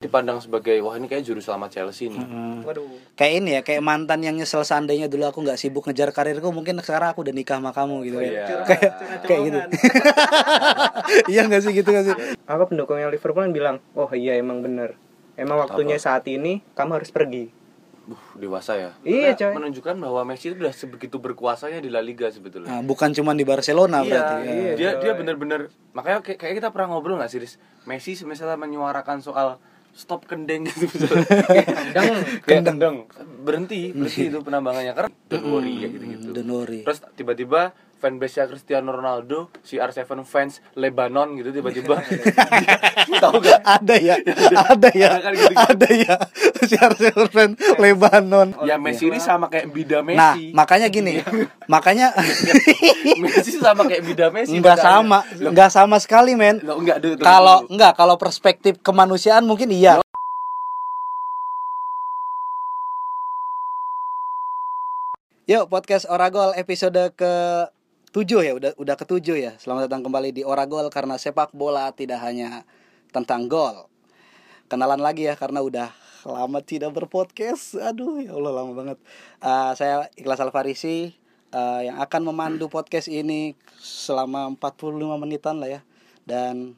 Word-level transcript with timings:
dipandang 0.00 0.40
sebagai 0.40 0.80
wah 0.80 0.96
ini 0.96 1.12
kayak 1.12 1.28
juru 1.28 1.44
selamat 1.44 1.76
Chelsea 1.76 2.08
nih. 2.08 2.24
Hmm. 2.24 2.64
Waduh. 2.64 2.88
Kayak 3.12 3.32
ini 3.36 3.50
ya, 3.52 3.60
kayak 3.60 3.84
mantan 3.84 4.24
yang 4.24 4.32
nyesel 4.32 4.64
seandainya 4.64 5.12
dulu 5.12 5.28
aku 5.28 5.44
nggak 5.44 5.60
sibuk 5.60 5.84
ngejar 5.84 6.08
karirku, 6.08 6.48
mungkin 6.56 6.80
sekarang 6.80 7.12
aku 7.12 7.20
udah 7.20 7.36
nikah 7.36 7.60
sama 7.60 7.76
kamu 7.76 8.08
gitu 8.08 8.16
Oh, 8.16 8.24
ya. 8.24 8.32
iya. 8.32 8.44
Kayak 8.64 8.92
kayak 9.28 9.40
gitu. 9.44 9.58
iya 11.36 11.40
nggak 11.44 11.60
sih 11.60 11.72
gitu 11.76 11.88
nggak 11.92 12.04
sih? 12.08 12.16
Apa 12.48 12.64
pendukungnya 12.64 13.12
Liverpool 13.12 13.44
kan 13.44 13.52
bilang, 13.52 13.76
"Oh 13.92 14.08
iya 14.10 14.40
emang 14.40 14.64
bener. 14.64 14.96
Emang 15.36 15.60
waktunya 15.60 16.00
saat 16.00 16.24
ini 16.24 16.64
kamu 16.72 16.96
harus 16.96 17.12
pergi." 17.12 17.52
Buh, 18.00 18.40
dewasa 18.40 18.80
ya. 18.80 18.90
Iya, 19.04 19.36
coy. 19.36 19.52
Menunjukkan 19.52 20.00
bahwa 20.00 20.24
Messi 20.24 20.48
itu 20.48 20.56
udah 20.56 20.72
sebegitu 20.72 21.20
berkuasanya 21.20 21.76
di 21.78 21.92
La 21.92 22.00
Liga 22.00 22.32
sebetulnya. 22.32 22.72
Nah, 22.72 22.80
bukan 22.80 23.12
cuma 23.12 23.36
di 23.36 23.44
Barcelona 23.44 24.00
Iya, 24.00 24.08
berarti. 24.08 24.32
ya. 24.32 24.48
iya. 24.48 24.72
dia 24.72 24.90
dia 24.96 25.12
coy. 25.12 25.18
bener-bener 25.20 25.60
makanya 25.92 26.24
kayak, 26.24 26.40
kayak 26.40 26.54
kita 26.56 26.68
pernah 26.72 26.88
ngobrol 26.88 27.20
nggak 27.20 27.28
sih 27.28 27.36
Riz? 27.36 27.60
Messi 27.84 28.16
misalnya 28.24 28.56
menyuarakan 28.56 29.20
soal 29.20 29.60
stop 29.92 30.24
kendeng 30.26 30.64
gitu. 30.66 30.96
Kendeng. 31.50 32.14
Kayak 32.46 32.62
kendeng 32.66 32.96
berhenti 33.40 33.90
berhenti 33.90 34.28
itu 34.30 34.38
penambangannya 34.40 34.92
karena 34.94 35.10
don't 35.28 35.46
worry 35.48 35.72
ya 35.80 35.88
gitu 35.88 36.04
gitu 36.04 36.26
Don't 36.36 36.50
worry. 36.52 36.80
terus 36.84 37.00
tiba-tiba 37.16 37.72
fanbase 38.00 38.40
nya 38.40 38.48
Cristiano 38.48 38.90
Ronaldo 38.90 39.52
CR7 39.60 40.08
fans 40.24 40.64
Lebanon 40.74 41.36
gitu 41.36 41.52
tiba-tiba 41.52 42.00
tahu 43.22 43.38
gak 43.38 43.60
ada 43.60 43.94
ya, 43.94 44.16
ada 44.56 44.88
ya, 44.90 45.08
Ada 45.12 45.20
kan 45.20 45.32
ada 45.68 45.88
ya. 45.90 46.14
Si 46.60 46.76
Arsenal 46.76 47.26
fan 47.26 47.50
Lebanon. 47.76 48.52
ya 48.62 48.76
Messi 48.76 49.08
ini 49.08 49.18
sama 49.18 49.48
kayak 49.48 49.68
bida 49.68 50.00
Nah, 50.00 50.32
Messi 50.32 50.52
makanya 50.52 50.88
gini, 50.88 51.18
makanya 51.66 52.12
Messi 53.22 53.56
sama 53.56 53.84
kayak 53.84 54.02
bida 54.02 54.28
Messi 54.28 54.54
nggak 54.54 54.76
makanya. 54.76 55.00
sama, 55.02 55.18
nggak 55.50 55.70
sama 55.70 55.96
sekali 55.98 56.32
men. 56.34 56.60
Enggak 56.60 57.00
Kalau 57.18 57.64
dulu. 57.64 57.74
nggak, 57.74 57.92
kalau 57.94 58.16
perspektif 58.16 58.78
kemanusiaan 58.80 59.44
mungkin 59.44 59.68
iya. 59.68 59.98
Yuk 65.48 65.66
podcast 65.66 66.06
Oragol 66.06 66.54
episode 66.54 67.10
ke 67.18 67.32
7 68.10 68.42
ya, 68.42 68.58
udah 68.58 68.74
udah 68.74 68.94
ke 68.98 69.06
7 69.06 69.38
ya. 69.38 69.54
Selamat 69.62 69.86
datang 69.86 70.02
kembali 70.02 70.34
di 70.34 70.42
Oragol 70.42 70.90
karena 70.90 71.14
sepak 71.14 71.54
bola 71.54 71.94
tidak 71.94 72.18
hanya 72.26 72.66
tentang 73.14 73.46
gol. 73.46 73.86
Kenalan 74.66 74.98
lagi 74.98 75.30
ya 75.30 75.38
karena 75.38 75.62
udah 75.62 75.94
lama 76.26 76.58
tidak 76.58 76.90
berpodcast. 76.90 77.78
Aduh 77.78 78.18
ya 78.18 78.34
Allah 78.34 78.50
lama 78.50 78.74
banget. 78.74 78.98
Eh, 79.38 79.72
saya 79.78 80.10
Ikhlas 80.18 80.42
Alfarisi 80.42 81.14
eh, 81.54 81.80
yang 81.86 82.02
akan 82.02 82.34
memandu 82.34 82.66
podcast 82.66 83.06
ini 83.06 83.54
selama 83.78 84.58
45 84.58 84.90
menitan 85.14 85.62
lah 85.62 85.78
ya. 85.78 85.80
Dan 86.26 86.74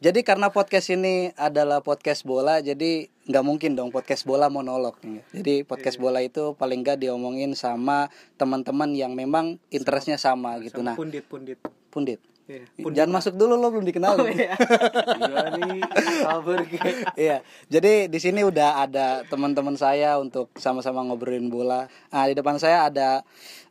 jadi 0.00 0.24
karena 0.24 0.48
podcast 0.48 0.88
ini 0.88 1.28
adalah 1.36 1.84
podcast 1.84 2.24
bola, 2.24 2.64
jadi 2.64 3.12
nggak 3.24 3.44
mungkin 3.44 3.72
dong 3.72 3.88
podcast 3.88 4.28
bola 4.28 4.52
monolog. 4.52 5.00
Jadi 5.32 5.64
podcast 5.64 5.96
bola 5.96 6.20
itu 6.20 6.52
paling 6.60 6.84
nggak 6.84 7.00
diomongin 7.00 7.56
sama 7.56 8.12
teman-teman 8.36 8.92
yang 8.92 9.16
memang 9.16 9.56
interestnya 9.72 10.20
sama 10.20 10.60
gitu. 10.60 10.84
Nah, 10.84 10.96
Pundit-pundit. 10.96 11.58
pundit. 11.88 12.20
Iya. 12.44 12.68
Jangan 12.92 13.12
masuk 13.16 13.40
dulu 13.40 13.56
lo 13.56 13.72
belum 13.72 13.88
dikenal. 13.88 14.20
Iya 14.28 15.48
nih 15.56 15.80
kabar 16.20 16.60
kayak 16.68 17.16
Iya, 17.16 17.36
jadi 17.72 18.12
di 18.12 18.18
sini 18.20 18.44
udah 18.44 18.84
ada 18.84 19.24
teman-teman 19.24 19.80
saya 19.80 20.20
untuk 20.20 20.52
sama-sama 20.60 21.00
ngobrolin 21.08 21.48
bola. 21.48 21.88
Nah, 22.12 22.28
di 22.28 22.36
depan 22.36 22.60
saya 22.60 22.92
ada 22.92 23.24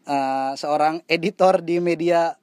eh, 0.10 0.52
seorang 0.58 1.06
editor 1.06 1.62
di 1.62 1.78
media 1.78 2.34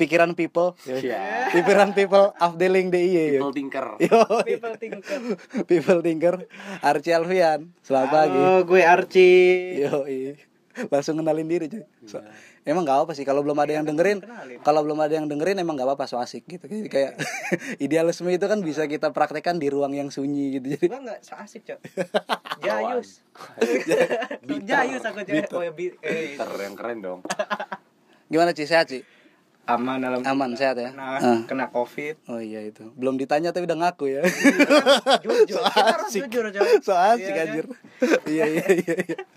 Pikiran 0.00 0.32
People. 0.32 0.72
Iya. 0.82 1.44
Pikiran 1.54 1.92
People 1.92 2.32
Afdeling 2.40 2.88
DIY. 2.88 3.36
people 3.36 3.52
thinker 3.52 3.86
Yo, 4.00 4.24
People 4.42 4.74
thinker. 4.74 5.20
People 5.70 6.00
Thinker 6.00 6.34
Archie 6.80 7.12
Alfian. 7.12 7.68
Selamat 7.84 8.08
pagi. 8.08 8.32
Halo, 8.32 8.64
gue 8.64 8.80
Archie. 8.80 9.84
Yo, 9.84 10.08
langsung 10.88 11.20
kenalin 11.20 11.44
diri 11.44 11.68
cuy. 11.68 11.84
So- 12.08 12.24
emang 12.60 12.84
nggak 12.84 13.08
apa 13.08 13.12
sih 13.12 13.24
kalau 13.24 13.40
belum 13.40 13.56
ada 13.56 13.72
yang 13.72 13.84
dengerin, 13.84 14.20
kalau 14.60 14.84
belum 14.84 15.00
ada 15.00 15.16
yang 15.16 15.24
dengerin 15.24 15.56
emang 15.58 15.76
nggak 15.76 15.88
apa-apa 15.90 16.04
so 16.04 16.16
asik 16.16 16.44
gitu. 16.46 16.64
Jadi 16.64 16.88
kayak 16.88 17.20
idealisme 17.76 18.28
itu 18.28 18.44
kan 18.44 18.60
bisa 18.60 18.84
kita 18.84 19.12
praktekkan 19.12 19.56
di 19.56 19.68
ruang 19.68 19.92
yang 19.92 20.08
sunyi 20.08 20.56
gitu. 20.56 20.76
Jadi 20.76 20.86
Gua 20.88 21.00
enggak 21.00 21.20
so 21.20 21.36
asik, 21.36 21.64
Cok. 21.66 21.80
Jayus. 22.60 23.24
Jayus 24.62 25.02
aku 25.02 25.20
Jayus. 25.24 25.48
Oh 25.52 25.60
ya, 25.60 25.72
bi- 25.72 25.96
eh, 26.00 26.36
yang 26.36 26.76
keren 26.76 27.00
dong 27.00 27.20
gimana 28.30 28.54
Ci? 28.54 28.62
Sehat 28.62 28.86
Ci? 28.86 29.02
Aman 29.62 29.96
dalam 29.98 30.20
Aman 30.22 30.52
sehat 30.52 30.76
ya? 30.76 30.90
kena, 30.90 31.06
Ah. 31.14 31.40
kena 31.44 31.66
covid 31.68 32.16
Oh 32.26 32.36
iya 32.36 32.60
itu. 32.60 32.90
Belum 32.94 33.14
ditanya 33.14 33.50
tapi 33.50 33.64
udah 33.64 33.78
ngaku 33.78 34.04
ya. 34.10 34.22
jujur 35.20 35.46
So 35.54 35.62
kita 35.62 35.82
harus 35.86 36.10
jujur. 36.10 36.44
So 36.80 36.92
asik 36.92 37.28
Iya, 37.28 37.42
anjir. 37.44 37.64
Iya 38.24 38.44
iya 38.48 38.66
iya 38.68 38.94
iya. 38.98 39.18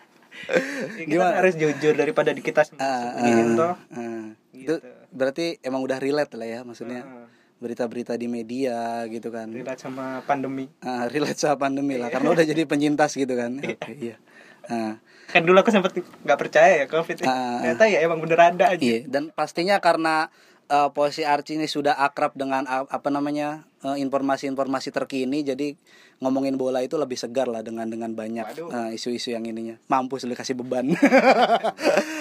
Ya, 0.43 0.89
kita 0.97 1.07
Gimana? 1.07 1.35
harus 1.37 1.55
jujur 1.55 1.93
daripada 1.93 2.29
di 2.29 2.41
kita 2.41 2.65
Ah, 2.73 3.15
sembunyiin 3.15 3.47
ah, 3.47 3.55
toh 3.55 3.73
ah. 3.93 4.25
Itu 4.51 4.73
Gitu. 4.75 4.87
berarti 5.09 5.45
emang 5.59 5.79
udah 5.81 5.97
relate 5.97 6.33
lah 6.33 6.47
ya 6.49 6.59
maksudnya. 6.61 7.01
Ah. 7.01 7.27
Berita-berita 7.55 8.13
di 8.13 8.27
media 8.27 8.75
gitu 9.07 9.29
kan. 9.29 9.47
relate 9.47 9.79
sama 9.79 10.19
pandemi 10.21 10.67
Ah, 10.79 11.05
relate 11.05 11.37
sama 11.37 11.55
pandemi 11.57 11.95
lah 11.95 12.09
karena 12.09 12.27
udah 12.35 12.43
jadi 12.43 12.65
penyintas 12.65 13.13
gitu 13.13 13.31
kan. 13.33 13.55
Oke, 13.55 13.77
iya. 13.93 14.17
Ah, 14.65 14.99
kan 15.29 15.41
dulu 15.41 15.55
aku 15.55 15.69
sempat 15.69 15.93
nggak 15.95 16.39
percaya 16.39 16.83
ya 16.83 16.85
covid 16.85 17.23
Ah. 17.23 17.61
ternyata 17.61 17.85
ya 17.87 17.99
emang 18.01 18.19
bener 18.19 18.39
ada 18.39 18.65
aja. 18.69 18.79
Iya 18.79 19.05
dan 19.05 19.29
pastinya 19.29 19.79
karena 19.79 20.27
eh, 20.65 20.89
posisi 20.89 21.23
Archie 21.23 21.55
ini 21.55 21.67
sudah 21.67 21.95
akrab 21.95 22.33
dengan 22.33 22.63
a- 22.65 22.87
apa 22.87 23.07
namanya 23.07 23.63
eh, 23.81 23.97
informasi-informasi 23.97 24.89
terkini 24.89 25.41
jadi 25.41 25.75
ngomongin 26.19 26.55
bola 26.55 26.79
itu 26.79 26.95
lebih 26.95 27.19
segar 27.19 27.45
lah 27.45 27.59
dengan 27.59 27.83
dengan 27.85 28.11
banyak 28.11 28.45
eh, 28.55 28.89
isu-isu 28.93 29.31
yang 29.31 29.43
ininya. 29.43 29.75
Mampus 29.85 30.23
lu 30.23 30.33
kasih 30.33 30.55
beban. 30.55 30.91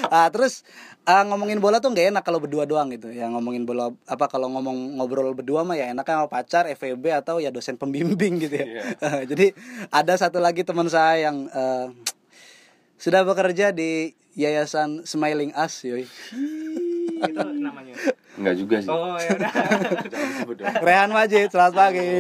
Ah, 0.05 0.29
terus 0.29 0.61
ah, 1.05 1.25
ngomongin 1.25 1.57
bola 1.57 1.81
tuh 1.81 1.89
nggak 1.89 2.13
enak 2.13 2.21
kalau 2.21 2.37
berdua 2.37 2.69
doang 2.69 2.93
gitu. 2.93 3.09
Ya 3.09 3.29
ngomongin 3.29 3.65
bola 3.65 3.89
apa 4.05 4.29
kalau 4.29 4.53
ngomong 4.53 5.01
ngobrol 5.01 5.33
berdua 5.33 5.65
mah 5.65 5.73
ya 5.73 5.89
enaknya 5.89 6.21
sama 6.21 6.29
pacar 6.29 6.69
FEB 6.69 7.01
atau 7.15 7.41
ya 7.41 7.49
dosen 7.49 7.81
pembimbing 7.81 8.37
gitu 8.37 8.53
ya. 8.55 8.67
Iya. 8.69 8.83
jadi 9.31 9.57
ada 9.89 10.13
satu 10.13 10.37
lagi 10.37 10.63
teman 10.63 10.85
saya 10.87 11.31
yang 11.31 11.49
eh, 11.49 11.87
sudah 13.03 13.27
bekerja 13.27 13.75
di 13.75 14.15
Yayasan 14.39 15.03
Smiling 15.03 15.51
Us 15.59 15.83
yoi. 15.83 16.07
itu 16.07 17.39
namanya 17.59 17.99
Enggak 18.39 18.55
juga 18.55 18.77
sih 18.79 18.91
oh 18.91 19.19
ya 19.19 19.31
udah 19.35 19.53
Jangan 20.13 20.29
disebut 20.31 20.55
dong 20.63 20.75
Rehan 20.87 21.11
Majid, 21.11 21.49
selamat 21.51 21.75
pagi. 21.75 22.11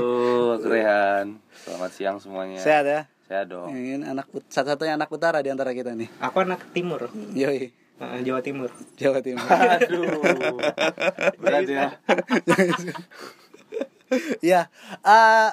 Halo, 0.00 0.56
Rehan. 0.64 1.26
Selamat 1.60 1.90
siang 1.92 2.16
semuanya. 2.16 2.58
Sehat 2.58 2.84
ya? 2.88 3.00
Sehat 3.28 3.46
dong. 3.52 3.68
Ini 3.68 4.00
anak 4.02 4.26
satu-satunya 4.48 4.96
anak 4.96 5.12
utara 5.12 5.44
di 5.44 5.52
antara 5.52 5.76
kita 5.76 5.92
nih. 5.92 6.08
aku 6.18 6.36
anak 6.40 6.72
timur 6.72 7.12
Yoi, 7.36 7.70
Eh, 8.00 8.20
Jawa 8.24 8.40
Timur 8.40 8.72
Jawa 8.96 9.20
Timur. 9.20 9.44
Aduh. 9.76 10.08
Berat 11.36 11.68
ya. 11.68 11.88
ya, 14.56 14.60
eh, 15.04 15.50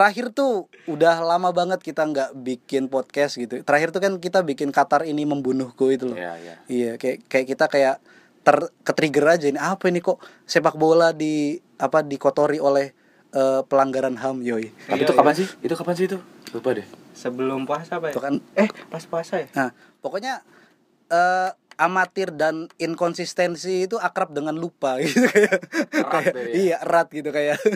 terakhir 0.00 0.32
tuh 0.32 0.64
udah 0.88 1.20
lama 1.20 1.52
banget 1.52 1.84
kita 1.84 2.00
nggak 2.02 2.32
bikin 2.34 2.88
podcast 2.88 3.36
gitu. 3.36 3.60
Terakhir 3.60 3.92
tuh 3.92 4.00
kan 4.00 4.16
kita 4.16 4.40
bikin 4.40 4.72
Qatar 4.72 5.04
ini 5.04 5.28
membunuhku 5.28 5.92
itu 5.92 6.08
loh. 6.08 6.16
Iya, 6.16 6.32
iya. 6.40 6.54
Iya, 6.66 6.92
kayak 6.96 7.28
kayak 7.28 7.46
kita 7.46 7.64
kayak 7.68 7.96
ter 8.40 8.56
ketrigger 8.80 9.28
aja 9.28 9.46
ini 9.46 9.60
apa 9.60 9.84
ini 9.86 10.00
kok 10.00 10.16
sepak 10.42 10.72
bola 10.74 11.12
di 11.12 11.52
apa 11.76 12.00
dikotori 12.00 12.56
oleh 12.56 12.96
eh, 13.30 13.60
pelanggaran 13.62 14.16
HAM 14.16 14.40
yoi. 14.40 14.72
Tapi 14.88 14.96
Iya, 14.96 15.04
itu 15.04 15.12
iya. 15.12 15.18
kapan 15.20 15.34
sih? 15.36 15.46
Itu 15.60 15.74
kapan 15.76 15.94
sih 15.94 16.06
itu? 16.08 16.18
Lupa 16.50 16.72
deh. 16.72 16.88
sebelum 17.12 17.62
puasa 17.62 18.00
apa 18.00 18.08
ya 18.08 18.16
Itu 18.16 18.22
kan 18.24 18.40
eh 18.56 18.66
pas 18.88 19.04
puasa 19.04 19.36
ya 19.36 19.52
Nah, 19.52 19.68
pokoknya 20.00 20.40
eh 21.06 21.50
amatir 21.80 22.28
dan 22.30 22.68
inkonsistensi 22.76 23.84
itu 23.84 23.96
akrab 23.96 24.30
dengan 24.30 24.52
lupa 24.52 24.98
gitu 25.02 25.24
kayak 25.24 25.56
kayak- 25.88 26.36
ya. 26.36 26.52
iya 26.52 26.76
erat 26.80 27.08
gitu 27.08 27.30
kayak. 27.30 27.56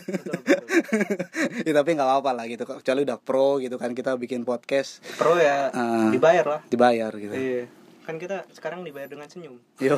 Ya, 1.65 1.72
tapi 1.72 1.94
nggak 1.94 2.04
apa-apa 2.04 2.31
lah 2.34 2.44
gitu 2.44 2.65
kecuali 2.65 3.00
udah 3.03 3.16
pro 3.16 3.56
gitu 3.56 3.76
kan 3.76 3.92
kita 3.92 4.15
bikin 4.15 4.42
podcast. 4.42 5.01
Pro 5.15 5.36
ya 5.36 5.71
Ah. 5.71 6.10
dibayar 6.10 6.45
lah. 6.45 6.60
dibayar 6.66 7.09
gitu. 7.10 7.33
Iya 7.33 7.65
kan 8.04 8.21
kita 8.21 8.45
sekarang 8.53 8.84
dibayar 8.84 9.09
dengan 9.09 9.24
senyum. 9.24 9.56
Yo 9.80 9.97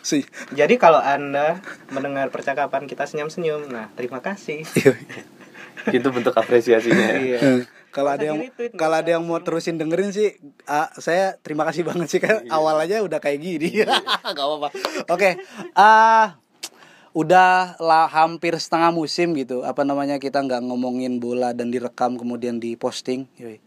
sih 0.00 0.24
jadi 0.50 0.74
kalau 0.74 0.96
anda 0.96 1.60
mendengar 1.88 2.28
percakapan 2.28 2.84
kita 2.84 3.04
senyum-senyum 3.04 3.68
nah 3.68 3.92
terima 3.92 4.18
kasih. 4.18 4.64
Itu 5.86 6.08
bentuk 6.08 6.32
apresiasinya. 6.32 7.08
iya. 7.18 7.38
Eh, 7.38 7.60
kalau 7.94 8.10
ada 8.10 8.26
yang 8.26 8.50
kalau 8.74 8.96
ada 8.98 9.14
yang 9.14 9.22
mau 9.22 9.38
terusin 9.38 9.78
dengerin 9.78 10.10
sih 10.10 10.34
ah, 10.66 10.90
saya 10.98 11.38
terima 11.38 11.62
kasih 11.62 11.86
banget 11.88 12.10
sih 12.10 12.18
kan 12.18 12.42
awal 12.50 12.74
aja 12.82 12.98
udah 13.06 13.22
kayak 13.22 13.38
gini. 13.38 13.86
Nggak 14.34 14.44
apa-apa. 14.44 14.68
Oke 15.14 15.38
ah 15.78 16.34
udah 17.14 17.78
lah 17.78 18.10
hampir 18.10 18.58
setengah 18.58 18.90
musim 18.90 19.38
gitu. 19.38 19.62
Apa 19.62 19.86
namanya 19.86 20.18
kita 20.18 20.42
nggak 20.42 20.66
ngomongin 20.66 21.22
bola 21.22 21.54
dan 21.54 21.70
direkam 21.70 22.18
kemudian 22.18 22.58
diposting. 22.58 23.30
Yoi. 23.38 23.62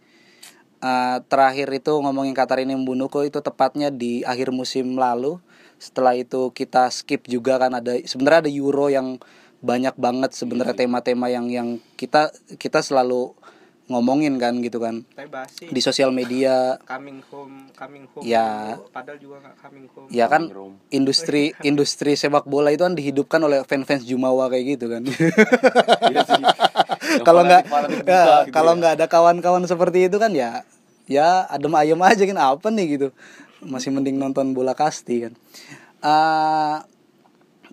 Ah, 0.84 1.24
terakhir 1.26 1.72
itu 1.74 1.90
ngomongin 1.90 2.36
Qatar 2.38 2.62
ini 2.62 2.78
membunuhku 2.78 3.26
itu 3.26 3.40
tepatnya 3.40 3.90
di 3.90 4.28
akhir 4.28 4.52
musim 4.52 5.00
lalu. 5.00 5.40
Setelah 5.80 6.20
itu 6.20 6.52
kita 6.52 6.92
skip 6.92 7.24
juga 7.32 7.56
kan 7.56 7.80
ada 7.80 7.96
sebenarnya 8.04 8.46
ada 8.46 8.52
Euro 8.52 8.92
yang 8.92 9.18
banyak 9.58 9.96
banget 9.98 10.38
sebenarnya 10.38 10.78
tema-tema 10.78 11.34
yang 11.34 11.50
yang 11.50 11.82
kita 11.98 12.30
kita 12.62 12.86
selalu 12.86 13.34
ngomongin 13.88 14.36
kan 14.36 14.60
gitu 14.60 14.78
kan 14.78 15.08
Tapi 15.16 15.32
di 15.72 15.80
sosial 15.80 16.12
media 16.12 16.76
coming 16.84 17.24
home, 17.28 17.72
coming 17.72 18.04
home. 18.12 18.22
Ya. 18.22 18.76
Padahal 18.92 19.16
juga 19.16 19.40
nggak 19.40 19.56
coming 19.58 19.88
home. 19.90 20.08
ya 20.12 20.28
kan 20.28 20.52
Room. 20.52 20.76
industri 20.90 21.56
industri 21.70 22.14
sepak 22.14 22.44
bola 22.44 22.70
itu 22.70 22.84
kan 22.84 22.94
dihidupkan 22.94 23.40
oleh 23.40 23.64
fans-fans 23.64 24.04
Jumawa 24.04 24.48
kayak 24.48 24.78
gitu 24.78 24.86
kan 24.88 25.08
Iya 25.08 26.22
kalau 27.28 27.42
nggak 27.44 27.64
ya, 27.64 28.44
gitu 28.44 28.52
kalau 28.52 28.72
ya. 28.74 28.78
nggak 28.78 28.94
ada 29.00 29.06
kawan-kawan 29.08 29.64
seperti 29.64 30.12
itu 30.12 30.20
kan 30.20 30.32
ya 30.32 30.68
ya 31.08 31.48
adem 31.48 31.72
ayem 31.74 32.00
aja 32.04 32.24
kan 32.24 32.36
apa 32.38 32.68
nih 32.68 33.00
gitu 33.00 33.08
masih 33.64 33.90
mending 33.90 34.20
nonton 34.20 34.52
bola 34.52 34.76
kasti 34.76 35.28
kan 35.28 35.34
Eh, 35.98 36.78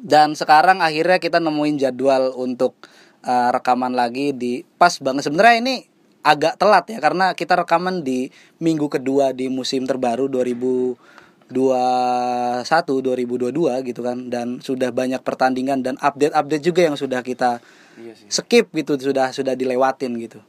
dan 0.01 0.33
sekarang 0.33 0.81
akhirnya 0.81 1.21
kita 1.21 1.39
nemuin 1.39 1.77
jadwal 1.77 2.33
untuk 2.35 2.73
eh, 3.21 3.49
rekaman 3.53 3.93
lagi 3.93 4.33
di 4.33 4.65
pas 4.77 4.97
banget 4.97 5.29
sebenarnya 5.29 5.61
ini 5.61 5.77
agak 6.25 6.57
telat 6.57 6.85
ya 6.89 6.99
karena 6.99 7.31
kita 7.33 7.55
rekaman 7.55 8.01
di 8.01 8.27
minggu 8.59 8.89
kedua 8.89 9.31
di 9.31 9.47
musim 9.47 9.85
terbaru 9.85 10.27
2021 10.27 11.53
2022 11.53 13.53
gitu 13.85 14.01
kan 14.01 14.17
dan 14.27 14.59
sudah 14.59 14.89
banyak 14.89 15.21
pertandingan 15.21 15.81
dan 15.81 15.95
update-update 16.01 16.65
juga 16.65 16.81
yang 16.83 16.97
sudah 16.97 17.21
kita 17.21 17.61
Iya 17.95 18.13
sih. 18.17 18.27
skip 18.27 18.73
gitu 18.73 18.97
sudah 18.99 19.31
sudah 19.31 19.55
dilewatin 19.55 20.17
gitu. 20.19 20.41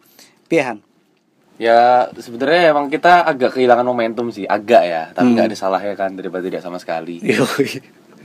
Pihan. 0.47 0.79
Ya 1.55 2.09
sebenarnya 2.11 2.73
emang 2.73 2.89
kita 2.89 3.23
agak 3.23 3.53
kehilangan 3.53 3.85
momentum 3.85 4.27
sih, 4.27 4.43
agak 4.43 4.81
ya. 4.83 5.03
Tapi 5.13 5.29
Hmm. 5.29 5.33
nggak 5.37 5.47
ada 5.51 5.55
salahnya 5.55 5.93
kan 5.93 6.11
daripada 6.11 6.43
tidak 6.43 6.59
sama 6.59 6.75
sekali. 6.79 7.21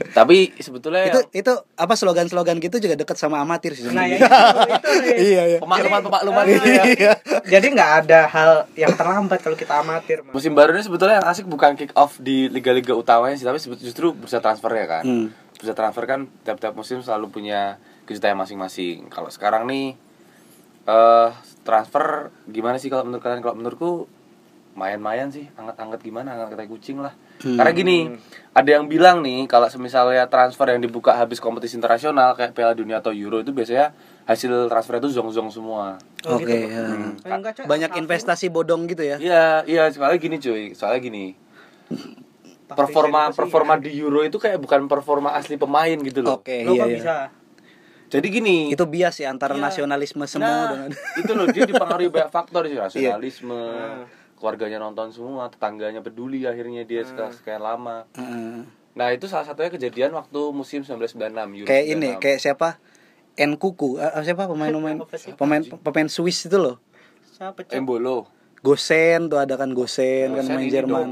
Tapi 0.09 0.57
sebetulnya 0.57 1.07
itu 1.07 1.19
itu 1.35 1.53
apa 1.77 1.93
slogan-slogan 1.93 2.57
gitu 2.57 2.81
juga 2.81 2.97
deket 2.97 3.17
sama 3.17 3.39
amatir 3.41 3.77
sih. 3.77 3.85
Nah, 3.89 4.09
ya 4.09 4.17
sebenarnya. 4.17 4.17
itu, 4.17 4.89
itu, 4.89 4.99
itu. 5.05 5.23
iya 5.31 5.43
iya. 5.55 5.59
pemakluman 5.61 6.01
pemakluman 6.05 6.43
gitu 6.49 6.67
ya. 6.67 6.83
Iya. 6.85 7.13
Jadi 7.45 7.65
nggak 7.77 7.91
ada 8.05 8.19
hal 8.27 8.51
yang 8.73 8.93
terlambat 8.97 9.39
kalau 9.45 9.57
kita 9.57 9.81
amatir. 9.81 10.25
Mas. 10.25 10.33
Musim 10.33 10.51
baru 10.57 10.73
ini 10.73 10.83
sebetulnya 10.83 11.21
yang 11.21 11.27
asik 11.29 11.45
bukan 11.45 11.77
kick 11.77 11.91
off 11.93 12.17
di 12.17 12.49
liga-liga 12.49 12.97
utamanya 12.97 13.37
sih, 13.37 13.45
tapi 13.45 13.61
justru 13.79 14.11
bursa 14.15 14.41
transfer 14.43 14.71
ya 14.73 14.85
kan. 14.87 15.03
Hmm. 15.05 15.27
Bursa 15.57 15.73
transfer 15.77 16.03
kan 16.09 16.29
tiap-tiap 16.43 16.73
musim 16.73 16.99
selalu 17.05 17.29
punya 17.29 17.77
kejutan 18.09 18.35
masing-masing. 18.35 19.07
Kalau 19.07 19.29
sekarang 19.29 19.69
nih 19.69 19.95
eh 20.81 21.29
transfer 21.61 22.33
gimana 22.49 22.81
sih 22.81 22.89
kalau 22.89 23.05
menurut 23.05 23.21
kalian? 23.21 23.41
Kalau 23.45 23.55
menurutku 23.55 23.91
mayan-mayan 24.71 25.27
sih, 25.27 25.51
anget-anget 25.53 25.99
gimana, 25.99 26.31
anget 26.31 26.55
kayak 26.55 26.71
kucing 26.71 27.03
lah. 27.03 27.11
Hmm. 27.43 27.59
Karena 27.59 27.71
gini, 27.75 27.97
ada 28.55 28.69
yang 28.69 28.87
bilang 28.87 29.19
nih 29.19 29.43
kalau 29.45 29.67
misalnya 29.75 30.25
transfer 30.31 30.63
yang 30.71 30.79
dibuka 30.79 31.11
habis 31.13 31.43
kompetisi 31.43 31.75
internasional 31.75 32.33
kayak 32.33 32.55
Piala 32.55 32.71
Dunia 32.71 33.03
atau 33.03 33.11
Euro 33.11 33.43
itu 33.43 33.51
biasanya 33.51 33.91
hasil 34.23 34.71
transfer 34.71 35.03
itu 35.03 35.11
zong-zong 35.11 35.51
semua. 35.51 35.99
Oh, 36.23 36.39
Oke. 36.39 36.47
gitu. 36.47 36.71
ya. 36.71 36.85
Hmm. 36.87 37.67
Banyak 37.67 37.91
investasi 37.99 38.47
bodong 38.47 38.87
gitu 38.87 39.03
ya. 39.03 39.17
Iya, 39.19 39.45
iya, 39.67 39.83
soalnya 39.91 40.19
gini 40.21 40.39
cuy, 40.39 40.71
soalnya 40.71 41.01
gini. 41.03 41.35
Performa 42.71 43.35
performa 43.35 43.75
ya. 43.75 43.83
di 43.83 43.99
Euro 43.99 44.23
itu 44.23 44.39
kayak 44.39 44.55
bukan 44.55 44.87
performa 44.87 45.35
asli 45.35 45.59
pemain 45.59 45.99
gitu 45.99 46.23
loh. 46.23 46.39
Oke, 46.39 46.63
Lo 46.63 46.79
iya 46.79 46.87
iya. 46.87 46.95
bisa? 46.95 47.15
Jadi 48.11 48.27
gini, 48.27 48.57
Itu 48.71 48.87
bias 48.91 49.19
ya 49.23 49.31
antara 49.31 49.55
Iya. 49.55 49.71
nasionalisme 49.71 50.23
semu 50.27 50.43
nah, 50.43 50.71
dengan 50.75 50.91
itu 50.91 51.31
loh 51.31 51.47
dia 51.47 51.63
dipengaruhi 51.63 52.11
banyak 52.11 52.31
faktor 52.31 52.67
sih, 52.67 52.75
nasionalisme, 52.75 53.55
Hmm. 53.55 54.03
Keluarganya 54.41 54.81
nonton 54.81 55.13
semua, 55.13 55.45
tetangganya 55.53 56.01
peduli 56.01 56.49
akhirnya 56.49 56.81
dia 56.81 57.05
sekian, 57.05 57.29
sekian 57.29 57.61
lama. 57.61 58.09
Heeh. 58.17 58.65
Nah, 58.97 59.07
itu 59.13 59.29
salah 59.29 59.45
satunya 59.45 59.69
kejadian 59.69 60.17
waktu 60.17 60.51
musim 60.51 60.81
1996 60.81 61.61
Euro 61.61 61.67
kayak 61.69 61.85
ini 61.85 62.09
96. 62.17 62.23
kayak 62.25 62.39
siapa? 62.41 62.69
Nkuku, 63.37 64.01
eh, 64.01 64.11
siapa 64.25 64.49
pemain-pemain 64.49 64.97
Apa 64.99 65.15
sih? 65.15 65.31
pemain 65.37 65.61
pemain 65.63 66.09
Swiss 66.09 66.49
itu 66.49 66.57
loh. 66.57 66.81
Siapa? 67.37 67.63
Embolo. 67.71 68.27
Gosen 68.61 69.29
tuh 69.29 69.41
ada 69.41 69.57
kan 69.57 69.73
Gosen 69.73 70.37
kan 70.37 70.43
Gosen 70.45 70.53
main 70.57 70.65
ini 70.65 70.73
Jerman. 70.73 71.07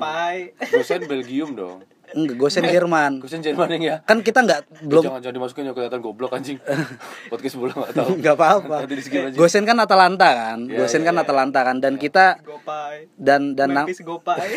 Gosen 0.69 1.01
Belgium 1.05 1.53
dong. 1.53 1.79
Enggak, 2.09 2.35
Gosen 2.35 2.63
Jerman. 2.63 3.11
Gosen 3.19 3.39
Jerman 3.39 3.69
yang 3.69 3.83
ya. 3.83 3.95
Kan 4.01 4.19
kita 4.19 4.41
nggak 4.41 4.65
Belum. 4.81 4.87
belum 4.89 5.03
Jangan 5.05 5.21
jangan 5.21 5.35
dimasukin 5.35 5.63
ya 5.63 5.73
kelihatan 5.73 5.99
goblok 5.99 6.31
anjing. 6.31 6.57
Podcast 7.31 7.55
bola 7.55 7.73
enggak 7.75 7.93
tahu. 7.95 8.09
nggak 8.17 8.35
apa-apa. 8.35 8.75
Gosen 9.31 9.63
kan 9.63 9.77
Atalanta 9.77 10.27
kan, 10.29 10.59
Iya, 10.63 10.77
Gosen 10.79 10.99
iya, 10.99 11.07
kan 11.07 11.15
iya. 11.15 11.23
Atalanta 11.23 11.59
kan, 11.61 11.77
dan 11.77 11.93
kita 11.95 12.25
Gopai. 12.41 13.07
dan 13.13 13.53
dan 13.53 13.69
na- 13.71 13.85
Memphis 13.85 14.01
Gopai. 14.01 14.41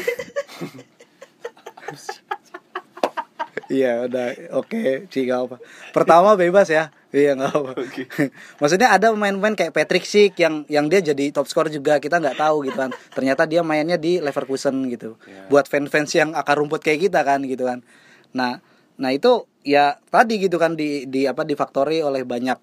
iya 3.70 4.04
udah 4.04 4.26
oke 4.54 5.06
sih 5.08 5.22
nggak 5.24 5.40
apa. 5.42 5.56
Pertama 5.90 6.34
bebas 6.34 6.68
ya, 6.68 6.88
iya 7.12 7.36
nggak 7.36 7.52
apa. 7.52 7.70
Oke. 7.84 8.02
Maksudnya 8.60 8.88
ada 8.92 9.12
pemain-pemain 9.12 9.54
kayak 9.54 9.72
Patrick 9.72 10.04
Schick 10.08 10.34
yang 10.40 10.64
yang 10.66 10.88
dia 10.88 11.04
jadi 11.04 11.30
top 11.30 11.46
skor 11.46 11.68
juga 11.68 12.00
kita 12.00 12.18
nggak 12.18 12.40
tahu 12.40 12.66
gitu 12.66 12.76
kan. 12.76 12.90
Ternyata 13.16 13.44
dia 13.46 13.60
mainnya 13.60 14.00
di 14.00 14.18
Leverkusen 14.18 14.88
gitu. 14.88 15.20
Iya. 15.28 15.46
Buat 15.52 15.68
fans-fans 15.68 16.10
yang 16.16 16.32
akar 16.32 16.58
rumput 16.58 16.80
kayak 16.80 17.12
kita 17.12 17.20
kan 17.22 17.44
gitu 17.44 17.68
kan. 17.68 17.84
Nah, 18.32 18.58
nah 18.96 19.10
itu 19.12 19.44
ya 19.62 20.00
tadi 20.10 20.42
gitu 20.42 20.56
kan 20.58 20.74
di 20.74 21.06
di 21.06 21.28
apa 21.28 21.46
difaktori 21.46 22.02
oleh 22.02 22.26
banyak 22.26 22.58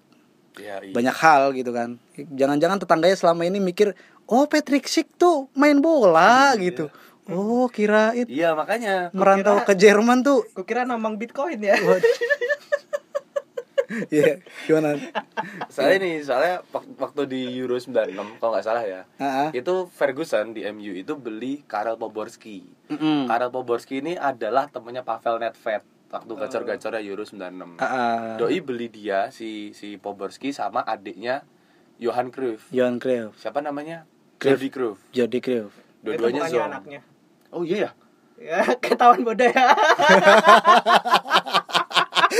Iya, 0.58 0.82
iya. 0.82 0.92
banyak 0.92 1.16
hal 1.16 1.54
gitu 1.54 1.70
kan. 1.70 1.96
Jangan-jangan 2.18 2.82
tetangganya 2.82 3.16
selama 3.16 3.46
ini 3.46 3.62
mikir, 3.62 3.94
"Oh, 4.26 4.50
Patrick 4.50 4.84
Schick 4.90 5.08
tuh 5.14 5.46
main 5.54 5.78
bola." 5.78 6.52
gitu. 6.58 6.90
Oh, 7.30 7.70
kirain 7.70 8.26
Iya, 8.26 8.58
makanya 8.58 9.14
merantau 9.14 9.62
ke 9.62 9.78
Jerman 9.78 10.26
tuh. 10.26 10.42
Kukira 10.50 10.82
nambang 10.82 11.14
Bitcoin 11.14 11.62
ya. 11.62 11.78
Iya, 14.08 14.38
gimana? 14.64 14.96
Soalnya 15.66 15.96
nih, 16.00 16.14
soalnya 16.20 16.60
wak- 16.68 16.94
waktu 16.96 17.20
di 17.26 17.40
Euro 17.56 17.74
96 17.74 18.38
kalau 18.38 18.50
nggak 18.52 18.62
salah 18.62 18.80
ya. 18.80 19.00
Heeh. 19.16 19.56
Itu 19.56 19.88
Ferguson 19.88 20.50
di 20.50 20.60
MU 20.64 20.92
itu 20.92 21.14
beli 21.14 21.60
Karel 21.64 21.94
Poborski. 21.94 22.60
Mm-mm. 22.88 23.26
Karel 23.26 23.48
Poborski 23.48 23.98
ini 23.98 24.14
adalah 24.14 24.66
temennya 24.66 25.00
Pavel 25.00 25.38
Nedved 25.38 25.80
waktu 26.06 26.30
gacor-gacornya 26.32 27.00
Euro 27.04 27.22
96. 27.22 27.76
Heeh. 27.76 28.34
Doi 28.36 28.56
beli 28.60 28.86
dia 28.88 29.28
si 29.28 29.70
si 29.70 29.94
Poborski 29.94 30.50
sama 30.50 30.80
adiknya 30.80 31.42
Johan 31.96 32.28
Cruyff. 32.28 32.68
Johan 32.70 32.96
Cruyff, 32.96 33.34
Siapa 33.36 33.58
namanya? 33.58 34.04
Cruyff. 34.36 34.56
Jordi 34.56 34.68
Cruyff. 34.70 34.98
Jordi 35.10 35.38
Cruyff. 35.38 35.70
Dua-duanya 36.00 36.46
zong. 36.46 36.64
anaknya. 36.64 37.00
Oh 37.50 37.60
iya 37.60 37.84
ya? 37.84 37.90
Ya, 38.40 38.56
ketahuan 38.80 39.20
bodoh 39.20 39.44
ya. 39.44 39.52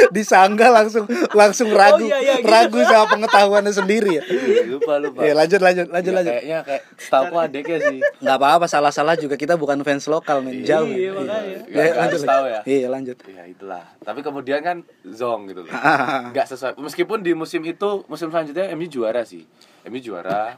Disangga 0.08 0.70
langsung 0.70 1.04
langsung 1.32 1.68
ragu, 1.70 2.00
Oh, 2.00 2.06
iya, 2.06 2.18
iya, 2.18 2.34
gitu. 2.38 2.46
ragu 2.46 2.78
sama 2.82 3.06
pengetahuannya 3.10 3.72
sendiri 3.72 4.10
ya. 4.16 4.22
Iya, 4.22 4.62
lupa 4.68 4.96
lupa. 4.96 5.20
Iya, 5.20 5.34
lanjut 5.34 5.60
lanjut 5.60 5.86
lanjut 5.88 6.10
Ya, 6.10 6.16
lanjut. 6.16 6.32
Kayaknya 6.32 6.58
kayak 6.62 6.82
setahu 6.96 7.34
adiknya 7.36 7.78
sih. 7.80 7.98
Nggak 8.18 8.36
apa-apa 8.36 8.66
salah-salah 8.66 9.14
juga 9.14 9.34
kita 9.34 9.54
bukan 9.54 9.80
fans 9.80 10.06
lokal 10.06 10.40
men 10.40 10.62
jauh. 10.62 10.86
men. 10.86 10.96
Iya, 10.96 11.10
makanya. 11.12 11.42
Iya, 11.42 11.58
Nggak 11.66 11.96
lanjut. 11.96 12.20
tahu 12.22 12.44
ya. 12.46 12.60
Iya, 12.64 12.86
lanjut. 12.88 13.16
Ya 13.26 13.42
itulah. 13.44 13.84
Tapi 13.98 14.20
kemudian 14.20 14.60
kan 14.60 14.76
zong 15.04 15.40
gitu 15.46 15.60
loh. 15.62 15.72
Ah, 15.72 16.30
Nggak 16.30 16.46
sesuai. 16.46 16.72
Meskipun 16.76 17.18
di 17.20 17.32
musim 17.32 17.60
itu 17.62 18.04
musim 18.06 18.28
selanjutnya 18.28 18.70
MU 18.72 18.86
juara 18.86 19.22
sih. 19.22 19.42
MU 19.84 19.98
juara. 19.98 20.54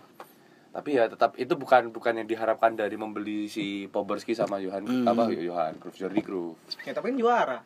Tapi 0.73 0.97
ya 0.97 1.05
tetap 1.05 1.37
itu 1.37 1.53
bukan 1.53 1.93
bukan 1.93 2.17
yang 2.17 2.25
diharapkan 2.25 2.73
dari 2.73 2.97
membeli 2.97 3.45
si 3.45 3.85
Poborski 3.87 4.33
sama 4.33 4.57
Johan 4.57 4.81
Hmm. 4.83 5.05
apa 5.05 5.29
Johan 5.29 5.77
Cruyff 5.77 5.97
Jordi 5.99 6.21
Cruyff. 6.21 6.57
Ya 6.81 6.93
tapi 6.93 7.13
kan 7.13 7.17
juara. 7.19 7.59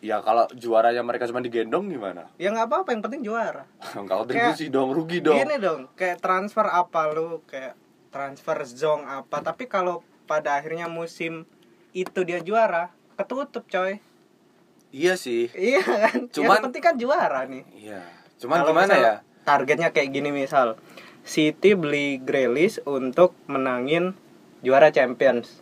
Ya 0.00 0.24
kalau 0.24 0.48
juaranya 0.56 1.04
mereka 1.04 1.28
cuma 1.28 1.44
digendong 1.44 1.92
gimana? 1.92 2.32
Ya 2.40 2.48
nggak 2.48 2.72
apa-apa, 2.72 2.88
yang 2.96 3.02
penting 3.04 3.22
juara. 3.24 3.68
Enggak 4.00 4.16
kontribusi 4.24 4.72
dong, 4.72 4.96
rugi 4.96 5.20
dong. 5.20 5.36
Gini 5.36 5.60
dong, 5.60 5.92
kayak 5.92 6.24
transfer 6.24 6.64
apa 6.64 7.12
lu, 7.12 7.44
kayak 7.44 7.76
transfer 8.08 8.56
zong 8.64 9.04
apa, 9.04 9.44
tapi 9.44 9.68
kalau 9.68 10.00
pada 10.24 10.56
akhirnya 10.56 10.88
musim 10.88 11.44
itu 11.92 12.20
dia 12.24 12.40
juara, 12.40 12.88
ketutup 13.20 13.68
coy. 13.68 14.00
Iya 14.90 15.14
sih. 15.20 15.52
Iya 15.52 15.84
kan? 15.84 16.32
Cuman- 16.32 16.58
yang 16.58 16.64
penting 16.72 16.82
kan 16.82 16.96
juara 16.96 17.44
nih. 17.46 17.62
Iya. 17.76 18.02
Cuman 18.40 18.64
Kalau 18.64 18.68
gimana 18.72 18.94
ya? 18.96 19.14
Targetnya 19.44 19.92
kayak 19.92 20.10
gini 20.16 20.32
misal 20.32 20.80
City 21.22 21.76
beli 21.76 22.18
Grealish 22.18 22.80
untuk 22.88 23.36
menangin 23.46 24.16
juara 24.64 24.88
Champions. 24.90 25.60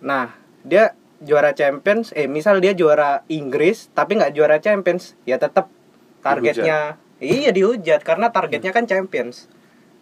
Nah, 0.00 0.34
dia 0.62 0.94
juara 1.22 1.54
Champions, 1.54 2.10
eh 2.12 2.26
misal 2.26 2.58
dia 2.58 2.74
juara 2.74 3.22
Inggris 3.30 3.88
tapi 3.94 4.18
nggak 4.18 4.34
juara 4.34 4.58
Champions, 4.58 5.14
ya 5.24 5.38
tetap 5.38 5.70
targetnya 6.22 6.98
iya 7.22 7.54
dihujat 7.54 8.02
karena 8.02 8.34
targetnya 8.34 8.74
kan 8.74 8.84
Champions. 8.84 9.46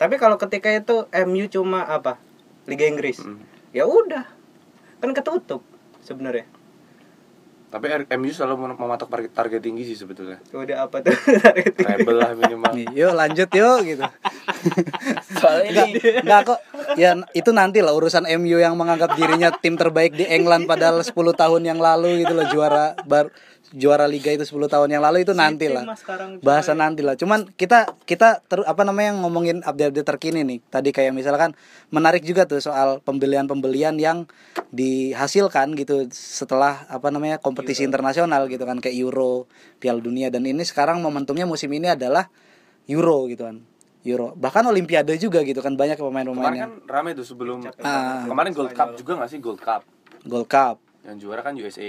Tapi 0.00 0.16
kalau 0.16 0.40
ketika 0.40 0.72
itu 0.72 1.04
MU 1.28 1.44
cuma 1.52 1.84
apa? 1.84 2.16
Liga 2.64 2.88
Inggris. 2.88 3.20
Hmm. 3.20 3.44
Ya 3.76 3.84
udah. 3.84 4.24
Kan 5.04 5.12
ketutup 5.12 5.60
sebenarnya. 6.00 6.48
Tapi 7.70 7.86
R- 7.86 8.10
MU 8.18 8.34
selalu 8.34 8.66
mem- 8.66 8.74
mematok 8.74 9.06
target, 9.06 9.30
target 9.30 9.60
tinggi 9.62 9.86
sih 9.86 9.94
sebetulnya. 9.94 10.42
Udah 10.50 10.90
apa 10.90 11.06
tuh 11.06 11.14
targetnya? 11.46 11.86
Treble 11.86 12.18
lah 12.18 12.34
minimal. 12.34 12.74
nih, 12.74 12.86
yuk 12.90 13.14
lanjut 13.14 13.46
yuk 13.46 13.78
gitu. 13.86 14.04
Soalnya 15.38 15.64
ini 15.70 15.82
enggak 16.18 16.40
kok. 16.50 16.58
Ya 16.98 17.14
itu 17.30 17.50
nanti 17.54 17.78
lah 17.78 17.94
urusan 17.94 18.26
MU 18.42 18.58
yang 18.58 18.74
menganggap 18.74 19.14
dirinya 19.14 19.54
tim 19.54 19.78
terbaik 19.78 20.18
di 20.18 20.26
England 20.26 20.66
padahal 20.66 20.98
10 20.98 21.14
tahun 21.14 21.62
yang 21.62 21.78
lalu 21.78 22.26
gitu 22.26 22.34
loh 22.34 22.46
juara 22.50 22.98
bar 23.06 23.30
juara 23.70 24.10
liga 24.10 24.34
itu 24.34 24.42
10 24.42 24.66
tahun 24.66 24.88
yang 24.90 25.02
lalu 25.02 25.22
itu 25.22 25.30
nanti 25.30 25.70
City 25.70 25.74
lah. 25.74 25.84
Bahasa 26.42 26.74
nanti 26.74 27.06
lah. 27.06 27.14
Cuman 27.14 27.46
kita 27.54 27.94
kita 28.02 28.42
ter, 28.42 28.66
apa 28.66 28.82
namanya 28.82 29.14
ngomongin 29.22 29.62
update-update 29.62 30.06
terkini 30.06 30.40
nih. 30.42 30.58
Tadi 30.66 30.90
kayak 30.90 31.14
misalkan 31.14 31.54
menarik 31.88 32.26
juga 32.26 32.46
tuh 32.46 32.58
soal 32.58 32.98
pembelian-pembelian 33.00 33.94
yang 33.96 34.26
dihasilkan 34.74 35.74
gitu 35.78 36.10
setelah 36.10 36.86
apa 36.90 37.10
namanya 37.10 37.38
kompetisi 37.38 37.86
internasional 37.86 38.46
gitu 38.46 38.66
kan 38.66 38.78
kayak 38.78 38.96
Euro, 38.98 39.46
Piala 39.78 40.02
Dunia 40.02 40.30
dan 40.30 40.42
ini 40.42 40.66
sekarang 40.66 40.98
momentumnya 40.98 41.46
musim 41.46 41.70
ini 41.70 41.90
adalah 41.90 42.26
Euro 42.90 43.30
gitu 43.30 43.46
kan. 43.46 43.62
Euro. 44.00 44.32
Bahkan 44.32 44.64
Olimpiade 44.64 45.12
juga 45.20 45.44
gitu 45.44 45.60
kan 45.60 45.76
banyak 45.76 46.00
pemain-pemain 46.00 46.32
Kemarin 46.32 46.56
yang 46.56 46.72
kan 46.72 46.88
rame 46.88 47.10
tuh 47.12 47.26
sebelum 47.28 47.60
Ah. 47.84 48.24
kemarin 48.24 48.56
Gold 48.56 48.72
Cup 48.72 48.96
juga 48.96 49.20
nggak 49.20 49.28
sih 49.28 49.38
Gold 49.38 49.60
Cup 49.60 49.84
Gold 50.24 50.48
Cup. 50.48 50.80
yang 51.00 51.16
juara 51.16 51.40
kan 51.40 51.52
USA 51.56 51.84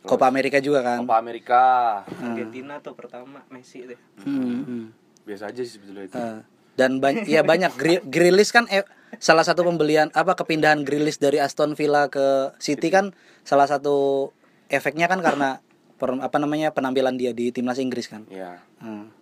Mm-mm. 0.00 0.08
Copa 0.08 0.26
Amerika 0.26 0.58
juga 0.58 0.80
kan. 0.80 0.98
Copa 0.98 1.16
Amerika 1.16 1.62
Argentina 2.08 2.78
tuh 2.78 2.92
pertama 2.92 3.44
Messi 3.46 3.84
deh 3.84 4.00
Mm-mm. 4.18 4.96
biasa 5.22 5.46
aja 5.46 5.60
sih 5.60 5.76
sebetulnya 5.76 6.04
itu 6.04 6.16
Eh, 6.16 6.40
dan 6.74 6.96
banyak 6.96 7.24
ya 7.26 7.42
banyak 7.42 7.72
Gri- 7.74 8.00
Grealish 8.02 8.48
kan 8.48 8.64
eh, 8.66 8.80
salah 9.16 9.42
satu 9.42 9.60
pembelian 9.60 10.08
apa 10.10 10.32
kepindahan 10.34 10.80
Grealish 10.80 11.16
dari 11.16 11.36
Aston 11.36 11.72
Villa 11.72 12.08
ke 12.08 12.56
City 12.56 12.88
kan 12.88 13.12
salah 13.42 13.64
satu 13.64 14.28
efeknya 14.66 15.04
kan 15.04 15.20
karena 15.20 15.60
per- 15.94 16.16
apa 16.16 16.36
namanya 16.36 16.70
penampilan 16.70 17.14
dia 17.14 17.30
di 17.30 17.50
timnas 17.50 17.76
Inggris 17.76 18.06
kan. 18.06 18.24
ya 18.26 18.56
Hmm. 18.78 19.12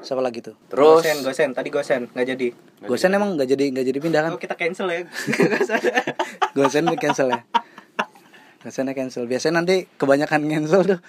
Siapa 0.00 0.18
lagi 0.18 0.42
tuh? 0.42 0.52
terus 0.66 1.00
Gosen 1.00 1.16
Gosen 1.22 1.50
tadi 1.52 1.68
Gosen 1.70 2.02
nggak 2.10 2.26
jadi 2.26 2.46
Gosen 2.82 3.14
emang 3.14 3.38
nggak 3.38 3.48
jadi 3.48 3.64
nggak 3.70 3.86
jadi 3.86 3.98
pindah 4.00 4.20
kan? 4.20 4.30
oh 4.34 4.40
kita 4.42 4.52
cancel 4.52 4.84
ya 4.86 5.06
Gosen 6.56 6.84
di 6.84 6.96
cancel 6.96 7.30
ya. 7.30 7.40
Gosennya 8.64 8.96
cancel. 8.96 9.28
Biasanya 9.28 9.60
nanti 9.60 9.84
kebanyakan 10.00 10.48
cancel 10.48 10.82
tuh 10.96 11.00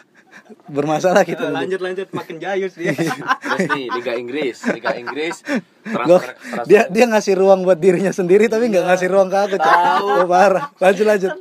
bermasalah 0.68 1.24
gitu. 1.24 1.48
lanjut 1.48 1.80
lanjut. 1.80 2.08
Makin 2.12 2.38
jayus 2.44 2.76
dia. 2.76 2.92
Terus 2.92 3.68
nih 3.72 3.88
Liga 3.96 4.14
Inggris. 4.20 4.60
Liga 4.68 4.92
Inggris 5.00 5.40
transfer, 5.86 6.34
transfer 6.36 6.66
dia 6.66 6.82
dia 6.90 7.06
ngasih 7.06 7.34
ruang 7.38 7.62
buat 7.62 7.78
dirinya 7.78 8.10
sendiri 8.10 8.50
tapi 8.50 8.74
nggak 8.74 8.86
ngasih 8.90 9.08
ruang 9.08 9.30
ke 9.30 9.38
aku 9.38 9.58
Cok. 9.62 9.78
oh, 10.04 10.26
parah. 10.28 10.74
Lanjut 10.82 11.06
lanjut. 11.08 11.32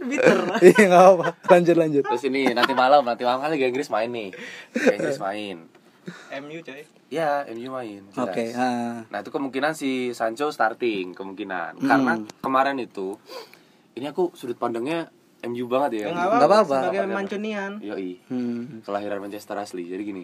Iya 0.63 0.83
nggak 0.87 1.05
apa 1.19 1.27
lanjut 1.51 1.77
lanjut. 1.77 2.05
Terus 2.07 2.25
ini 2.29 2.53
nanti 2.53 2.73
malam 2.77 3.03
nanti 3.03 3.27
malam 3.27 3.43
kan 3.43 3.51
Liga 3.51 3.67
Inggris 3.67 3.89
main 3.91 4.11
nih. 4.13 4.31
Liga 4.77 4.93
Inggris 4.95 5.19
main. 5.19 5.57
MU 6.45 6.59
coy. 6.61 6.83
Ya 7.09 7.47
MU 7.51 7.69
main 7.73 8.03
oke 8.15 8.45
ah. 8.55 9.03
Nah 9.09 9.19
itu 9.25 9.31
kemungkinan 9.33 9.73
si 9.73 10.13
Sancho 10.13 10.53
starting 10.53 11.17
kemungkinan. 11.17 11.81
Hmm. 11.81 11.89
karena 11.89 12.13
kemarin 12.45 12.77
itu 12.79 13.17
ini 13.95 14.11
aku 14.11 14.35
sudut 14.35 14.59
pandangnya 14.59 15.09
MU 15.47 15.65
banget 15.67 15.91
ya. 15.95 16.01
ya 16.03 16.09
Nggak 16.11 16.29
nggak 16.35 16.49
apa-apa 16.49 16.77
sebagai 16.83 17.01
Mancunian 17.09 17.73
Yoi, 17.79 18.11
Hmm. 18.27 18.81
kelahiran 18.81 19.19
Manchester 19.19 19.57
asli. 19.57 19.85
Jadi 19.85 20.03
gini, 20.03 20.23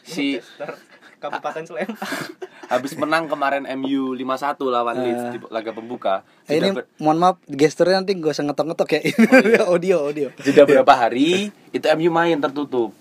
si 0.00 0.36
Manchester, 0.36 0.70
Kabupaten 1.16 1.62
Sleman 1.64 1.96
habis 2.72 2.92
menang 2.94 3.24
kemarin 3.26 3.64
MU 3.74 4.12
5-1 4.12 4.20
lawan 4.66 4.96
Leeds 4.98 5.24
di 5.30 5.38
laga 5.48 5.70
pembuka. 5.70 6.14
Eh, 6.44 6.58
ini 6.58 6.68
ber- 6.70 6.88
mohon 6.98 7.16
maaf 7.16 7.36
gesturnya 7.46 7.96
nanti 7.96 8.12
gak 8.12 8.32
usah 8.32 8.44
ngetok-ngetok 8.44 8.88
ya 8.90 9.00
audio 9.72 9.96
audio 10.02 10.28
jeda 10.38 10.64
berapa 10.70 10.92
hari 10.94 11.48
itu 11.70 11.86
MU 11.94 12.10
main 12.10 12.36
tertutup 12.38 12.92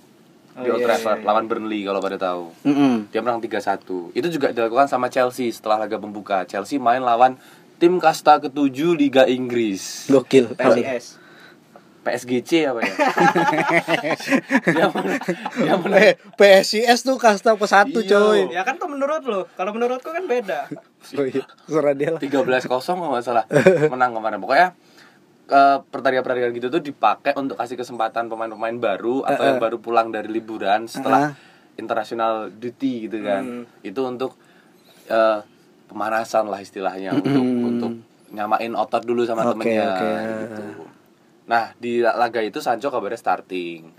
di 0.53 0.63
Oh, 0.63 0.77
Old 0.77 0.79
iya, 0.79 0.87
Trafford 0.87 1.17
iya, 1.17 1.19
iya. 1.19 1.27
lawan 1.27 1.45
Burnley 1.45 1.81
kalau 1.81 1.97
pada 1.97 2.13
tahu. 2.15 2.53
Mm-mm. 2.61 3.09
Dia 3.09 3.19
menang 3.19 3.41
3-1. 3.41 4.13
Itu 4.13 4.27
juga 4.29 4.53
dilakukan 4.53 4.85
sama 4.85 5.09
Chelsea 5.09 5.49
setelah 5.49 5.81
laga 5.81 5.97
pembuka. 5.97 6.45
Chelsea 6.45 6.77
main 6.77 7.01
lawan 7.01 7.41
tim 7.75 7.97
kasta 7.97 8.37
ketujuh 8.37 8.93
Liga 8.93 9.25
Inggris. 9.25 10.05
gokil 10.07 10.53
PSIS 10.53 11.17
PSGC 12.03 12.67
apa 12.67 12.79
ya? 12.83 12.93
yang 14.77 14.91
mana? 14.91 15.15
Mana? 15.79 15.95
eh 16.03 16.13
PSIS 16.35 16.99
tuh 17.01 17.15
kasta 17.15 17.55
ke 17.55 17.63
satu 17.65 17.99
Iya. 18.03 18.11
coy 18.11 18.39
ya 18.51 18.61
kan 18.61 18.75
tuh 18.75 18.91
menurut 18.91 19.23
lo 19.23 19.47
kalau 19.55 19.71
menurutku 19.71 20.11
kan 20.11 20.27
beda 20.27 20.67
oh, 21.19 21.25
iya. 21.25 21.43
suara 21.65 21.95
dia 21.95 22.11
lah 22.11 22.19
13 22.19 22.43
kosong 22.67 22.99
kalau 22.99 23.15
nggak 23.15 23.25
salah 23.25 23.45
menang 23.93 24.11
kemarin. 24.13 24.39
Pokoknya 24.39 24.67
ke 25.43 25.61
pertandingan-pertandingan 25.91 26.55
gitu 26.55 26.67
tuh 26.71 26.79
dipakai 26.79 27.35
untuk 27.35 27.59
kasih 27.59 27.75
kesempatan 27.75 28.27
pemain-pemain 28.27 28.79
baru 28.79 29.23
atau 29.23 29.43
yang 29.43 29.59
baru 29.59 29.75
pulang 29.77 30.07
dari 30.07 30.31
liburan 30.31 30.87
setelah 30.87 31.35
international 31.75 32.47
duty 32.49 33.11
gitu 33.11 33.19
kan. 33.21 33.43
Hmm. 33.43 33.63
Itu 33.83 34.07
untuk 34.07 34.39
eh, 35.07 35.39
pemanasan 35.87 36.47
lah 36.47 36.63
istilahnya 36.63 37.11
untuk 37.13 37.43
untuk 37.43 37.91
nyamain 38.33 38.73
otot 38.73 39.03
dulu 39.03 39.27
sama 39.27 39.45
Oke, 39.45 39.61
temennya 39.61 39.83
oke. 39.85 40.09
gitu. 40.41 40.63
Nah, 41.45 41.75
di 41.75 41.99
laga 41.99 42.39
itu 42.39 42.57
Sancho 42.57 42.87
kabarnya 42.87 43.15
starting. 43.15 43.91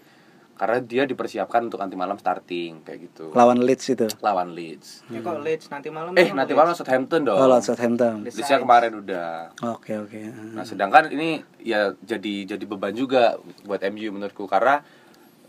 Karena 0.54 0.78
dia 0.78 1.02
dipersiapkan 1.02 1.66
untuk 1.66 1.76
nanti 1.76 1.92
malam 1.94 2.14
starting 2.14 2.80
kayak 2.80 2.98
gitu. 3.04 3.34
lawan 3.34 3.58
Leeds 3.58 3.90
itu 3.90 4.06
Lawan 4.20 4.54
Leeds. 4.54 5.02
ya 5.08 5.18
kok 5.18 5.42
Leeds 5.42 5.66
nanti 5.66 5.90
malam 5.90 6.14
Eh, 6.14 6.30
nanti 6.30 6.54
malam 6.54 6.70
Southampton 6.72 7.26
dong. 7.26 7.34
oh 7.34 7.44
lawan 7.44 7.58
Southampton 7.60 8.22
Leedsnya 8.22 8.62
kemarin 8.62 8.94
udah. 8.94 9.50
oke 9.66 9.92
oke 10.00 10.20
Nah, 10.54 10.62
sedangkan 10.62 11.10
ini 11.10 11.42
ya 11.58 11.90
jadi 11.98 12.46
jadi 12.46 12.64
beban 12.64 12.94
juga 12.94 13.34
buat 13.66 13.82
MU 13.84 14.14
menurutku 14.14 14.46
karena 14.46 14.78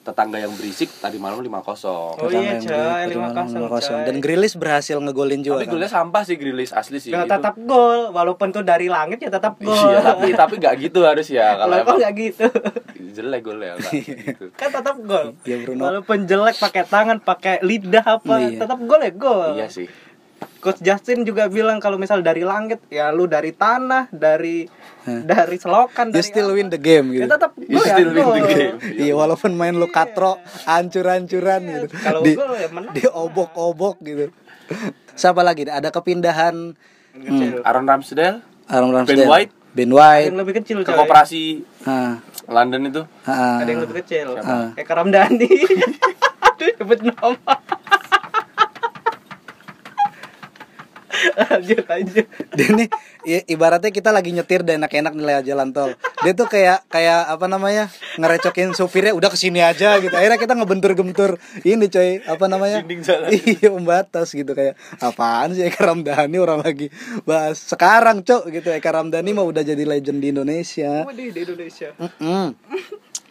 tetangga 0.06 0.38
yang 0.38 0.54
berisik 0.54 0.94
tadi 0.96 1.18
malam 1.18 1.42
5-0. 1.42 1.50
Oh 2.16 2.30
iya 2.30 2.56
coy, 2.56 2.70
beli- 2.70 3.18
lima 3.18 3.30
kosong 3.34 3.62
5-0. 3.64 3.74
coy. 3.74 4.04
dan 4.06 4.16
Grealish 4.18 4.54
berhasil 4.54 4.96
ngegolin 4.96 5.42
juga 5.42 5.58
Tapi 5.58 5.66
kan? 5.66 5.74
golnya 5.74 5.90
sampah 5.90 6.22
sih 6.22 6.36
Grilis 6.36 6.70
asli 6.70 6.98
sih. 6.98 7.10
Ya 7.10 7.20
Itu- 7.20 7.32
tetap 7.32 7.58
gol, 7.60 8.10
walaupun 8.12 8.48
tuh 8.52 8.62
dari 8.62 8.86
langit 8.86 9.18
ya 9.18 9.28
tetap 9.28 9.58
gol. 9.58 9.74
Iya, 9.74 10.00
tapi 10.00 10.30
tapi 10.32 10.54
nggak 10.56 10.76
gitu 10.80 11.02
harus 11.02 11.26
ya 11.28 11.58
kalau 11.58 11.74
emang 11.76 11.98
nggak 11.98 12.14
gitu. 12.16 12.46
jelek 13.12 13.42
golnya 13.42 13.74
nggak 13.76 13.94
gitu. 14.06 14.46
kan 14.54 14.70
tetap 14.70 14.96
gol. 15.00 15.34
Ya, 15.42 15.58
Bruno. 15.58 15.82
Walaupun 15.84 16.18
jelek 16.24 16.56
pakai 16.56 16.84
tangan, 16.84 17.18
pakai 17.20 17.60
lidah 17.60 18.06
apa, 18.14 18.34
Iya. 18.40 18.62
tetap 18.62 18.78
gol 18.80 19.00
ya 19.00 19.12
gol. 19.12 19.56
Iya 19.56 19.68
sih. 19.68 19.90
Coach 20.58 20.80
Justin 20.80 21.22
juga 21.22 21.46
bilang 21.46 21.78
kalau 21.78 21.96
misal 21.96 22.20
dari 22.20 22.42
langit 22.42 22.82
ya 22.88 23.10
lu 23.10 23.26
dari 23.26 23.52
tanah, 23.52 24.10
dari 24.10 24.66
dari 25.06 25.56
selokan, 25.56 26.10
you 26.10 26.18
dari 26.18 26.26
still 26.26 26.50
apa, 26.50 26.56
win 26.56 26.68
the 26.68 26.78
game 26.78 27.08
Ya 27.10 27.24
gitu 27.24 27.30
tetap 27.32 27.52
You 27.60 27.78
gol 27.78 27.84
ya 27.84 27.94
still 27.94 28.10
win 28.12 28.26
the 28.26 28.42
game. 28.48 28.76
Iya 28.96 29.14
walaupun 29.14 29.52
main 29.52 29.74
lu 29.74 29.86
katro 29.88 30.38
hancur-hancuran 30.66 31.62
gitu. 31.64 31.88
Kalau 31.96 32.22
Di, 32.22 32.34
gol 32.34 32.54
ya 32.54 32.68
menang. 32.68 32.94
diobok-obok 32.94 33.96
gitu. 34.02 34.34
Siapa 35.14 35.40
lagi? 35.40 35.64
Ada 35.64 35.90
kepindahan 35.90 36.74
Kecil. 37.16 37.62
Aaron 37.62 37.86
Ramsdale 37.86 38.44
Aaron 38.68 38.92
Ramsdale. 38.92 39.16
Ben 39.18 39.30
White. 39.30 39.54
Ben 39.72 39.88
Ada 39.88 39.96
White. 39.96 40.26
yang 40.26 40.40
lebih 40.40 40.54
kecil 40.58 40.78
ke 40.82 40.92
koperasi 40.92 41.44
Ah, 41.84 42.18
London 42.46 42.82
itu. 42.86 43.02
ah, 43.24 43.60
Ada 43.60 43.70
yang 43.70 43.82
lebih 43.84 43.96
kecil. 44.02 44.28
Siapa? 44.34 44.74
Kayak 44.74 44.88
Karamdani. 44.90 45.48
Aduh, 46.46 46.68
nyebut 46.74 47.00
nama. 47.04 47.54
Lanjut 51.36 51.84
lanjut 51.86 52.26
Dia 52.56 52.70
nih 52.76 52.88
ibaratnya 53.50 53.90
kita 53.90 54.14
lagi 54.14 54.32
nyetir 54.32 54.62
dan 54.62 54.84
enak-enak 54.84 55.14
nih 55.18 55.26
lewat 55.26 55.44
jalan 55.46 55.70
tol. 55.74 55.92
Dia 56.22 56.34
tuh 56.38 56.46
kayak 56.46 56.86
kayak 56.88 57.26
apa 57.30 57.46
namanya? 57.50 57.90
ngerecokin 58.16 58.72
supirnya 58.72 59.12
udah 59.12 59.28
ke 59.28 59.38
sini 59.38 59.60
aja 59.60 59.98
gitu. 60.00 60.14
Akhirnya 60.14 60.40
kita 60.40 60.54
ngebentur-bentur 60.56 61.36
ini 61.68 61.90
coy, 61.90 62.22
apa 62.24 62.46
namanya? 62.48 62.80
Dinding 62.86 63.02
jalan. 63.04 63.28
Iya, 63.34 63.70
pembatas 63.74 64.32
gitu 64.32 64.52
kayak 64.56 64.78
apaan 65.04 65.52
sih 65.52 65.66
Eka 65.68 65.84
Ramdhani 65.84 66.38
orang 66.40 66.64
lagi 66.64 66.88
bahas 67.28 67.60
sekarang, 67.60 68.24
Cok, 68.24 68.48
gitu. 68.54 68.70
Eka 68.72 68.94
Ramdhani 68.94 69.36
mah 69.36 69.44
udah 69.44 69.66
jadi 69.66 69.84
legend 69.84 70.22
di 70.24 70.32
Indonesia. 70.32 71.04
Waduh, 71.04 71.30
di 71.34 71.42
Indonesia 71.44 71.90
Mm-mm. 71.98 72.56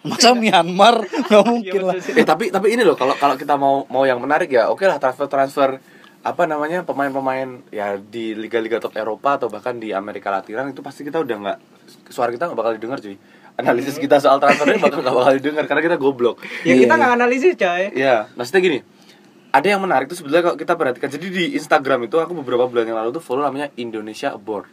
Masa 0.04 0.36
Myanmar 0.36 1.00
nggak 1.08 1.44
mungkin 1.48 1.80
Iya, 1.80 1.86
lah. 1.88 1.94
betul 1.96 2.04
sih. 2.04 2.12
Eh 2.20 2.26
tapi 2.28 2.44
tapi 2.52 2.76
ini 2.76 2.84
loh 2.84 2.92
kalau 2.92 3.16
kalau 3.16 3.40
kita 3.40 3.56
mau 3.56 3.88
mau 3.88 4.04
yang 4.04 4.20
menarik 4.20 4.52
ya 4.52 4.68
oke 4.68 4.84
lah 4.84 5.00
transfer 5.00 5.24
transfer 5.32 5.80
apa 6.24 6.48
namanya 6.48 6.88
pemain-pemain 6.88 7.60
ya 7.68 8.00
di 8.00 8.32
liga-liga 8.32 8.80
top 8.80 8.96
Eropa 8.96 9.36
atau 9.36 9.52
bahkan 9.52 9.76
di 9.76 9.92
Amerika 9.92 10.32
Latin 10.32 10.72
itu 10.72 10.80
pasti 10.80 11.04
kita 11.04 11.20
udah 11.20 11.36
nggak 11.36 11.58
suara 12.08 12.32
kita 12.32 12.48
nggak 12.48 12.56
bakal 12.56 12.72
didengar 12.72 12.96
cuy 12.96 13.20
analisis 13.60 14.00
kita 14.00 14.18
soal 14.18 14.40
transfer 14.40 14.72
ini 14.72 14.80
bakal 14.80 15.04
nggak 15.04 15.14
bakal 15.14 15.32
didengar 15.36 15.64
karena 15.68 15.82
kita 15.84 15.96
goblok 16.00 16.40
ya 16.64 16.72
Iya, 16.72 16.88
kita 16.88 16.94
iya. 16.96 17.00
nggak 17.04 17.12
analisis 17.20 17.52
coy 17.60 17.82
Iya, 17.92 18.16
maksudnya 18.34 18.62
gini. 18.64 18.78
Ada 19.54 19.66
yang 19.76 19.86
menarik 19.86 20.10
tuh 20.10 20.18
sebenarnya 20.18 20.50
kalau 20.50 20.58
kita 20.58 20.74
perhatikan. 20.74 21.08
Jadi 21.14 21.26
di 21.30 21.44
Instagram 21.54 22.10
itu 22.10 22.18
aku 22.18 22.34
beberapa 22.42 22.66
bulan 22.66 22.90
yang 22.90 22.98
lalu 22.98 23.14
tuh 23.14 23.22
follow 23.22 23.46
namanya 23.46 23.70
Indonesia 23.78 24.34
Aboard. 24.34 24.66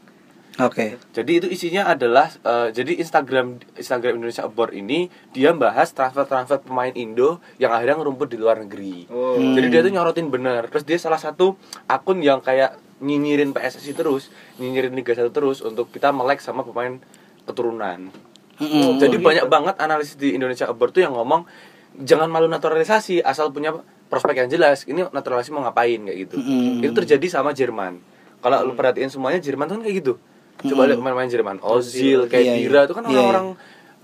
Oke. 0.60 1.00
Jadi 1.16 1.32
itu 1.40 1.48
isinya 1.48 1.88
adalah 1.88 2.28
eh, 2.28 2.76
jadi 2.76 3.00
Instagram 3.00 3.64
Instagram 3.80 4.20
Indonesia 4.20 4.44
Aboard 4.44 4.76
ini 4.76 5.08
dia 5.32 5.56
bahas 5.56 5.96
transfer-transfer 5.96 6.68
pemain 6.68 6.92
Indo 6.92 7.40
yang 7.56 7.72
akhirnya 7.72 8.04
ngerumput 8.04 8.28
di 8.28 8.36
luar 8.36 8.60
negeri. 8.60 9.08
Oh. 9.08 9.40
Jadi 9.40 9.68
dia 9.72 9.80
tuh 9.80 9.96
nyorotin 9.96 10.28
bener. 10.28 10.68
Terus 10.68 10.84
dia 10.84 11.00
salah 11.00 11.22
satu 11.22 11.56
akun 11.88 12.20
yang 12.20 12.44
kayak 12.44 12.76
nyinyirin 13.02 13.56
PSSI 13.56 13.98
terus, 13.98 14.30
nyinyirin 14.62 14.94
Liga 14.94 15.18
1 15.18 15.34
terus 15.34 15.64
untuk 15.66 15.90
kita 15.90 16.14
melek 16.14 16.44
sama 16.44 16.62
pemain 16.62 17.02
keturunan. 17.50 18.14
Mm-mm. 18.62 19.02
Jadi 19.02 19.18
banyak 19.18 19.50
banget 19.50 19.76
analisis 19.82 20.14
di 20.14 20.38
Indonesia 20.38 20.70
Abroad 20.70 20.94
tuh 20.94 21.02
yang 21.02 21.18
ngomong 21.18 21.50
jangan 21.98 22.30
malu 22.30 22.46
naturalisasi 22.46 23.26
asal 23.26 23.50
punya 23.50 23.74
prospek 24.12 24.46
yang 24.46 24.50
jelas. 24.54 24.86
Ini 24.86 25.10
naturalisasi 25.10 25.50
mau 25.50 25.66
ngapain 25.66 25.98
kayak 25.98 26.18
gitu. 26.30 26.38
Mm-mm. 26.38 26.86
Itu 26.86 26.94
terjadi 26.94 27.42
sama 27.42 27.58
Jerman. 27.58 27.98
Kalau 28.42 28.58
lu 28.66 28.78
perhatiin 28.78 29.10
semuanya 29.10 29.42
Jerman 29.42 29.66
tuh 29.66 29.82
kan 29.82 29.84
kayak 29.90 29.98
gitu. 30.06 30.14
Coba 30.62 30.86
lihat 30.86 30.98
pemain-pemain 30.98 31.28
Jerman, 31.28 31.58
Ozil, 31.60 32.26
Iya, 32.26 32.38
iya. 32.38 32.54
Kedira 32.60 32.80
itu 32.84 32.94
kan 32.94 33.04
Iya, 33.04 33.12
orang-orang 33.16 33.48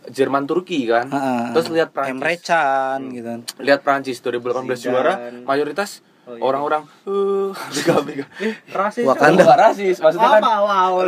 Jerman 0.07 0.43
Turki 0.43 0.87
kan 0.87 1.05
Heeh. 1.05 1.43
terus 1.51 1.67
lihat 1.69 1.89
Prancis 1.91 2.15
Emre 2.15 2.35
Can 2.39 3.01
gitu 3.11 3.33
lihat 3.59 3.79
Prancis 3.81 4.17
2018 4.17 4.63
Zidane. 4.71 4.79
juara 4.79 5.13
mayoritas 5.43 5.99
Oh, 6.27 6.35
iya. 6.35 6.43
orang-orang 6.43 6.83
eh 7.07 7.49
bega 7.73 7.95
bega 8.03 8.25
Rasis. 8.67 9.07
Wakanda. 9.07 9.47
Bukan 9.47 9.57
rasis 9.57 9.95
maksudnya 9.97 10.29
kan 10.29 10.41
Apa 10.43 10.53
wow? 10.59 10.95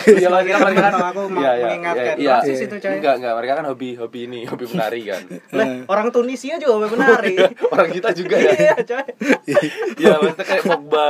Iya, 0.00 0.28
mereka 0.28 0.56
kan 0.56 0.62
mereka 0.64 0.82
kan 0.82 0.94
Aku 1.12 1.20
mau 1.28 1.40
iya, 1.42 1.52
iya, 1.52 1.64
mengingatkan. 1.66 2.14
iya, 2.16 2.32
Rasis 2.40 2.56
iya. 2.56 2.66
itu, 2.66 2.74
coy. 2.78 2.92
Enggak, 2.96 3.14
enggak, 3.20 3.34
mereka 3.36 3.52
kan 3.54 3.64
hobi 3.68 3.88
hobi 3.96 4.20
ini, 4.24 4.40
hobi 4.46 4.64
menari 4.66 5.00
kan. 5.04 5.22
Lah, 5.56 5.66
orang 5.86 6.08
Tunisia 6.08 6.56
juga 6.56 6.72
mau 6.78 6.88
menari. 6.88 7.36
Orang 7.68 7.88
kita 7.90 8.10
juga 8.12 8.36
ya. 8.38 8.52
Iya, 8.54 8.74
coy. 8.80 9.04
Iya, 9.98 10.14
maksudnya 10.16 10.46
kayak 10.46 10.64
Pogba, 10.64 11.08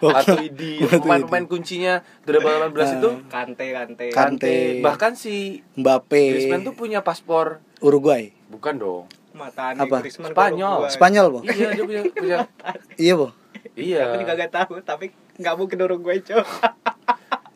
Matuidi, 0.00 0.74
pemain-pemain 0.82 1.46
kuncinya 1.46 1.94
2018 2.24 2.98
itu 2.98 3.10
Kante, 3.28 3.66
kante. 3.70 4.06
Kan- 4.10 4.34
Kante, 4.34 4.80
bahkan 4.80 5.12
si 5.14 5.60
Mbappe 5.74 6.22
Griezmann 6.34 6.62
tuh 6.62 6.74
punya 6.74 7.02
paspor 7.02 7.62
Uruguay. 7.78 8.30
bukan 8.48 8.74
dong. 8.76 9.04
Mata 9.32 9.72
Apa? 9.72 9.96
Griezmann 10.00 10.32
Spanyol. 10.32 10.80
Spanyol, 10.88 11.26
Bo. 11.28 11.40
Iya, 11.42 11.68
dia 11.72 11.84
punya, 11.84 12.02
punya 12.08 12.38
Iya, 13.02 13.14
Bo. 13.16 13.28
iya. 13.74 14.00
Aku 14.06 14.16
juga 14.20 14.32
gak 14.36 14.52
tahu, 14.52 14.72
tapi 14.80 15.06
nggak 15.36 15.54
mungkin 15.56 15.76
Uruguay, 15.80 16.18
coy. 16.20 16.38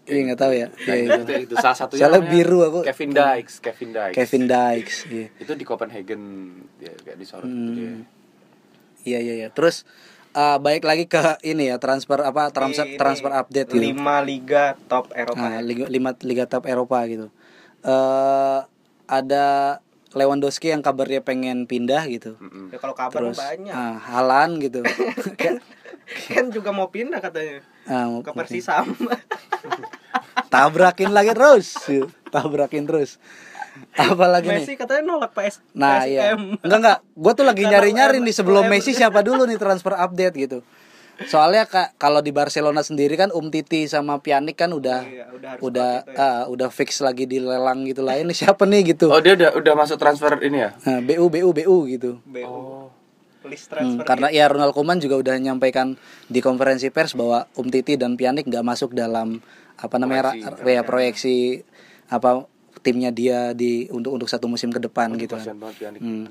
Iya, 0.06 0.20
enggak 0.22 0.38
tahu 0.38 0.52
ya. 0.54 0.66
Nah, 0.70 0.94
Iya, 0.94 1.02
itu, 1.02 1.10
iya. 1.10 1.18
itu, 1.18 1.32
itu 1.50 1.54
salah 1.58 1.74
satunya 1.74 2.06
Soalnya 2.06 2.22
namanya 2.22 2.34
biru 2.38 2.58
aku. 2.62 2.78
Kevin 2.86 3.10
Dykes, 3.10 3.54
Kevin 3.58 3.90
Dykes. 3.90 4.14
Kevin 4.14 4.42
Dykes. 4.46 4.96
Iya. 5.10 5.26
Itu 5.34 5.52
di 5.58 5.64
Copenhagen 5.66 6.22
dia 6.78 6.94
kayak 6.94 7.18
disorot 7.18 7.42
gitu 7.44 7.70
dia. 7.74 7.90
Hmm. 7.90 8.02
Iya, 9.02 9.18
iya, 9.18 9.34
iya. 9.34 9.48
Terus 9.50 9.82
eh, 10.30 10.58
baik 10.62 10.86
lagi 10.86 11.10
ke 11.10 11.18
ini 11.42 11.74
ya 11.74 11.82
transfer 11.82 12.22
apa 12.22 12.54
transfer 12.54 12.86
Ini 12.86 12.94
transfer 12.94 13.34
update 13.34 13.66
gitu. 13.66 13.82
Lima 13.82 14.22
liga 14.22 14.78
top 14.86 15.10
Eropa. 15.10 15.42
Nah, 15.42 15.58
liga, 15.58 15.90
lima 15.90 16.14
liga 16.22 16.44
top 16.46 16.70
Eropa 16.70 17.02
gitu. 17.10 17.26
Eh 17.82 18.58
ada 19.06 19.46
Lewandowski 20.16 20.72
yang 20.72 20.80
kabarnya 20.80 21.20
pengen 21.20 21.64
pindah 21.64 22.08
gitu. 22.08 22.40
Ya, 22.72 22.80
kalau 22.80 22.96
kabar 22.96 23.20
Terus 23.20 23.36
banyak. 23.36 23.68
ah, 23.70 24.00
Halan 24.00 24.56
gitu. 24.58 24.80
Kayak, 25.38 25.60
Kan 26.26 26.48
juga 26.48 26.70
mau 26.70 26.88
pindah 26.88 27.20
katanya 27.20 27.60
mau- 27.84 28.22
ke 28.22 28.32
Persisam. 28.32 28.96
tabrakin 30.52 31.10
lagi 31.10 31.32
terus. 31.32 31.76
Tabrakin 32.28 32.84
terus. 32.84 33.20
Apalagi 33.92 34.48
nih? 34.48 34.56
Messi 34.58 34.72
katanya 34.72 35.04
nolak 35.04 35.36
PS 35.36 35.60
Nah, 35.76 36.08
iya. 36.08 36.32
PSM. 36.32 36.64
Enggak 36.64 36.78
enggak. 36.80 36.98
Gue 37.12 37.32
tuh 37.34 37.44
lagi 37.44 37.62
nyari-nyari 37.62 38.18
nih 38.18 38.32
sebelum 38.32 38.64
UM. 38.64 38.72
Messi 38.72 38.96
siapa 38.96 39.20
dulu 39.20 39.44
nih 39.44 39.60
transfer 39.60 39.92
update 39.92 40.34
gitu. 40.38 40.58
Soalnya 41.18 41.64
kak 41.64 41.96
kalau 41.96 42.20
di 42.20 42.28
Barcelona 42.28 42.80
sendiri 42.80 43.14
kan 43.14 43.30
Um 43.30 43.48
Titi 43.48 43.84
sama 43.84 44.18
Pjanic 44.18 44.52
kan 44.54 44.68
udah 44.68 45.00
Iya, 45.00 45.24
udah 45.30 45.50
udah 45.58 45.90
itu 46.04 46.12
ya. 46.12 46.20
ah, 46.20 46.42
udah 46.46 46.68
fix 46.68 47.00
lagi 47.00 47.24
di 47.24 47.38
lelang 47.38 47.82
gitu 47.82 48.00
lah. 48.00 48.14
Ini 48.14 48.28
siapa 48.30 48.62
nih 48.62 48.92
gitu. 48.92 49.08
Oh, 49.08 49.18
dia 49.18 49.32
udah 49.32 49.56
udah 49.56 49.74
masuk 49.74 49.96
transfer 49.96 50.36
ini 50.40 50.60
ya? 50.60 50.76
Nah, 50.78 51.00
BU 51.00 51.24
BU 51.26 51.48
BU 51.54 51.76
gitu. 51.88 52.20
BU. 52.22 52.44
Oh. 52.44 52.86
List 53.42 53.70
Hmm, 53.70 53.96
transfer. 53.96 54.04
karena 54.04 54.28
ya 54.28 54.44
Ronald 54.46 54.72
Koeman 54.72 54.98
juga 54.98 55.16
udah 55.16 55.34
nyampaikan 55.36 55.94
di 56.26 56.38
konferensi 56.38 56.90
pers 56.90 57.14
bahwa 57.14 57.48
Um 57.54 57.66
Titi 57.66 57.94
dan 57.94 58.12
Pjanic 58.12 58.44
nggak 58.44 58.60
masuk 58.62 58.90
dalam 58.90 59.38
apa 59.74 59.96
namanya 59.96 60.34
Proyeksi, 60.34 60.44
ra- 60.58 60.68
ya 60.68 60.82
proyeksi 60.82 61.36
apa 62.06 62.30
timnya 62.78 63.08
dia 63.08 63.50
di 63.50 63.86
untuk 63.88 64.12
untuk 64.12 64.26
satu 64.26 64.46
musim 64.46 64.68
ke 64.68 64.78
depan 64.78 65.14
gitu 65.16 65.32
kan. 65.32 65.54
Hmm. 65.96 66.26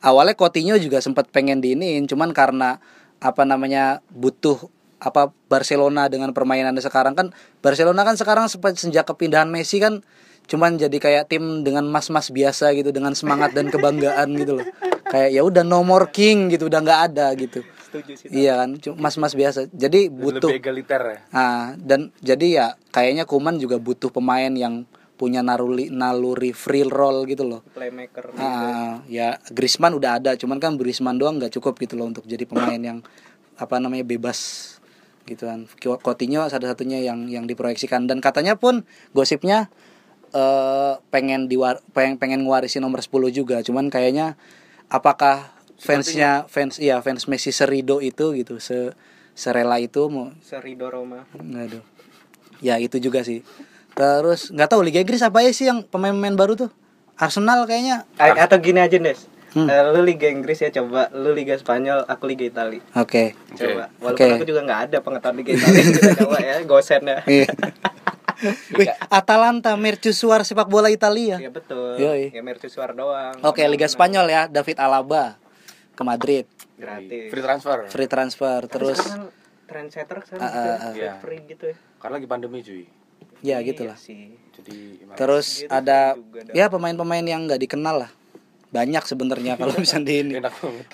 Awalnya 0.00 0.32
Coutinho 0.32 0.74
juga 0.74 0.98
sempat 0.98 1.28
pengen 1.28 1.58
diiniin, 1.58 2.06
cuman 2.06 2.30
karena 2.30 2.80
apa 3.20 3.44
namanya 3.44 4.00
butuh 4.12 4.56
apa 5.00 5.32
Barcelona 5.48 6.08
dengan 6.12 6.36
permainannya 6.36 6.84
sekarang 6.84 7.16
kan 7.16 7.32
Barcelona 7.64 8.04
kan 8.04 8.20
sekarang 8.20 8.48
sempat 8.52 8.76
sejak 8.76 9.08
kepindahan 9.08 9.48
Messi 9.48 9.80
kan 9.80 10.04
cuman 10.50 10.74
jadi 10.74 10.98
kayak 10.98 11.30
tim 11.30 11.62
dengan 11.62 11.86
mas-mas 11.86 12.34
biasa 12.34 12.74
gitu 12.74 12.90
dengan 12.90 13.14
semangat 13.14 13.54
dan 13.54 13.70
kebanggaan 13.70 14.34
gitu 14.34 14.58
loh. 14.58 14.66
Kayak 15.06 15.30
ya 15.30 15.42
udah 15.46 15.62
no 15.62 15.86
more 15.86 16.10
king 16.10 16.50
gitu 16.50 16.66
udah 16.66 16.82
nggak 16.82 17.00
ada 17.14 17.30
gitu. 17.38 17.62
Setuju 17.86 18.12
sih. 18.18 18.26
Iya 18.34 18.58
kan, 18.58 18.74
mas-mas 18.98 19.38
biasa. 19.38 19.70
Jadi 19.70 20.10
butuh 20.10 20.50
Lebih 20.50 20.58
egaliter 20.58 21.02
ya. 21.06 21.18
Ah, 21.30 21.78
dan 21.78 22.10
jadi 22.18 22.46
ya 22.50 22.66
kayaknya 22.90 23.30
Kuman 23.30 23.62
juga 23.62 23.78
butuh 23.78 24.10
pemain 24.10 24.50
yang 24.50 24.90
punya 25.20 25.44
naruli, 25.44 25.92
naluri 25.92 26.56
free 26.56 26.88
roll 26.88 27.28
gitu 27.28 27.44
loh. 27.44 27.60
Playmaker. 27.76 28.32
Ah, 28.40 29.04
ya 29.04 29.36
Griezmann 29.52 29.92
udah 29.92 30.16
ada, 30.16 30.32
cuman 30.40 30.56
kan 30.56 30.80
Griezmann 30.80 31.20
doang 31.20 31.36
nggak 31.36 31.52
cukup 31.60 31.76
gitu 31.76 32.00
loh 32.00 32.08
untuk 32.08 32.24
jadi 32.24 32.48
pemain 32.48 32.80
yang 32.80 33.04
apa 33.60 33.76
namanya 33.76 34.08
bebas 34.08 34.72
gitu 35.28 35.44
kan. 35.44 35.68
Coutinho 35.76 36.48
satu-satunya 36.48 37.04
yang 37.04 37.28
yang 37.28 37.44
diproyeksikan 37.44 38.08
dan 38.08 38.24
katanya 38.24 38.56
pun 38.56 38.88
gosipnya 39.12 39.68
eh 40.32 40.96
pengen 41.12 41.52
diwar 41.52 41.84
pengen 41.92 42.16
pengen 42.16 42.48
ngewarisin 42.48 42.80
nomor 42.80 43.04
10 43.04 43.28
juga, 43.28 43.60
cuman 43.60 43.92
kayaknya 43.92 44.40
apakah 44.88 45.52
fansnya 45.76 46.48
fans 46.48 46.80
iya 46.80 47.04
fans 47.04 47.28
Messi 47.28 47.52
serido 47.52 48.00
itu 48.00 48.32
gitu 48.32 48.56
se 48.56 48.96
serela 49.36 49.76
itu 49.80 50.08
mau 50.08 50.32
Serido 50.40 50.88
Roma. 50.88 51.28
Aduh. 51.36 51.84
Ya 52.60 52.76
itu 52.76 53.00
juga 53.00 53.24
sih. 53.24 53.40
Terus 54.00 54.48
nggak 54.48 54.64
tahu 54.66 54.80
Liga 54.80 54.96
Inggris 54.98 55.20
apa 55.20 55.38
ya 55.40 55.50
sih 55.50 55.68
yang 55.68 55.84
pemain-pemain 55.84 56.32
baru 56.34 56.56
tuh? 56.56 56.70
Arsenal 57.14 57.68
kayaknya. 57.68 58.08
A- 58.16 58.32
atau 58.40 58.56
gini 58.56 58.80
aja 58.80 58.96
Des 58.96 59.28
Hmm. 59.50 59.66
Eh, 59.66 59.82
lu 59.90 60.00
Liga 60.00 60.30
Inggris 60.30 60.56
ya 60.56 60.70
coba 60.70 61.10
lu 61.10 61.34
Liga 61.34 61.52
Spanyol 61.52 62.06
aku 62.06 62.22
Liga 62.24 62.46
Italia 62.46 62.78
Oke. 62.94 63.34
coba 63.50 63.90
walaupun 63.98 64.14
Oke. 64.22 64.38
aku 64.38 64.46
juga 64.46 64.62
nggak 64.62 64.80
ada 64.86 64.98
pengetahuan 65.00 65.36
Liga 65.36 65.50
Italia 65.52 65.82
kita 65.90 66.10
coba 66.16 66.36
ya 66.38 66.54
gosen 66.62 67.02
ya 67.02 67.18
Iya. 67.26 67.50
Wih, 68.72 68.86
Atalanta 69.10 69.74
mercusuar 69.74 70.40
sepak 70.40 70.64
bola 70.64 70.86
Italia. 70.86 71.36
ya 71.36 71.50
betul 71.50 71.98
Yoi. 71.98 72.30
ya 72.30 72.40
mercusuar 72.40 72.94
doang 72.94 73.34
Oke, 73.42 73.66
Liga 73.66 73.84
Spanyol 73.84 74.30
ya, 74.30 74.42
David 74.46 74.78
Alaba 74.78 75.34
ke 75.92 76.02
Madrid, 76.02 76.46
gratis 76.78 77.28
Free 77.28 77.42
transfer. 77.42 77.78
free 77.84 78.06
transfer. 78.06 78.60
Terus 78.64 79.02
sekarang 79.02 79.34
trendsetter 79.66 80.18
sekarang 80.24 80.46
ah, 80.46 80.78
ah. 80.80 80.92
Iya. 80.94 81.18
free 81.18 81.42
gitu 81.44 81.68
ya 81.68 81.76
Karena 81.98 82.16
lagi 82.16 82.26
pandemi 82.26 82.62
cuy. 82.62 82.86
Ya 83.40 83.58
Iya 83.58 83.66
gitulah. 83.66 83.96
Jadi 83.96 85.02
emang- 85.02 85.16
Terus 85.16 85.64
Gitu 85.64 85.72
ada 85.72 86.14
ya 86.52 86.66
pemain-pemain 86.68 87.24
yang 87.24 87.48
nggak 87.48 87.60
dikenal 87.60 88.06
lah. 88.06 88.10
Banyak 88.70 89.02
sebenarnya 89.02 89.58
kalau 89.58 89.74
bisa 89.82 89.98
di 89.98 90.22
ini. 90.22 90.38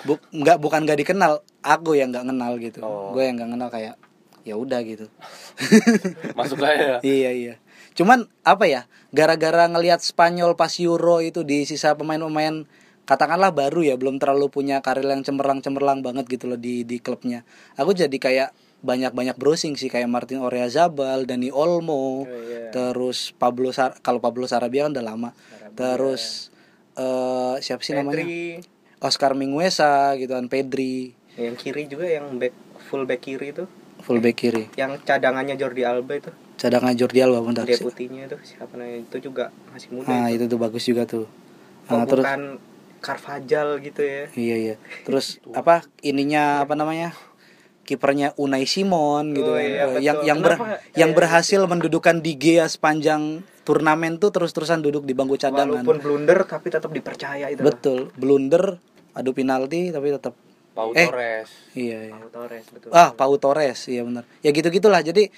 Bu, 0.01 0.17
nggak 0.33 0.57
bukan 0.57 0.81
nggak 0.83 0.99
dikenal, 1.05 1.39
aku 1.61 1.93
yang 1.93 2.09
nggak 2.09 2.25
kenal 2.25 2.51
gitu. 2.57 2.79
Oh. 2.81 3.13
Gue 3.13 3.29
yang 3.29 3.37
nggak 3.37 3.51
kenal 3.53 3.69
kayak 3.69 3.95
ya 4.47 4.55
udah 4.55 4.79
gitu. 4.81 5.11
Masuk 6.39 6.57
lah 6.63 6.73
ya. 6.73 6.95
iya 7.05 7.29
iya. 7.31 7.53
Cuman 7.93 8.25
apa 8.41 8.65
ya? 8.65 8.87
Gara-gara 9.11 9.67
ngelihat 9.67 9.99
Spanyol 9.99 10.55
pas 10.55 10.71
Euro 10.79 11.19
itu 11.19 11.43
di 11.43 11.67
sisa 11.67 11.93
pemain-pemain 11.93 12.63
katakanlah 13.07 13.55
baru 13.55 13.87
ya, 13.87 13.95
belum 13.95 14.19
terlalu 14.19 14.51
punya 14.51 14.83
karir 14.83 15.07
yang 15.07 15.23
cemerlang-cemerlang 15.23 16.03
banget 16.03 16.27
gitu 16.27 16.51
loh 16.51 16.59
di 16.59 16.83
di 16.83 16.99
klubnya. 16.99 17.47
Aku 17.79 17.95
jadi 17.95 18.11
kayak 18.11 18.51
banyak-banyak 18.79 19.35
browsing 19.35 19.73
sih 19.73 19.87
kayak 19.87 20.05
Martin 20.05 20.39
Oreazabal, 20.39 21.23
Dani 21.23 21.49
Olmo, 21.49 21.93
Oh, 21.93 22.23
iya. 22.23 22.69
terus 22.69 23.33
Pablo 23.33 23.69
Sar 23.69 23.97
kalau 23.99 24.17
Pablo 24.17 24.45
Sarabia 24.45 24.85
kan 24.85 24.93
udah 24.93 25.05
lama. 25.07 25.29
Sarabia. 25.33 25.73
Terus 25.75 26.23
eh 26.95 27.55
siapa 27.59 27.81
sih 27.81 27.93
namanya? 27.93 28.21
Pedri 28.21 28.61
Oscar 28.97 29.33
Minguesa 29.33 30.13
gitu 30.15 30.31
kan, 30.31 30.45
Pedri, 30.45 31.13
yang 31.35 31.53
kiri 31.53 31.85
juga 31.85 32.05
yang 32.05 32.33
back 32.35 32.53
full 32.83 33.03
back 33.03 33.21
kiri 33.21 33.51
itu 33.51 33.65
fullback 33.99 34.33
kiri. 34.35 34.63
yang 34.73 34.97
cadangannya 34.99 35.53
Jordi 35.53 35.81
Alba 35.81 36.15
itu 36.15 36.29
Cadangan 36.55 36.93
Jordi 36.93 37.19
Alba 37.19 37.41
bentar. 37.41 37.65
deputinya 37.65 38.25
itu 38.25 38.37
siapa 38.43 38.73
namanya 38.73 39.03
itu 39.03 39.17
juga 39.19 39.53
masih 39.69 39.89
muda 39.91 40.07
Nah, 40.07 40.25
itu. 40.27 40.41
itu 40.41 40.43
tuh 40.47 40.59
bagus 40.59 40.83
juga 40.83 41.03
tuh. 41.03 41.25
Kok 41.85 41.93
Nah, 41.93 42.05
terus 42.05 42.25
Carvajal 42.97 43.77
gitu 43.79 44.01
ya 44.01 44.25
Iya 44.33 44.55
iya. 44.57 44.75
Terus 45.05 45.37
apa 45.51 45.85
ininya 46.01 46.65
apa 46.65 46.73
namanya? 46.73 47.13
Kipernya 47.87 48.35
Unai 48.35 48.67
Simon 48.67 49.31
gitu 49.31 49.47
Oh, 49.47 49.55
kan. 49.55 49.63
iya, 49.63 49.83
Eh, 49.87 50.03
yang 50.03 50.17
betul. 50.17 50.27
yang 50.27 50.39
ber, 50.39 50.53
Kenapa? 50.53 50.75
yang 50.93 51.11
berhasil 51.13 51.59
mendudukan 51.63 52.19
Di 52.19 52.35
Gea 52.35 52.67
sepanjang 52.67 53.23
turnamen 53.63 54.15
tuh 54.17 54.29
terus-terusan 54.29 54.79
duduk 54.79 55.01
di 55.01 55.11
bangku 55.11 55.35
cadangan. 55.35 55.79
walaupun 55.79 55.97
blunder 55.97 56.43
tapi 56.43 56.67
tetap 56.67 56.87
dipercaya 56.89 57.47
itu 57.47 57.59
Betul. 57.59 58.11
Blunder, 58.13 58.75
adu 59.13 59.31
penalti 59.31 59.89
tapi 59.89 60.07
tetap 60.09 60.35
Pau 60.69 60.91
Eh. 60.91 61.03
Torres. 61.03 61.49
iya 61.73 62.05
iya. 62.05 62.13
Pau 62.13 62.29
Torres 62.29 62.67
betul 62.69 62.91
Ah, 62.91 63.09
Pau 63.09 63.33
Torres, 63.35 63.87
iya 63.87 64.03
benar. 64.03 64.27
Ya 64.39 64.51
gitu-gitulah. 64.51 65.01
Jadi 65.01 65.31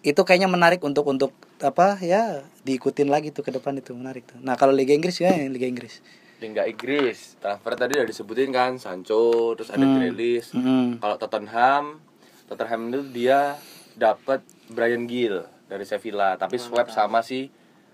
itu 0.00 0.20
kayaknya 0.20 0.48
menarik 0.48 0.80
untuk 0.80 1.04
untuk 1.04 1.30
apa 1.58 2.00
ya 2.00 2.40
diikutin 2.60 3.06
lagi 3.06 3.28
tuh 3.28 3.40
ke 3.40 3.52
depan 3.52 3.76
itu 3.76 3.92
menarik 3.92 4.24
tuh. 4.24 4.40
Nah, 4.40 4.56
kalau 4.56 4.72
Liga 4.72 4.90
Inggris 4.90 5.16
ya 5.16 5.30
Liga 5.46 5.64
Inggris. 5.64 6.00
Liga 6.40 6.64
Inggris. 6.64 7.36
Transfer 7.36 7.72
tadi 7.74 7.92
udah 7.94 8.04
disebutin 8.04 8.50
kan, 8.50 8.76
Sancho, 8.76 9.52
terus 9.54 9.68
ada 9.68 9.84
Grealish. 9.84 10.50
Hmm. 10.50 10.96
Kalau 10.96 11.16
Tottenham, 11.16 12.00
Tottenham 12.46 12.80
itu 12.88 13.00
dia 13.14 13.54
dapat 13.92 14.40
Brian 14.66 15.04
Gill 15.04 15.38
dari 15.66 15.84
Sevilla, 15.84 16.34
tapi 16.34 16.56
swap 16.56 16.88
sama 16.88 17.20
si 17.20 17.52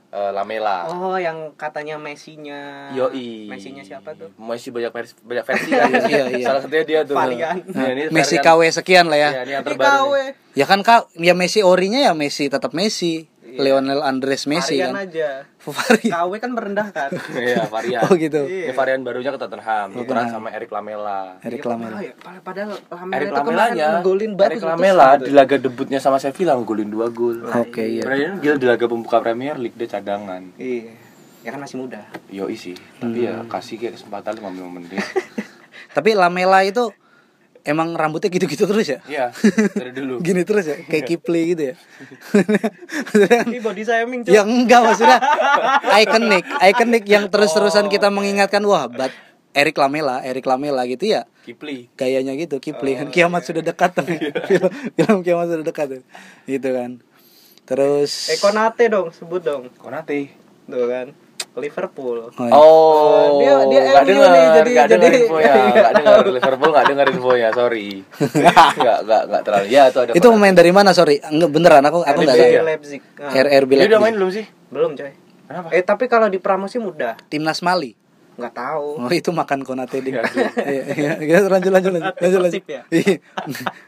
eh, 0.09 0.31
Lamela. 0.31 0.87
oh 0.87 1.19
yang 1.19 1.53
katanya 1.55 1.99
Messi-nya 1.99 2.89
Yoi. 2.95 3.51
Messi-nya 3.51 3.83
siapa 3.83 4.15
tuh 4.15 4.31
Messi 4.39 4.71
banyak 4.71 4.89
versi, 4.89 5.13
banyak 5.19 5.45
versi 5.45 5.69
kan. 5.69 5.91
Iya, 6.07 6.25
iya. 6.33 6.47
Salah 6.47 6.61
satunya 6.63 6.85
dia 6.87 7.01
tuh. 7.03 7.19
Varian. 7.19 7.59
Nah, 7.67 7.91
ini 7.91 8.03
Messi 8.09 8.39
varian- 8.39 8.57
KW 8.57 8.61
sekian 8.73 9.07
lah 9.11 9.19
ya. 9.19 9.31
Iya, 9.33 9.41
ini 9.43 9.53
yang 9.53 9.65
terbaru. 9.67 9.91
KW. 10.09 10.15
Ya 10.57 10.65
kan 10.65 10.81
kak, 10.81 11.11
ya 11.13 11.35
Messi 11.35 11.61
orinya 11.61 12.01
ya 12.01 12.13
Messi 12.15 12.47
tetap 12.47 12.71
Messi. 12.73 13.27
Lionel 13.59 14.01
Andres 14.01 14.45
Messi 14.45 14.77
Varian 14.77 14.91
kan 14.91 15.03
aja 15.03 15.29
Varian. 15.67 16.13
KW 16.13 16.33
kan 16.37 16.51
merendahkan 16.51 17.09
Iya, 17.37 17.65
varian. 17.75 18.01
oh 18.03 18.15
gitu 18.15 18.43
Ini 18.45 18.73
varian 18.73 19.01
barunya 19.01 19.29
ke 19.29 19.39
Tottenham, 19.39 19.89
tukeran 19.93 20.27
sama 20.29 20.49
Eric 20.49 20.69
Lamela. 20.69 21.37
Eric 21.41 21.59
Iya, 21.59 21.69
Lamela 21.69 21.99
ya, 21.99 22.13
pad- 22.15 22.41
padahal 22.41 22.73
Lamela 22.87 23.15
Eric 23.15 23.27
itu 23.27 23.35
kemarin 23.35 23.57
Lamelanya, 23.57 23.87
ngegolin 23.95 24.33
bagus 24.33 24.47
Eric 24.47 24.59
betul 24.59 24.71
Lamela 24.73 25.09
di 25.19 25.31
laga 25.31 25.57
debutnya 25.59 25.99
sama 25.99 26.17
Sevilla 26.17 26.53
ngegolin 26.55 26.89
2 26.89 27.11
gol. 27.11 27.39
oke 27.45 27.83
iya 27.83 28.03
Brian 28.03 28.33
gila 28.39 28.57
di 28.57 28.67
laga 28.67 28.85
pembuka 28.85 29.19
Premier 29.19 29.57
League 29.57 29.75
dia 29.75 29.89
cadangan. 29.91 30.43
iya 30.57 30.93
ya 31.41 31.51
kan 31.51 31.61
masih 31.61 31.79
muda 31.79 32.03
Yo 32.27 32.51
sih, 32.51 32.75
tapi 32.97 33.23
ya 33.23 33.39
Hmm. 33.39 33.47
kasih 33.47 33.77
kayak 33.77 33.95
kesempatan 33.95 34.35
55 34.37 34.67
menit. 34.73 34.99
tapi 35.91 36.13
Lamela 36.13 36.61
itu 36.61 36.91
emang 37.67 37.99
rambutnya 37.99 38.31
gitu-gitu 38.31 38.65
terus 38.65 38.87
ya? 38.87 38.99
Iya, 39.11 39.27
dari 39.75 39.91
dulu. 39.91 40.19
gini 40.27 40.47
terus 40.47 40.71
ya? 40.71 40.77
Kayak 40.87 41.05
Kipli 41.11 41.43
gitu 41.53 41.63
ya? 41.71 41.75
Ini 43.51 43.59
body 43.59 43.83
shaming 43.83 44.21
cuy 44.23 44.33
ya 44.33 44.47
enggak 44.47 44.81
maksudnya 44.87 45.19
ikonik 46.01 46.45
ikonik 46.47 47.05
yang 47.11 47.27
terus-terusan 47.27 47.91
kita 47.91 48.09
mengingatkan 48.09 48.63
wah 48.63 48.87
bat 48.87 49.11
Eric 49.51 49.75
Lamela 49.77 50.23
Eric 50.23 50.47
Lamela 50.47 50.87
gitu 50.87 51.11
ya? 51.11 51.27
Kipli. 51.43 51.91
gayanya 51.99 52.39
gitu 52.39 52.63
Kipli 52.63 52.95
kan 52.95 53.11
kiamat 53.11 53.43
sudah 53.43 53.63
dekat 53.67 53.91
tuh 53.99 54.07
film, 54.49 54.71
film 54.95 55.19
kiamat 55.27 55.47
sudah 55.51 55.67
dekat 55.67 55.87
tuh 55.99 56.03
gitu 56.47 56.69
kan. 56.71 56.91
Terus 57.67 58.31
eh 58.31 58.39
Konate 58.39 58.87
dong 58.87 59.11
sebut 59.11 59.43
dong. 59.43 59.75
Konate. 59.83 60.31
tuh 60.67 60.87
kan 60.87 61.26
Liverpool 61.57 62.17
Oh, 62.29 62.33
iya. 62.39 62.53
Oh, 62.53 63.39
dia- 63.39 63.65
dia 63.65 63.81
nggak 63.83 64.03
MU 64.03 64.09
dengar, 64.09 64.29
nih, 64.29 64.45
jadi- 64.53 64.73
nggak 64.73 64.89
dengar 64.89 65.05
jadi- 65.07 65.21
infonya, 65.23 65.53
nggak 65.75 65.93
dengar 65.95 66.17
Liverpool 66.29 66.71
nggak 66.71 66.87
dengar 66.87 67.07
infonya, 67.09 67.49
sorry, 67.51 67.89
nggak 68.77 68.99
nggak 69.03 69.23
nggak 69.27 69.43
terlalu. 69.43 69.67
Ya 69.69 69.83
itu 69.87 69.99
ada. 69.99 70.13
itu 70.13 70.27
pemain 70.27 70.55
dari 70.55 70.71
mana 70.71 70.91
sorry 70.91 71.17
enggak 71.19 71.51
beneran 71.51 71.83
aku 71.83 71.99
aku 72.01 72.21
nggak 72.21 72.37
RB 72.37 72.45
tahu 72.53 72.67
Leipzig 72.67 73.01
Nah, 73.17 73.33
RRB 73.33 73.71
Dia 73.71 73.79
udah 73.79 73.89
Leipzig. 73.89 74.03
main 74.03 74.15
belum 74.15 74.31
sih? 74.31 74.45
belum 74.67 74.91
coy 74.93 75.13
Kenapa? 75.47 75.69
eh 75.71 75.83
tapi 75.83 76.05
kalau 76.07 76.27
di 76.27 76.39
pramusim 76.39 76.83
udah 76.83 77.15
timnas 77.25 77.61
Mali 77.61 77.95
nggak 78.37 78.53
tahu 78.53 78.89
Oh 79.01 79.09
itu 79.11 79.31
makan 79.31 79.63
konate 79.63 79.97
di 79.99 80.11
Iya, 80.11 80.23
iya, 80.93 81.13
iya, 81.17 81.39
lanjut 81.43 81.71
lanjut 81.71 81.89
lanjut 81.89 82.13
lanjut 82.15 82.41
lanjut. 82.43 82.61
Persib 82.61 82.67
ya? 82.67 82.83
Iya. 82.91 83.15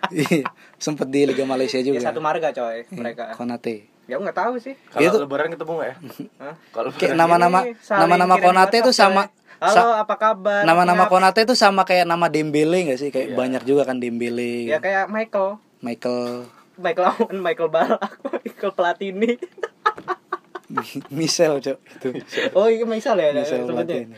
Iya. 0.08 0.44
Sempet 0.76 1.06
di 1.06 1.20
Liga 1.24 1.44
Malaysia 1.44 1.76
ya 1.76 1.84
juga. 1.84 2.00
satu 2.00 2.20
marga 2.20 2.48
coy 2.48 2.80
Iya, 2.80 2.94
mereka 2.94 3.34
Konate. 3.34 3.90
Ya 4.08 4.16
nggak 4.16 4.34
tahu 4.34 4.56
sih 4.56 4.72
Kalau 4.88 5.04
Itu- 5.04 5.20
lebaran 5.20 5.52
ketemu 5.52 5.72
nggak 5.74 5.86
ya? 5.86 5.96
Hah? 6.42 6.54
Kalau 6.72 6.88
Kayak 6.90 7.14
nama-nama 7.14 7.58
nama-nama 7.86 8.34
Konate 8.36 8.76
itu 8.80 8.90
sama 8.90 9.28
halo 9.58 9.90
apa 9.92 10.14
kabar 10.14 10.62
nama-nama. 10.62 11.04
Konate 11.06 11.42
itu 11.42 11.52
sama 11.52 11.82
kayak 11.82 12.04
nama 12.04 12.26
Dembele 12.26 12.86
gak 12.86 12.96
sih? 12.96 13.10
Kayak 13.10 13.28
Iya. 13.28 13.36
banyak 13.36 13.62
juga 13.64 13.82
kan 13.84 13.98
Dembele, 13.98 14.64
ya 14.64 14.78
kayak 14.78 15.06
Michael 15.08 15.58
Michael, 15.78 16.46
Michael 16.74 17.06
Owen 17.12 17.38
Michael 17.38 17.68
Balak 17.68 18.00
Michael 18.38 18.72
Platini 18.72 19.34
Michel, 21.10 21.58
Cok. 21.58 21.78
Itu. 21.96 22.08
oh 22.52 22.66
iya 22.66 22.84
misal 22.84 23.16
ya 23.16 23.32
Michel 23.32 23.62
sebutnya 23.62 23.84
Platini. 24.04 24.16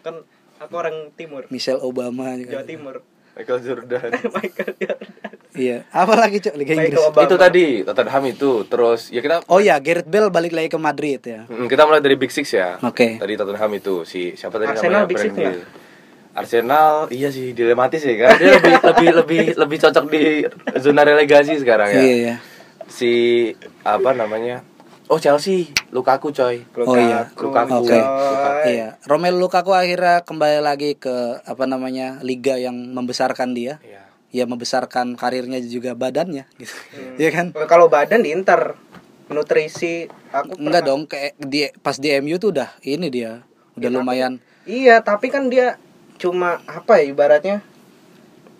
kan 0.00 0.14
aku 0.58 0.74
orang 0.74 0.96
timur 1.12 1.42
Michelle 1.48 1.78
Obama 1.80 2.32
juga. 2.34 2.58
Jawa 2.58 2.64
Timur 2.64 2.94
Michael 3.36 3.58
Jordan. 3.60 4.10
Michael 4.36 4.72
Jordan 4.78 5.10
Iya. 5.52 5.84
Apa 5.92 6.16
lagi, 6.16 6.40
Cok? 6.40 6.54
Liga 6.56 6.72
Michael 6.72 6.88
Inggris. 6.88 7.04
Obama. 7.12 7.24
itu 7.28 7.36
tadi 7.36 7.64
Tottenham 7.84 8.24
itu, 8.24 8.50
terus 8.64 9.00
ya 9.12 9.20
kita 9.20 9.44
Oh 9.52 9.60
iya, 9.60 9.76
Gareth 9.84 10.08
Bale 10.08 10.32
balik 10.32 10.56
lagi 10.56 10.72
ke 10.72 10.80
Madrid 10.80 11.20
ya. 11.20 11.44
Hmm, 11.44 11.68
kita 11.68 11.84
mulai 11.84 12.00
dari 12.00 12.16
Big 12.16 12.32
Six 12.32 12.56
ya. 12.56 12.80
Oke. 12.80 13.20
Tadi 13.20 13.32
Tottenham 13.36 13.68
itu 13.76 14.08
si 14.08 14.32
siapa 14.32 14.56
tadi 14.56 14.72
Arsenal 14.72 15.04
namanya? 15.04 15.10
Big 15.12 15.20
Six? 15.20 15.32
Bill. 15.36 15.60
Arsenal 16.32 17.12
iya 17.12 17.28
sih 17.28 17.52
dilematis 17.52 18.00
ya 18.00 18.16
kan. 18.16 18.40
Dia 18.40 18.56
lebih 18.56 18.74
lebih 18.88 19.08
lebih 19.20 19.42
lebih 19.60 19.78
cocok 19.84 20.04
di 20.08 20.22
zona 20.80 21.04
relegasi 21.04 21.60
sekarang 21.60 21.92
ya. 21.92 22.00
Iya, 22.00 22.14
iya. 22.16 22.34
Si 22.88 23.12
apa 23.84 24.16
namanya? 24.16 24.64
Oh 25.12 25.20
Chelsea, 25.20 25.68
Lukaku 25.92 26.32
coy. 26.32 26.64
Oh 26.80 26.96
iya. 26.96 27.28
Lukaku. 27.36 27.84
Oke. 27.84 27.92
coy. 27.92 28.00
Iya, 28.64 28.96
Romelu 29.04 29.36
Lukaku 29.36 29.76
akhirnya 29.76 30.24
kembali 30.24 30.64
lagi 30.64 30.96
ke 30.96 31.36
apa 31.44 31.68
namanya 31.68 32.16
liga 32.24 32.56
yang 32.56 32.72
membesarkan 32.96 33.52
dia. 33.52 33.76
Iya. 33.84 34.08
Ya 34.32 34.44
membesarkan 34.48 35.20
karirnya 35.20 35.60
juga 35.60 35.92
badannya 35.92 36.48
gitu. 36.56 36.72
Iya 37.20 37.28
kan? 37.28 37.46
Kalau 37.68 37.92
badan 37.92 38.24
di 38.24 38.32
Inter 38.32 38.72
nutrisi 39.28 40.08
aku 40.32 40.56
Enggak 40.56 40.80
pernah- 40.80 40.88
dong, 40.88 41.02
kayak 41.04 41.32
di 41.36 41.68
pas 41.84 42.00
di 42.00 42.08
MU 42.16 42.40
tuh 42.40 42.56
udah 42.56 42.72
ini 42.80 43.12
dia. 43.12 43.44
Udah 43.76 43.92
lumayan 43.92 44.40
Iya, 44.64 45.04
tapi 45.04 45.28
kan 45.28 45.52
dia 45.52 45.76
cuma 46.16 46.64
apa 46.64 47.04
ya 47.04 47.12
ibaratnya 47.12 47.60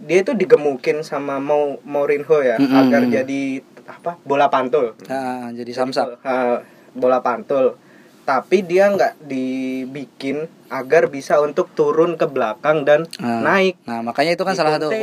dia 0.03 0.19
itu 0.21 0.37
digemukin 0.37 1.01
sama 1.01 1.41
mau 1.41 1.81
Mourinho 1.81 2.43
ya 2.43 2.61
Mm-mm. 2.61 2.77
agar 2.77 3.09
jadi 3.09 3.63
apa 3.85 4.19
bola 4.23 4.47
pantul. 4.47 4.95
ah, 5.07 5.51
jadi 5.51 5.71
samsak. 5.71 6.23
Ah, 6.23 6.63
bola 6.93 7.19
pantul. 7.19 7.75
Tapi 8.23 8.63
dia 8.63 8.87
nggak 8.87 9.19
dibikin 9.23 10.47
agar 10.69 11.07
bisa 11.07 11.37
untuk 11.39 11.73
turun 11.73 12.15
ke 12.15 12.25
belakang 12.25 12.83
dan 12.83 13.05
Ah. 13.19 13.43
naik. 13.43 13.83
Nah, 13.83 14.01
makanya 14.01 14.33
itu 14.33 14.43
kan 14.43 14.55
Di 14.55 14.59
salah 14.59 14.79
satu 14.79 14.95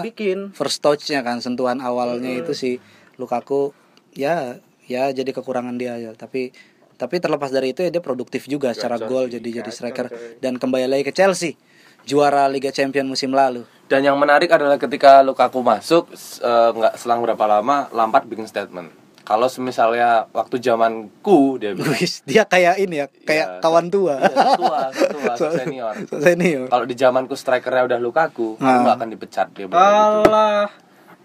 dibikin. 0.00 0.38
first 0.52 0.80
touch-nya 0.80 1.20
kan 1.20 1.38
sentuhan 1.38 1.78
awalnya 1.78 2.32
itu 2.34 2.52
si 2.52 2.80
Lukaku 3.14 3.76
ya 4.10 4.56
ya 4.82 5.08
jadi 5.08 5.30
kekurangan 5.30 5.76
dia 5.76 5.96
ya 5.96 6.12
tapi 6.12 6.50
tapi 6.94 7.16
terlepas 7.16 7.48
dari 7.48 7.70
itu 7.70 7.80
ya 7.80 7.88
dia 7.88 7.98
produktif 7.98 8.44
juga 8.44 8.70
secara 8.70 8.98
gol 8.98 9.26
jadi 9.26 9.60
jadi 9.60 9.70
striker 9.70 10.08
dan 10.38 10.56
kembali 10.56 10.86
lagi 10.86 11.02
ke 11.02 11.12
Chelsea 11.12 11.54
juara 12.02 12.44
Liga 12.46 12.68
Champion 12.68 13.06
musim 13.06 13.30
lalu 13.30 13.62
Dan 13.84 14.00
yang 14.02 14.16
menarik 14.16 14.48
adalah 14.48 14.76
ketika 14.76 15.20
Lukaku 15.20 15.60
masuk 15.60 16.08
eh, 16.38 16.70
nggak 16.72 16.96
selang 16.96 17.20
berapa 17.20 17.44
lama 17.44 17.88
Lampard 17.90 18.24
bikin 18.24 18.44
statement. 18.44 18.88
Kalau 19.22 19.46
misalnya 19.56 20.26
waktu 20.30 20.58
zamanku 20.58 21.54
dia 21.56 21.72
bilang, 21.72 21.94
dia 22.26 22.42
kayak 22.42 22.74
ini 22.76 22.98
ya 22.98 23.06
kayak 23.06 23.46
Iya, 23.48 23.60
kawan 23.60 23.86
tua 23.86 24.18
Iya, 24.18 24.34
tua, 24.58 24.80
tua, 24.90 25.34
senior. 25.62 25.94
senior 26.10 26.66
Kalau 26.66 26.84
di 26.84 26.94
zamanku 26.94 27.34
strikernya 27.34 27.86
udah 27.86 27.98
Lukaku, 27.98 28.58
Ah. 28.58 28.66
aku 28.66 28.78
nggak 28.82 28.96
akan 28.98 29.08
dipecat 29.08 29.46
dia 29.52 29.66
bilang 29.66 30.26
gitu. 30.26 30.34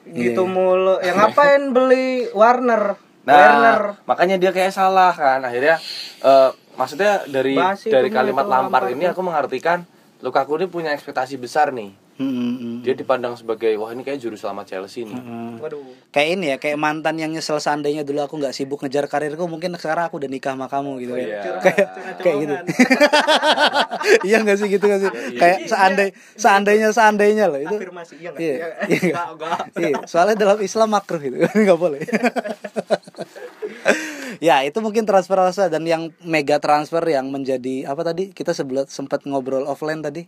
Gitu 0.07 0.41
Iya. 0.41 0.47
mulu. 0.47 0.95
Yang 1.01 1.15
ngapain 1.17 1.63
beli 1.71 2.07
Warner? 2.31 2.83
Nah, 3.25 3.33
Werner. 3.35 3.81
makanya 4.05 4.35
dia 4.37 4.51
kayak 4.51 4.71
salah 4.71 5.11
kan. 5.11 5.41
Akhirnya 5.41 5.81
eh, 6.21 6.49
maksudnya 6.75 7.25
dari 7.25 7.57
Basi 7.57 7.89
dari 7.89 8.07
punya 8.07 8.17
kalimat 8.21 8.45
Lampard 8.45 8.93
ini 8.93 9.03
aku 9.03 9.19
mengartikan 9.19 9.83
Lukaku 10.19 10.57
ini 10.57 10.65
punya 10.65 10.93
ekspektasi 10.93 11.35
besar 11.37 11.73
nih. 11.73 11.91
Hmm, 12.17 12.25
hmm, 12.27 12.53
hmm. 12.55 12.75
Dia 12.81 12.93
dipandang 12.93 13.33
sebagai 13.33 13.77
wah 13.77 13.89
ini 13.89 14.01
kayak 14.01 14.17
juru 14.17 14.33
selamat 14.33 14.65
Chelsea 14.67 15.05
nih. 15.05 15.13
Hmm. 15.13 15.57
Waduh. 15.57 15.85
kayak 16.09 16.29
ini 16.33 16.45
ya 16.47 16.57
kayak 16.57 16.75
mantan 16.75 17.15
yang 17.15 17.29
nyesel 17.29 17.57
seandainya 17.57 18.01
dulu 18.01 18.19
aku 18.19 18.35
nggak 18.35 18.51
sibuk 18.51 18.79
ngejar 18.79 19.05
karirku 19.05 19.45
mungkin 19.45 19.73
sekarang 19.75 20.05
aku 20.05 20.17
udah 20.17 20.25
nikah 20.27 20.53
sama 20.53 20.65
kamu 20.65 20.91
gitu 20.99 21.13
Oh, 21.13 21.17
ya 21.17 21.27
iya. 21.27 21.41
kayak 21.59 21.87
kayak 22.17 22.35
gitu 22.39 22.53
iya 24.27 24.37
nggak 24.39 24.55
sih 24.55 24.67
gitu 24.67 24.83
nggak 24.83 24.99
sih 24.99 25.11
kayak 25.35 25.57
seandai 25.65 26.07
seandainya 26.33 26.89
seandainya 26.89 27.45
loh 27.47 27.59
itu 27.59 27.75
Afirmasi 27.75 28.13
iya 28.17 28.29
nggak? 28.31 28.41
Iya, 28.41 28.53
Iya. 28.53 28.67
iya. 28.87 29.15
Iya 29.77 29.97
soalnya 30.05 30.35
dalam 30.37 30.57
Islam 30.59 30.89
makruh 30.89 31.19
gitu 31.19 31.37
nggak 31.65 31.77
boleh 31.77 32.01
ya 34.39 34.61
itu 34.61 34.77
mungkin 34.79 35.03
transfer 35.03 35.35
transfer 35.35 35.67
dan 35.67 35.83
yang 35.83 36.09
mega 36.21 36.57
transfer 36.57 37.01
yang 37.03 37.29
menjadi 37.29 37.85
apa 37.85 38.01
tadi 38.03 38.29
kita 38.31 38.53
sebelum 38.53 38.85
sempat 38.87 39.25
ngobrol 39.25 39.65
offline 39.65 40.01
tadi 40.01 40.25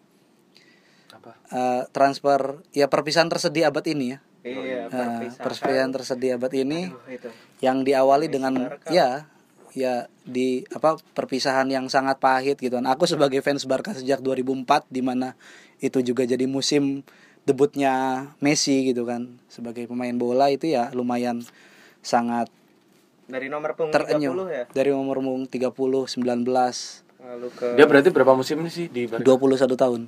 Eh, 1.50 1.84
transfer 1.90 2.62
ya 2.72 2.86
perpisahan 2.86 3.26
tersedia 3.26 3.68
abad 3.68 3.82
ini 3.88 4.14
ya 4.14 4.20
Iya, 4.40 4.86
Nah, 4.88 5.18
perpisahan. 5.18 5.42
perpisahan 5.42 5.92
tersedia 5.92 6.34
abad 6.36 6.54
ini 6.54 6.88
Aduh, 6.88 7.10
itu. 7.10 7.30
yang 7.60 7.82
diawali 7.82 8.30
dengan 8.30 8.54
ya 8.88 9.26
ya 9.70 9.94
di 10.24 10.62
apa 10.70 10.96
perpisahan 11.12 11.66
yang 11.68 11.86
sangat 11.88 12.18
pahit 12.18 12.56
gitu 12.56 12.74
kan. 12.74 12.86
Aku 12.88 13.04
sebagai 13.04 13.42
fans 13.42 13.66
Barca 13.66 13.92
sejak 13.92 14.18
2004 14.20 14.86
di 14.88 15.02
mana 15.02 15.34
itu 15.78 16.00
juga 16.02 16.22
jadi 16.24 16.46
musim 16.46 17.02
debutnya 17.44 17.94
Messi 18.38 18.86
gitu 18.86 19.04
kan 19.04 19.42
sebagai 19.48 19.86
pemain 19.86 20.14
bola 20.14 20.48
itu 20.48 20.68
ya 20.68 20.90
lumayan 20.92 21.42
sangat 22.00 22.46
Dari 23.26 23.46
nomor 23.48 23.74
punggung 23.74 23.94
terenyuh 23.96 24.34
30 24.38 24.50
ya. 24.50 24.64
dari 24.70 24.90
umur 24.92 25.18
umur 25.18 25.42
30 25.44 25.66
19 25.74 26.46
Lalu 27.20 27.48
ke 27.52 27.68
Dia 27.74 27.86
berarti 27.86 28.10
berapa 28.10 28.34
musim 28.34 28.62
nih 28.62 28.72
sih 28.72 28.86
di 28.88 29.06
Barca? 29.06 29.26
21 29.26 29.76
tahun. 29.76 30.02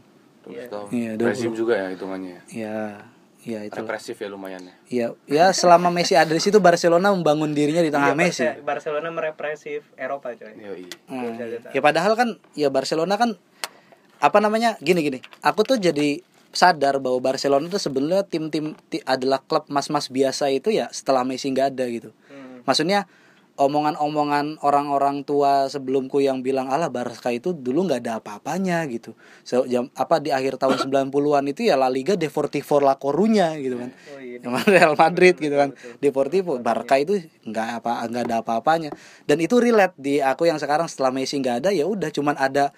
20 0.44 0.68
tahun. 0.68 0.88
Iya, 0.90 1.12
20. 1.16 1.28
Rezim 1.28 1.52
juga 1.54 1.74
ya 1.76 1.88
hitungannya. 1.90 2.38
Ya, 2.48 3.06
ya 3.42 3.60
itu. 3.64 3.74
Represif 3.76 4.16
ya 4.16 4.28
lumayan 4.28 4.62
ya. 4.62 4.74
Ya, 4.88 5.06
ya 5.26 5.46
selama 5.52 5.90
Messi 5.90 6.14
ada 6.14 6.30
di 6.30 6.38
situ 6.38 6.58
Barcelona 6.58 7.10
membangun 7.10 7.52
dirinya 7.52 7.80
di 7.80 7.90
tengah 7.90 8.12
Iya, 8.12 8.18
Messi. 8.18 8.42
Barce- 8.44 8.62
Barcelona 8.62 9.10
merepresif 9.10 9.82
Eropa 9.96 10.32
coy. 10.32 10.54
Yoi. 10.56 10.86
Hmm. 11.08 11.36
Iya, 11.36 11.70
Ya 11.70 11.80
padahal 11.80 12.14
kan 12.14 12.30
ya 12.54 12.68
Barcelona 12.68 13.16
kan 13.16 13.38
apa 14.18 14.38
namanya 14.38 14.78
gini 14.80 15.02
gini. 15.02 15.20
Aku 15.40 15.62
tuh 15.62 15.76
jadi 15.76 16.22
sadar 16.52 17.00
bahwa 17.00 17.18
Barcelona 17.24 17.64
itu 17.64 17.80
sebenarnya 17.80 18.22
tim-tim 18.24 18.76
ti- 18.88 19.02
adalah 19.04 19.40
klub 19.40 19.66
mas-mas 19.68 20.08
biasa 20.08 20.50
itu 20.50 20.70
ya 20.70 20.90
setelah 20.90 21.24
Messi 21.24 21.48
nggak 21.48 21.68
ada 21.72 21.86
gitu. 21.88 22.10
Hmm. 22.28 22.62
Maksudnya 22.62 23.08
omongan-omongan 23.60 24.64
orang-orang 24.64 25.28
tua 25.28 25.68
sebelumku 25.68 26.24
yang 26.24 26.40
bilang 26.42 26.72
alah 26.72 26.88
Barca 26.88 27.30
itu 27.30 27.52
dulu 27.52 27.86
nggak 27.86 28.02
ada 28.08 28.14
apa-apanya 28.24 28.84
gitu. 28.88 29.14
So, 29.44 29.68
jam 29.68 29.92
apa 29.94 30.24
di 30.24 30.32
akhir 30.34 30.58
tahun 30.58 30.88
90-an 30.88 31.46
itu 31.52 31.68
ya 31.68 31.76
La 31.76 31.92
Liga 31.92 32.16
Deportivo 32.16 32.80
La 32.80 32.96
Coruña 32.96 33.54
gitu 33.60 33.78
kan. 33.78 33.90
Oh 34.16 34.20
iya. 34.20 34.40
Real 34.66 34.96
Madrid 34.96 35.36
gitu 35.38 35.54
kan. 35.54 35.76
Deportivo 36.02 36.58
Barca 36.58 36.98
itu 36.98 37.22
nggak 37.46 37.84
apa 37.84 38.08
nggak 38.08 38.24
ada 38.32 38.36
apa-apanya. 38.42 38.90
Dan 39.28 39.44
itu 39.44 39.60
relate 39.60 39.94
di 40.00 40.24
aku 40.24 40.48
yang 40.48 40.58
sekarang 40.58 40.90
setelah 40.90 41.12
Messi 41.14 41.38
nggak 41.38 41.68
ada 41.68 41.70
ya 41.76 41.86
udah 41.86 42.10
cuman 42.10 42.36
ada 42.40 42.74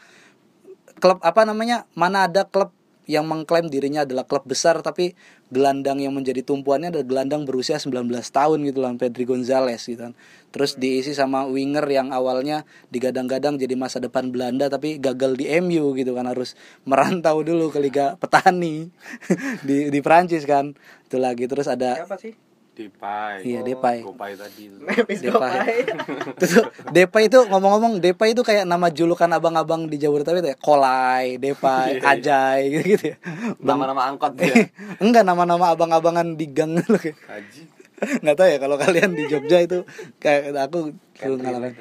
klub 0.99 1.21
apa 1.23 1.47
namanya? 1.47 1.87
Mana 1.95 2.27
ada 2.27 2.43
klub 2.43 2.73
yang 3.03 3.27
mengklaim 3.27 3.67
dirinya 3.67 4.07
adalah 4.07 4.23
klub 4.23 4.47
besar 4.47 4.79
tapi 4.79 5.11
gelandang 5.51 5.99
yang 5.99 6.15
menjadi 6.15 6.41
tumpuannya 6.41 6.89
adalah 6.89 7.05
gelandang 7.05 7.43
berusia 7.43 7.75
19 7.77 8.09
tahun 8.09 8.59
gitu 8.63 8.79
lah 8.79 8.95
Pedri 8.95 9.27
Gonzalez 9.27 9.83
gitu 9.83 10.09
kan. 10.09 10.13
Terus 10.53 10.79
diisi 10.79 11.11
sama 11.11 11.43
winger 11.49 11.83
yang 11.89 12.15
awalnya 12.15 12.63
digadang-gadang 12.93 13.59
jadi 13.59 13.75
masa 13.75 13.99
depan 13.99 14.31
Belanda 14.31 14.71
tapi 14.71 15.01
gagal 15.01 15.35
di 15.35 15.51
MU 15.59 15.91
gitu 15.97 16.15
kan 16.15 16.29
harus 16.29 16.55
merantau 16.87 17.43
dulu 17.43 17.73
ke 17.73 17.79
Liga 17.83 18.15
Petani 18.15 18.87
di 19.67 19.91
di 19.91 19.99
Prancis 19.99 20.47
kan. 20.47 20.71
Itu 21.09 21.19
lagi 21.19 21.45
terus 21.49 21.67
ada 21.67 22.05
Siapa 22.05 22.17
sih? 22.17 22.52
Depay. 22.73 23.45
Iya, 23.45 23.61
Depay. 23.61 24.01
Gopay 24.01 24.33
tadi. 24.33 24.65
itu. 24.65 24.77
Memphis 24.79 25.21
Depay. 25.21 25.29
Depay. 25.29 25.73
Terus 26.41 26.53
Depay 26.89 27.23
itu 27.25 27.39
ngomong-ngomong 27.43 28.01
Depay 28.01 28.33
itu 28.33 28.41
kayak 28.41 28.65
nama 28.65 28.89
julukan 28.89 29.29
abang-abang 29.29 29.85
di 29.85 29.95
Jabodetabek 29.95 30.41
tuh 30.41 30.51
ya. 30.51 30.57
Kolai, 30.57 31.37
Depay, 31.37 31.87
Iya, 31.91 32.01
iya. 32.01 32.11
Ajay 32.11 32.59
gitu-gitu 32.71 33.05
ya. 33.09 33.17
Bang- 33.57 33.77
Nama-nama 33.77 34.09
angkot 34.09 34.33
dia. 34.33 34.73
Enggak 35.03 35.21
nama-nama 35.21 35.69
abang-abangan 35.69 36.33
di 36.33 36.45
gang 36.47 36.73
gitu 36.79 36.97
kayak. 36.97 37.17
Haji. 37.23 37.63
nggak 38.03 38.35
tahu 38.35 38.47
ya 38.49 38.57
kalau 38.57 38.75
kalian 38.75 39.11
di 39.13 39.23
Jogja 39.27 39.63
itu 39.63 39.87
kayak 40.17 40.51
aku 40.59 40.91
dulu 41.15 41.35
ngalamin 41.39 41.71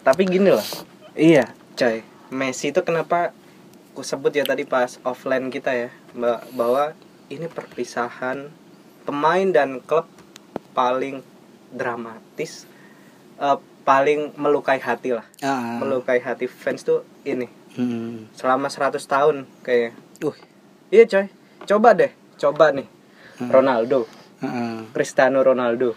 Tapi 0.00 0.22
gini 0.24 0.48
loh. 0.48 0.64
Iya, 1.12 1.52
coy. 1.74 2.00
Messi 2.30 2.70
itu 2.70 2.80
kenapa 2.80 3.34
aku 3.90 4.00
sebut 4.00 4.30
ya 4.30 4.40
tadi 4.42 4.62
pas 4.62 4.96
offline 5.02 5.50
kita 5.50 5.74
ya, 5.74 5.88
ba- 6.14 6.40
bahwa 6.50 6.94
ini 7.26 7.44
perpisahan 7.44 8.48
pemain 9.04 9.48
dan 9.50 9.80
klub 9.84 10.06
paling 10.76 11.24
dramatis 11.72 12.66
eh, 13.38 13.58
paling 13.84 14.36
melukai 14.36 14.78
hati 14.78 15.16
lah. 15.16 15.26
ah 15.42 15.80
Melukai 15.80 16.20
hati 16.20 16.46
fans 16.46 16.84
tuh 16.84 17.02
ini 17.24 17.48
hmm. 17.76 18.34
selama 18.36 18.68
100 18.68 19.00
tahun 19.00 19.36
kayaknya. 19.64 19.92
uh 20.24 20.36
Iya, 20.90 21.06
coy. 21.06 21.26
Coba 21.70 21.94
deh, 21.94 22.10
coba 22.34 22.74
nih. 22.74 22.88
Ronaldo, 23.40 24.04
ah, 24.44 24.84
Cristiano 24.92 25.40
Ronaldo. 25.40 25.96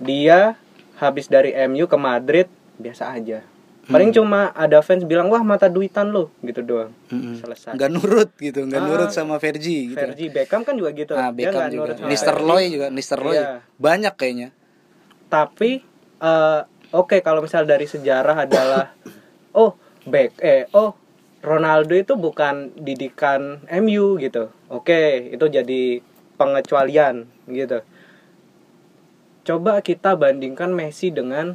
Dia 0.00 0.56
habis 0.96 1.28
dari 1.28 1.52
MU 1.68 1.84
ke 1.84 1.98
Madrid 2.00 2.48
biasa 2.80 3.12
aja. 3.12 3.44
Paling 3.86 4.10
cuma 4.10 4.50
ada 4.50 4.82
fans 4.82 5.02
bilang 5.02 5.26
wah 5.26 5.40
mata 5.40 5.66
duitan 5.66 6.10
lo 6.10 6.34
gitu 6.40 6.58
doang. 6.60 6.90
mm-mm. 7.06 7.38
Selesai. 7.38 7.72
nggak 7.72 7.90
nurut 7.90 8.30
gitu 8.34 8.62
nggak 8.62 8.78
Ah, 8.78 8.86
nurut 8.86 9.10
sama 9.10 9.38
Vergi 9.38 9.90
gitu 9.90 9.96
Fergie 9.96 10.26
Beckham 10.26 10.62
kan 10.62 10.74
juga 10.74 10.90
gitu. 10.90 11.14
ah 11.14 11.30
Beckham 11.30 11.70
juga 11.70 11.94
Mister 12.02 12.34
Fergie. 12.34 12.48
Loy 12.48 12.64
juga 12.68 12.86
Mister 12.88 13.18
Loy 13.18 13.34
Iya. 13.34 13.62
banyak 13.78 14.14
kayaknya 14.14 14.48
Tapi 15.26 15.70
eh, 16.18 16.60
oke 16.90 17.16
kalau 17.20 17.40
misal 17.40 17.62
dari 17.62 17.84
sejarah 17.84 18.42
adalah 18.42 18.90
oh 19.54 19.74
Beck 20.02 20.34
eh 20.40 20.66
oh 20.72 20.98
Ronaldo 21.38 21.94
itu 21.94 22.14
bukan 22.16 22.74
didikan 22.74 23.62
MU 23.76 24.18
gitu. 24.18 24.50
Oke, 24.66 25.30
itu 25.30 25.46
jadi 25.46 26.02
pengecualian 26.34 27.22
gitu. 27.46 27.86
Coba 29.44 29.78
kita 29.78 30.18
bandingkan 30.18 30.74
Messi 30.74 31.10
dengan 31.10 31.54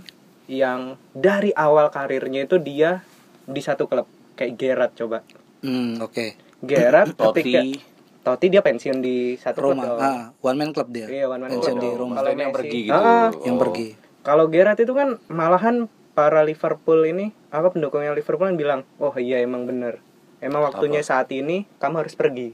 yang 0.52 0.82
dari 1.10 1.56
awal 1.56 1.88
karirnya 1.88 2.44
itu 2.44 2.60
dia 2.60 3.08
di 3.42 3.58
satu 3.58 3.88
klub 3.88 4.06
kayak 4.36 4.54
Gerrard 4.54 4.92
coba. 4.94 5.24
hmm 5.64 6.04
oke 6.04 6.26
Gerrard 6.60 7.16
ketika 7.32 7.64
Totti. 7.64 7.80
Totti 8.22 8.48
dia 8.48 8.62
pensiun 8.62 9.00
di 9.00 9.34
satu 9.34 9.64
klub 9.64 9.74
Roma 9.74 9.84
dong. 9.88 9.98
ah 9.98 10.22
one 10.38 10.58
man 10.60 10.70
club 10.70 10.92
dia 10.92 11.08
Iya, 11.08 11.26
one 11.26 11.42
man 11.42 11.50
pensiun 11.52 11.74
club 11.74 11.82
di. 11.82 11.90
Roma 11.96 12.14
Kalau 12.14 12.30
yang 12.30 12.54
pergi 12.54 12.80
gitu. 12.84 12.94
Ah, 12.94 13.30
yang 13.42 13.56
Oh. 13.56 13.62
pergi 13.62 13.88
Kalau 14.22 14.46
Gerrard 14.46 14.78
itu 14.78 14.94
kan 14.94 15.10
malahan 15.26 15.90
para 16.12 16.44
Liverpool 16.44 17.02
ini 17.04 17.34
apa 17.50 17.68
pendukungnya 17.68 18.14
Liverpool 18.14 18.46
kan 18.46 18.54
bilang, 18.54 18.80
"Oh 18.98 19.16
iya 19.18 19.40
emang 19.40 19.66
bener. 19.66 19.98
Emang 20.38 20.62
waktunya 20.62 21.02
saat 21.02 21.32
ini 21.32 21.66
kamu 21.78 21.96
harus 21.98 22.14
pergi." 22.14 22.54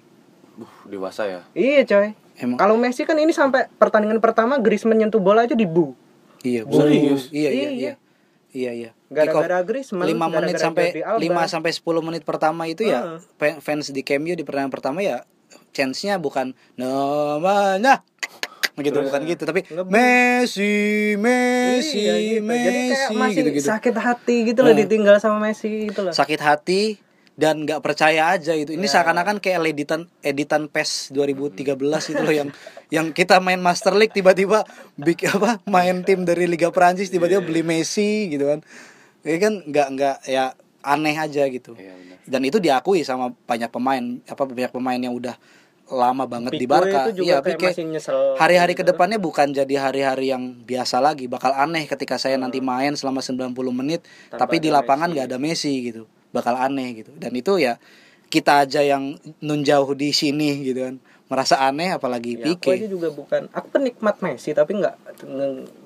Buh, 0.56 0.72
dewasa 0.86 1.28
ya. 1.28 1.42
Iya, 1.52 1.84
coy. 1.84 2.16
emang 2.38 2.56
Kalau 2.56 2.80
Messi 2.80 3.04
kan 3.04 3.14
ini 3.14 3.30
sampai 3.30 3.68
pertandingan 3.74 4.18
pertama 4.18 4.56
Griezmann 4.58 4.96
nyentuh 4.98 5.20
bola 5.20 5.44
aja 5.44 5.54
dibu. 5.54 5.92
Iya 6.48 6.62
Serius? 6.66 7.24
iya 7.30 7.50
iya 7.50 7.52
Iya. 7.52 7.70
iya 7.70 7.94
iya 8.54 8.72
iya 8.74 8.92
Gara-gara 9.08 9.60
Griezmann, 9.62 10.04
5 10.06 10.16
menit 10.28 10.32
gara-gara 10.52 10.60
sampai 10.62 10.86
Jordi 10.90 11.02
Alba. 11.02 11.44
5 11.44 11.54
sampai 11.54 11.72
10 11.72 12.02
menit 12.02 12.24
pertama 12.24 12.64
itu 12.66 12.84
ya 12.84 13.00
Ah. 13.00 13.20
fa- 13.34 13.60
fans 13.60 13.90
di 13.90 14.02
Cameo 14.02 14.34
di 14.34 14.42
pertandingan 14.42 14.74
pertama 14.74 15.00
ya 15.00 15.24
chance-nya 15.70 16.18
bukan 16.18 16.52
namanya 16.76 18.02
gitu 18.78 19.00
bukan 19.00 19.22
gitu 19.26 19.42
tapi 19.44 19.66
ngebut. 19.66 19.90
Messi 19.90 20.74
Messi 21.16 21.98
Iya, 22.00 22.14
gitu. 22.38 22.46
Messi 22.46 22.62
Jadi 22.62 22.80
kayak 22.88 23.10
masih 23.12 23.36
gitu 23.36 23.50
gitu 23.56 23.68
sakit 23.68 23.96
hati 23.96 24.36
gitu 24.46 24.60
loh 24.60 24.70
Ah. 24.70 24.78
ditinggal 24.78 25.16
sama 25.18 25.38
Messi 25.40 25.88
gitu 25.88 26.02
loh. 26.02 26.14
sakit 26.14 26.38
hati 26.38 26.82
dan 27.38 27.64
nggak 27.64 27.86
percaya 27.86 28.34
aja 28.34 28.58
gitu. 28.58 28.74
Ini 28.74 28.84
Ya. 28.84 28.98
seakan-akan 28.98 29.38
kayak 29.38 29.62
editan 29.62 30.10
editan 30.26 30.66
PES 30.68 31.14
2013 31.14 32.10
itu 32.10 32.22
loh 32.26 32.34
yang 32.34 32.50
yang 32.90 33.14
kita 33.14 33.38
main 33.38 33.62
Master 33.62 33.94
League 33.94 34.12
tiba-tiba 34.12 34.66
big 34.98 35.22
apa 35.30 35.62
main 35.70 36.02
tim 36.02 36.26
dari 36.26 36.50
Liga 36.50 36.74
Prancis 36.74 37.14
tiba-tiba 37.14 37.46
beli 37.46 37.62
Messi 37.62 38.34
gitu 38.34 38.50
kan. 38.50 38.66
Ini 39.22 39.38
kan 39.38 39.54
nggak 39.70 39.88
nggak 39.94 40.18
ya 40.26 40.58
aneh 40.82 41.14
aja 41.14 41.46
gitu. 41.46 41.78
Iya 41.78 41.94
dan 42.28 42.44
itu 42.44 42.60
diakui 42.60 43.02
sama 43.08 43.32
banyak 43.48 43.72
pemain 43.72 44.04
apa 44.28 44.44
banyak 44.44 44.72
pemain 44.76 45.00
yang 45.00 45.16
udah 45.16 45.40
lama 45.88 46.28
banget 46.28 46.60
di 46.60 46.68
Barca. 46.68 47.08
iya 47.16 47.40
kayak 47.40 47.72
Pique. 47.72 47.72
hari-hari 48.36 48.76
gitu. 48.76 48.84
ke 48.84 48.92
depannya 48.92 49.16
bukan 49.24 49.56
jadi 49.56 49.88
hari-hari 49.88 50.36
yang 50.36 50.60
biasa 50.68 51.00
lagi 51.00 51.32
bakal 51.32 51.56
aneh 51.56 51.88
ketika 51.88 52.20
saya 52.20 52.36
nanti 52.36 52.60
main 52.60 53.00
selama 53.00 53.24
90 53.24 53.56
menit 53.72 54.04
Tanpa 54.28 54.44
tapi 54.44 54.60
di 54.60 54.68
lapangan 54.68 55.16
nggak 55.16 55.32
ada 55.32 55.40
Messi 55.40 55.72
gitu 55.88 56.04
bakal 56.36 56.56
aneh 56.56 57.04
gitu 57.04 57.12
dan 57.18 57.32
itu 57.34 57.58
ya 57.62 57.80
kita 58.28 58.68
aja 58.68 58.84
yang 58.84 59.16
nun 59.40 59.64
jauh 59.64 59.96
di 59.96 60.12
sini 60.12 60.60
gitu 60.68 60.84
kan 60.84 60.96
merasa 61.28 61.60
aneh 61.60 61.92
apalagi 61.92 62.40
Ya, 62.40 62.56
aku 62.56 62.64
Pique 62.64 62.80
aja 62.80 62.88
juga 62.88 63.12
bukan 63.12 63.52
aku 63.52 63.68
penikmat 63.72 64.24
Messi 64.24 64.56
tapi 64.56 64.80
nggak 64.80 64.96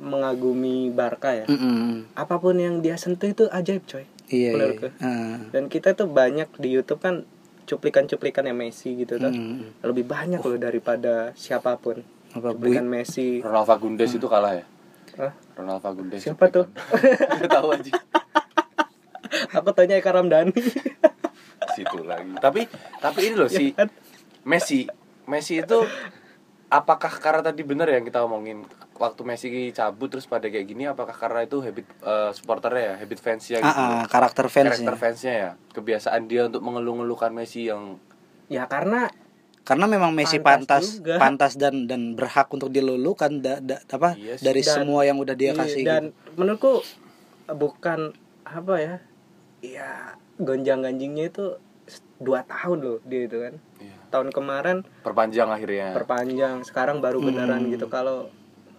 mengagumi 0.02 0.94
Barca 0.94 1.34
ya. 1.34 1.46
Mm-mm. 1.50 2.14
Apa 2.14 2.38
pun 2.38 2.58
yang 2.62 2.86
dia 2.86 2.98
sentuh 2.98 3.30
itu 3.30 3.50
ajaib 3.50 3.82
coy. 3.90 4.06
iya, 4.30 4.54
iya. 4.54 4.90
Ah. 5.02 5.42
Dan 5.50 5.68
kita 5.68 5.98
tuh 5.98 6.08
banyak 6.08 6.48
di 6.62 6.70
YouTube 6.72 7.02
kan 7.02 7.26
cuplikan-cuplikan 7.66 8.46
yang 8.46 8.58
Messi 8.58 8.94
gitu 8.94 9.18
tuh. 9.18 9.34
Mm. 9.34 9.82
Lebih 9.82 10.06
banyak 10.06 10.42
loh 10.46 10.58
daripada 10.62 11.34
siapa 11.34 11.76
pun. 11.82 12.06
apa 12.32 12.56
Cuplikan 12.56 12.88
Messi. 12.88 13.44
Ronald 13.44 13.68
Fagundes 13.68 14.12
itu 14.16 14.28
kalah 14.30 14.56
ya? 14.56 14.66
Hah? 15.20 15.34
Ronald 15.58 15.84
Fagundes. 15.84 16.24
Siapa 16.24 16.48
tuh? 16.48 16.70
Gak 17.44 17.50
tahu 17.50 17.76
aja. 17.76 17.92
Aku 19.58 19.70
tanya 19.72 19.96
Eka 19.96 20.12
Ramdhani. 20.12 20.54
Situ 21.70 22.00
lagi. 22.02 22.32
Tapi 22.38 22.68
tapi 22.98 23.20
ini 23.24 23.36
loh 23.36 23.48
si 23.48 23.72
Ya 23.72 23.86
kan? 23.86 23.90
Messi. 24.44 24.90
Messi 25.24 25.60
itu 25.60 25.80
apakah 26.68 27.12
karena 27.14 27.42
tadi 27.44 27.62
benar 27.62 27.88
yang 27.88 28.02
kita 28.02 28.22
omongin 28.22 28.64
waktu 28.96 29.22
Messi 29.24 29.48
cabut 29.72 30.08
terus 30.08 30.26
pada 30.26 30.46
kayak 30.46 30.66
gini 30.66 30.86
apakah 30.86 31.12
karena 31.12 31.42
itu 31.42 31.60
habit 31.60 31.86
eh, 32.02 32.32
supporternya 32.32 32.84
ya, 32.84 32.96
habit 32.98 33.20
fansnya 33.20 33.58
gitu. 33.60 33.82
Ah, 33.82 33.98
ah, 33.98 34.04
karakter 34.06 34.46
fans 34.48 34.68
Karakter 34.78 34.96
fansnya 34.96 35.34
ya, 35.34 35.50
kebiasaan 35.72 36.26
dia 36.26 36.46
untuk 36.46 36.62
mengeluh-ngeluhkan 36.62 37.32
Messi 37.32 37.66
yang 37.66 37.98
Ya 38.46 38.68
karena 38.68 39.08
karena 39.62 39.86
memang 39.86 40.12
Messi 40.12 40.38
Pantas 40.38 40.68
pantas 40.68 40.86
juga. 40.98 41.16
pantas 41.18 41.54
dan 41.56 41.86
dan 41.86 42.14
berhak 42.14 42.50
untuk 42.50 42.68
dilulukan 42.68 43.40
da, 43.40 43.62
da- 43.62 43.80
apa 43.86 44.14
Iya 44.14 44.36
sih. 44.36 44.44
dari 44.44 44.62
Dan- 44.62 44.74
semua 44.76 45.02
yang 45.02 45.18
udah 45.18 45.34
dia 45.34 45.54
Iya, 45.54 45.60
kasih 45.60 45.84
dan 45.84 46.04
gitu. 46.10 46.30
menurutku 46.36 46.74
bukan 47.48 48.12
apa 48.42 48.76
ya 48.78 48.96
ya 49.62 50.14
gonjang 50.36 50.82
ganjingnya 50.82 51.26
itu 51.28 51.46
dua 52.18 52.42
tahun 52.44 52.78
loh 52.80 52.98
dia 53.04 53.26
itu 53.26 53.38
kan 53.40 53.54
Iya. 53.78 53.96
tahun 54.10 54.30
kemarin 54.30 54.78
perpanjang 55.02 55.50
akhirnya. 55.50 55.94
perpanjang 55.94 56.62
sekarang 56.62 56.98
baru 56.98 57.18
beneran 57.20 57.62
Hmm. 57.62 57.72
gitu 57.72 57.86
kalau 57.88 58.30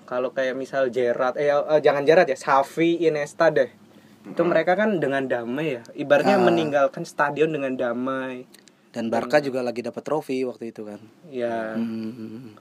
kalau 0.05 0.31
kayak 0.31 0.55
misal 0.55 0.87
Gerrard 0.89 1.35
eh, 1.37 1.49
eh, 1.49 1.81
jangan 1.81 2.03
Gerrard 2.03 2.27
ya 2.27 2.37
Xavi 2.37 3.01
Iniesta 3.01 3.49
deh 3.49 3.71
itu 4.23 4.43
mereka 4.43 4.75
kan 4.75 4.99
dengan 4.99 5.25
damai 5.25 5.77
ya 5.77 5.83
ibaratnya 5.93 6.37
Ah. 6.37 6.45
meninggalkan 6.45 7.03
stadion 7.03 7.51
dengan 7.51 7.75
damai 7.75 8.47
Dan 8.93 9.09
Barca 9.09 9.41
juga 9.41 9.65
lagi 9.65 9.81
dapat 9.81 10.03
trofi 10.03 10.45
waktu 10.45 10.69
itu 10.69 10.85
kan. 10.85 11.01
ya 11.27 11.73
Hmm. 11.75 12.53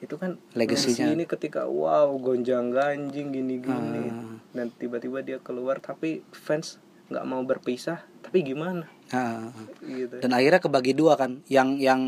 itu 0.00 0.14
kan 0.14 0.36
Legasinya. 0.52 1.12
Ini 1.12 1.24
ketika 1.24 1.64
wow 1.64 2.08
gonjang 2.14 2.68
ganjing 2.70 3.28
gini 3.30 3.56
gini 3.58 4.04
Ah. 4.06 4.36
dan 4.52 4.68
tiba-tiba 4.70 5.20
dia 5.20 5.38
keluar 5.38 5.78
tapi 5.78 6.24
fans 6.30 6.80
nggak 7.14 7.24
mau 7.24 7.40
berpisah 7.42 8.02
tapi 8.20 8.42
gimana 8.42 8.90
Ah. 9.08 9.54
gitu 9.80 10.18
Dan 10.18 10.32
akhirnya 10.32 10.58
kebagi 10.58 10.90
dua 10.92 11.14
kan. 11.14 11.38
Yang 11.46 11.68
yang 11.78 12.00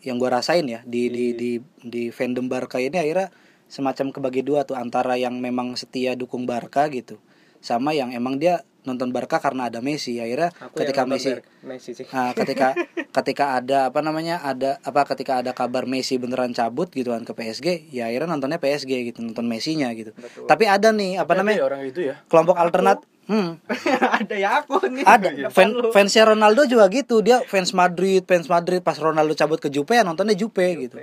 yang 0.00 0.16
gua 0.16 0.34
rasain 0.34 0.64
ya 0.64 0.82
di 0.82 1.06
di 1.06 1.26
Iya. 1.28 1.36
di 1.36 1.50
di 1.80 2.02
fandom 2.08 2.44
Barca 2.44 2.76
ini 2.76 2.96
akhirnya 2.96 3.30
semacam 3.66 4.10
kebagi 4.10 4.42
dua 4.42 4.64
tuh 4.64 4.74
antara 4.74 5.14
yang 5.14 5.38
memang 5.38 5.72
setia 5.74 6.12
dukung 6.12 6.42
Barca 6.42 6.88
gitu 6.88 7.22
sama 7.58 7.92
yang 7.92 8.10
emang 8.10 8.36
dia 8.36 8.64
nonton 8.80 9.12
Barca 9.12 9.36
karena 9.36 9.68
ada 9.68 9.78
Messi 9.78 10.16
akhirnya 10.16 10.50
Aku 10.58 10.80
ketika 10.80 11.04
Messi 11.04 11.30
Ber- 11.30 11.44
Messi 11.62 11.92
sih. 11.92 12.08
Nah, 12.08 12.32
ketika 12.32 12.72
ketika 13.12 13.44
ada 13.54 13.78
apa 13.86 14.00
namanya 14.00 14.40
ada 14.40 14.80
apa 14.80 15.04
ketika 15.06 15.38
ada 15.38 15.52
kabar 15.52 15.84
Messi 15.84 16.16
beneran 16.16 16.50
cabut 16.50 16.88
gitu 16.88 17.12
kan 17.12 17.20
ke 17.20 17.30
PSG 17.30 17.66
ya 17.90 18.08
akhirnya 18.08 18.32
nontonnya 18.32 18.56
PSG 18.56 18.90
gitu 19.06 19.20
nonton 19.20 19.44
Messi-nya 19.44 19.92
gitu 19.92 20.16
Betul. 20.16 20.48
tapi 20.48 20.64
ada 20.64 20.90
nih 20.90 21.20
apa 21.20 21.28
Tapi 21.28 21.38
namanya 21.38 21.58
ya 21.58 21.66
orang 21.68 21.80
itu 21.84 22.00
ya 22.02 22.16
kelompok 22.26 22.56
alternat 22.56 23.04
hmm. 23.30 23.50
Ada 24.18 24.34
ya 24.34 24.50
aku 24.58 24.82
nih. 24.90 25.06
ada. 25.06 25.28
fan, 25.54 25.70
fansnya 25.94 26.26
Ronaldo 26.26 26.66
juga 26.66 26.90
gitu. 26.90 27.22
Dia 27.22 27.46
fans 27.46 27.70
Madrid 27.70 28.26
fans 28.26 28.50
Madrid. 28.50 28.82
Pas 28.82 28.98
Ronaldo 28.98 29.32
cabut 29.38 29.62
ke 29.62 29.70
Juve 29.70 29.94
ya 29.94 30.02
nontonnya 30.02 30.34
Juve 30.34 30.66
gitu. 30.90 30.98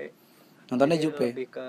Nontonnya 0.67 0.99
Jadi 0.99 1.05
Juve 1.07 1.27
Lebih 1.31 1.47
ke 1.47 1.67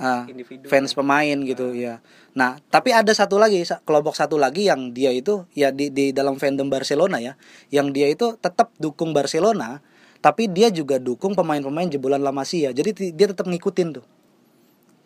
ah, 0.00 0.24
individu. 0.24 0.64
fans 0.64 0.96
pemain 0.96 1.36
gitu 1.44 1.76
ya 1.76 2.00
nah 2.32 2.56
tapi 2.72 2.88
ada 2.88 3.12
satu 3.12 3.36
lagi 3.36 3.60
kelompok 3.84 4.16
satu 4.16 4.40
lagi 4.40 4.64
yang 4.64 4.96
dia 4.96 5.12
itu 5.12 5.44
ya 5.52 5.74
di 5.74 5.92
di 5.92 6.16
dalam 6.16 6.40
fandom 6.40 6.72
Barcelona 6.72 7.20
ya 7.20 7.36
yang 7.68 7.92
dia 7.92 8.08
itu 8.08 8.32
tetap 8.40 8.72
dukung 8.80 9.12
Barcelona 9.12 9.84
tapi 10.20 10.52
dia 10.52 10.68
juga 10.68 11.00
dukung 11.00 11.32
pemain-pemain 11.32 11.88
jebolan 11.88 12.20
La 12.20 12.28
Masia. 12.28 12.76
Jadi 12.76 13.16
dia 13.16 13.26
tetap 13.32 13.48
ngikutin 13.48 13.88
tuh. 13.96 14.04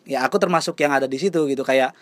Ya 0.03 0.27
aku 0.27 0.35
termasuk 0.37 0.75
yang 0.83 0.91
ada 0.91 1.07
di 1.07 1.15
situ 1.15 1.39
gitu. 1.47 1.63
Kayak 1.63 1.95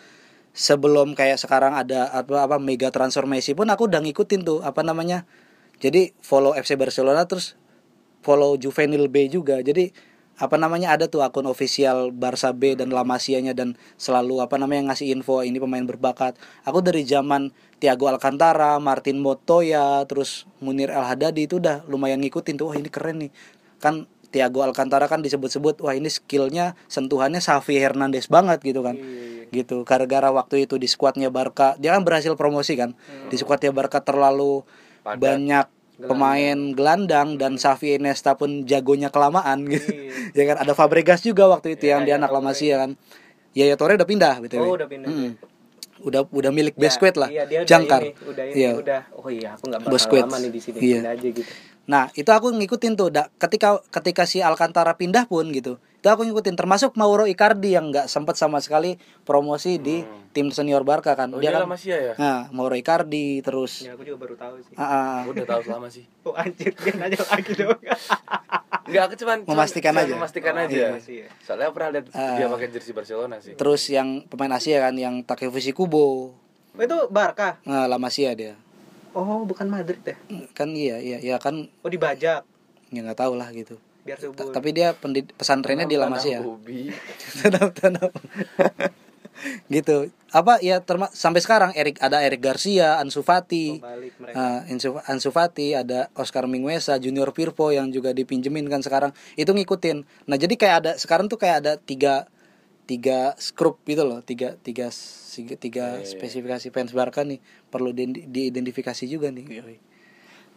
sebelum 0.54 1.18
kayak 1.18 1.42
sekarang 1.42 1.74
ada 1.74 2.14
apa 2.14 2.46
apa 2.46 2.56
mega 2.62 2.94
transfer 2.94 3.26
Messi 3.26 3.58
pun 3.58 3.66
aku 3.66 3.90
udah 3.90 3.98
ngikutin 3.98 4.46
tuh 4.46 4.62
apa 4.62 4.86
namanya 4.86 5.26
jadi 5.82 6.14
follow 6.22 6.54
FC 6.54 6.78
Barcelona 6.78 7.26
terus 7.26 7.58
follow 8.22 8.54
Juvenil 8.54 9.10
B 9.10 9.26
juga 9.26 9.58
jadi 9.60 9.90
apa 10.34 10.58
namanya 10.58 10.98
ada 10.98 11.06
tuh 11.06 11.22
akun 11.22 11.46
official 11.46 12.10
Barca 12.10 12.50
B 12.50 12.74
dan 12.74 12.90
La 12.90 13.06
Masia-nya 13.06 13.54
dan 13.54 13.78
selalu 13.94 14.42
apa 14.42 14.58
namanya 14.58 14.90
ngasih 14.90 15.14
info 15.14 15.46
ini 15.46 15.62
pemain 15.62 15.86
berbakat. 15.86 16.34
Aku 16.66 16.82
dari 16.82 17.06
zaman 17.06 17.54
Thiago 17.78 18.10
Alcantara, 18.10 18.82
Martin 18.82 19.22
Montoya, 19.22 20.02
terus 20.10 20.50
Munir 20.58 20.90
El 20.90 21.06
Haddadi 21.06 21.46
itu 21.46 21.62
udah 21.62 21.86
lumayan 21.86 22.18
ngikutin 22.18 22.58
tuh 22.58 22.74
wah 22.74 22.74
ini 22.74 22.90
keren 22.90 23.22
nih. 23.22 23.30
Kan 23.78 24.10
Thiago 24.34 24.66
Alcantara 24.66 25.06
kan 25.06 25.22
disebut-sebut 25.22 25.78
wah 25.78 25.94
ini 25.94 26.10
skillnya 26.10 26.74
sentuhannya 26.90 27.38
Xavi 27.38 27.78
Hernandez 27.78 28.26
banget 28.26 28.58
gitu 28.66 28.82
kan. 28.82 28.98
Gitu. 29.54 29.86
Gara-gara 29.86 30.34
waktu 30.34 30.66
itu 30.66 30.74
di 30.74 30.90
skuadnya 30.90 31.30
Barca, 31.30 31.78
dia 31.78 31.94
kan 31.94 32.02
berhasil 32.02 32.34
promosi 32.34 32.74
kan. 32.74 32.98
Di 33.30 33.38
skuadnya 33.38 33.70
Barca 33.70 34.02
terlalu 34.02 34.66
Padat. 35.06 35.22
banyak 35.22 35.66
pemain 35.94 36.58
gelandang 36.74 37.38
dan 37.38 37.54
Xavi 37.54 38.02
Iniesta 38.02 38.34
pun 38.34 38.66
jagonya 38.66 39.14
kelamaan 39.14 39.70
gitu. 39.70 39.86
ya 40.38 40.42
kan 40.50 40.66
ada 40.66 40.74
Fabregas 40.74 41.22
juga 41.22 41.46
waktu 41.46 41.78
itu 41.78 41.94
yang 41.94 42.02
dia 42.02 42.18
anak 42.18 42.34
La 42.34 42.42
Masia 42.42 42.82
kan. 42.82 42.98
Yaya 43.54 43.78
Torre 43.78 43.94
udah 43.94 44.08
pindah 44.10 44.42
BTW. 44.42 44.66
Oh, 44.66 44.74
udah 44.74 44.90
pindah. 44.90 45.06
Mm. 45.06 45.53
Udah 46.04 46.20
udah 46.28 46.50
milik 46.52 46.76
Ya, 46.76 46.80
Besquet 46.86 47.16
lah. 47.16 47.28
Iya, 47.32 47.44
dia 47.48 47.58
udah 47.64 47.68
Jangkar. 47.68 48.00
ini, 48.04 48.12
udah 48.22 48.44
ini, 48.44 48.54
Iya. 48.54 48.70
udah. 48.76 49.00
Oh 49.16 49.28
iya, 49.28 49.48
aku 49.56 49.64
nggak 49.66 49.80
bakal 49.80 49.92
Busquets. 49.96 50.24
lama 50.28 50.36
nih 50.38 50.50
di 50.52 50.60
sini. 50.60 50.78
Iya. 50.78 51.00
Aja 51.08 51.28
gitu. 51.32 51.52
Nah, 51.84 52.04
itu 52.12 52.30
aku 52.30 52.46
ngikutin 52.52 52.92
tuh. 52.94 53.08
Da, 53.08 53.28
ketika 53.34 53.80
ketika 53.90 54.22
si 54.24 54.40
Alcantara 54.40 54.92
pindah 54.94 55.24
pun 55.24 55.48
gitu. 55.48 55.80
Itu 56.04 56.12
aku 56.12 56.20
ngikutin 56.22 56.52
termasuk 56.52 56.92
Mauro 56.94 57.24
Icardi 57.24 57.72
yang 57.72 57.88
nggak 57.88 58.06
sempat 58.06 58.36
sama 58.36 58.60
sekali 58.60 58.92
promosi 59.24 59.80
di 59.80 60.04
tim 60.30 60.52
senior 60.52 60.84
Barca 60.84 61.16
kan. 61.16 61.32
oh 61.32 61.40
dia 61.40 61.48
dia 61.48 61.56
kan 61.56 61.64
La 61.64 61.70
Masia 61.70 61.96
ya 61.96 62.12
Nah, 62.14 62.52
Mauro 62.52 62.76
Icardi 62.76 63.40
terus 63.40 63.80
Ya, 63.80 63.96
aku 63.96 64.04
juga 64.04 64.20
baru 64.20 64.36
tahu 64.36 64.60
sih. 64.60 64.76
ah, 64.76 64.84
ah, 64.84 65.14
Aku 65.24 65.32
udah 65.32 65.48
tahu 65.48 65.64
selama 65.64 65.88
sih 65.88 66.04
Oh 66.28 66.36
anjir, 66.36 66.76
dia 66.76 66.92
nanya 66.92 67.16
lagi 67.16 67.52
dong. 67.54 67.80
Enggak, 68.84 69.02
aku 69.02 69.14
cuman 69.16 69.36
cuman- 69.40 69.56
Memastikan 69.56 69.92
cuman 69.92 70.04
aja. 70.04 70.12
Memastikan 70.14 70.52
Oh, 70.52 70.60
aja. 70.60 70.76
iya 70.76 70.88
sih, 70.98 71.16
ya. 71.24 71.28
Soalnya 71.40 71.66
aku 71.66 71.74
pernah 71.74 71.90
lihat 71.90 72.06
Ah. 72.12 72.36
dia 72.36 72.46
pakai 72.46 72.68
jersey 72.68 72.92
Barcelona 72.92 73.36
sih. 73.38 73.56
terus 73.56 73.82
yang 73.88 74.28
pemain 74.28 74.52
Asia 74.52 74.76
kan 74.78 74.92
yang 74.94 75.24
Takefushi 75.24 75.72
Kubo. 75.72 76.36
Oh, 76.68 76.82
itu 76.82 76.98
Barca. 77.08 77.56
Nah, 77.64 77.88
La 77.88 77.96
Masia 77.96 78.36
dia. 78.36 78.60
Oh, 79.10 79.40
bukan 79.40 79.64
Madrid 79.66 80.04
ya? 80.04 80.20
Kan 80.52 80.76
iya, 80.76 81.00
iya, 81.00 81.16
iya 81.16 81.36
kan 81.38 81.72
Oh, 81.80 81.88
dibajak 81.88 82.44
ya 82.86 83.00
nggak 83.00 83.16
tahu 83.16 83.32
lah 83.34 83.48
gitu. 83.48 83.80
Biar 84.04 84.18
subur. 84.20 84.52
Tapi 84.52 84.70
dia 84.70 84.92
pendid- 84.92 85.32
pesantrennya 85.34 85.88
di 85.88 85.96
La 85.96 86.06
Tanah 86.06 86.20
Masia. 86.20 86.38
Ubi. 86.44 86.92
Tanam 87.40 87.68
tanam. 87.72 88.10
gitu. 89.68 90.08
Apa 90.30 90.58
ya 90.62 90.82
terma 90.82 91.10
sampai 91.14 91.38
sekarang 91.42 91.70
Erik 91.74 91.98
ada 92.02 92.22
Erik 92.22 92.42
Garcia, 92.42 92.98
Ansu 92.98 93.22
Fati, 93.22 93.78
uh, 93.78 94.60
Ansu, 95.06 95.30
Fati, 95.30 95.78
ada 95.78 96.10
Oscar 96.18 96.46
Mingueza, 96.50 96.98
Junior 96.98 97.30
Firpo 97.30 97.70
yang 97.70 97.90
juga 97.90 98.10
dipinjemin 98.10 98.66
kan 98.66 98.82
sekarang. 98.82 99.14
Itu 99.38 99.54
ngikutin. 99.54 100.02
Nah, 100.26 100.36
jadi 100.38 100.54
kayak 100.54 100.76
ada 100.82 100.92
sekarang 100.98 101.30
tuh 101.30 101.38
kayak 101.38 101.56
ada 101.62 101.72
tiga 101.78 102.26
tiga 102.84 103.32
skrup 103.40 103.80
gitu 103.88 104.04
loh, 104.04 104.20
tiga 104.20 104.60
tiga 104.60 104.92
tiga, 105.34 105.54
tiga 105.56 105.86
Iya, 105.98 106.04
iya. 106.04 106.08
spesifikasi 106.08 106.66
fans 106.68 106.92
Barca 106.92 107.24
nih 107.24 107.40
perlu 107.72 107.96
di- 107.96 108.26
diidentifikasi 108.28 109.04
juga 109.08 109.32
nih. 109.32 109.46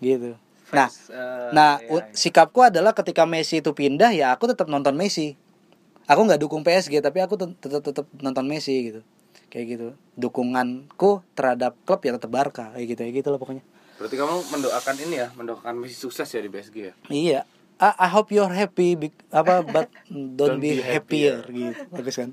Gitu. 0.03 0.35
Nah, 0.69 0.89
eh, 0.91 1.49
Nah, 1.49 1.79
iya, 1.79 1.87
iya. 2.03 2.03
sikapku 2.11 2.59
adalah 2.59 2.91
ketika 2.91 3.23
Messi 3.23 3.59
itu 3.59 3.71
pindah 3.71 4.11
ya 4.11 4.35
aku 4.35 4.51
tetap 4.51 4.67
nonton 4.67 4.93
Messi. 4.93 5.39
Aku 6.05 6.23
nggak 6.23 6.39
dukung 6.39 6.63
PSG 6.63 6.99
tapi 6.99 7.19
aku 7.19 7.35
tet- 7.35 7.55
tetap 7.57 7.83
tetap 7.83 8.05
nonton 8.17 8.47
Messi 8.47 8.91
gitu. 8.91 9.01
Kayak 9.47 9.65
gitu. 9.69 9.87
Dukunganku 10.15 11.23
terhadap 11.33 11.75
klub 11.83 11.99
ya 12.01 12.15
tetap 12.15 12.27
Barca 12.27 12.71
kayak 12.71 12.87
gitu 12.87 13.01
ya 13.01 13.11
gitu 13.13 13.27
loh 13.27 13.39
pokoknya. 13.39 13.63
Berarti 13.97 14.15
kamu 14.15 14.35
mendoakan 14.47 14.95
ini 15.01 15.15
ya, 15.17 15.27
mendoakan 15.33 15.73
Messi 15.79 15.95
sukses 15.97 16.27
ya 16.27 16.39
di 16.39 16.47
PSG 16.47 16.75
ya. 16.77 16.93
Iya. 17.07 17.41
I, 17.77 17.93
I 17.95 18.09
hope 18.09 18.29
you're 18.29 18.49
happy 18.49 18.97
be- 18.97 19.13
apa 19.29 19.61
but 19.73 19.87
don't, 20.09 20.57
Don't 20.57 20.59
be, 20.59 20.77
be 20.77 20.81
happier, 20.81 21.45
happier. 21.45 21.73
gitu. 21.73 21.81
Bagus 21.91 22.15
kan? 22.17 22.29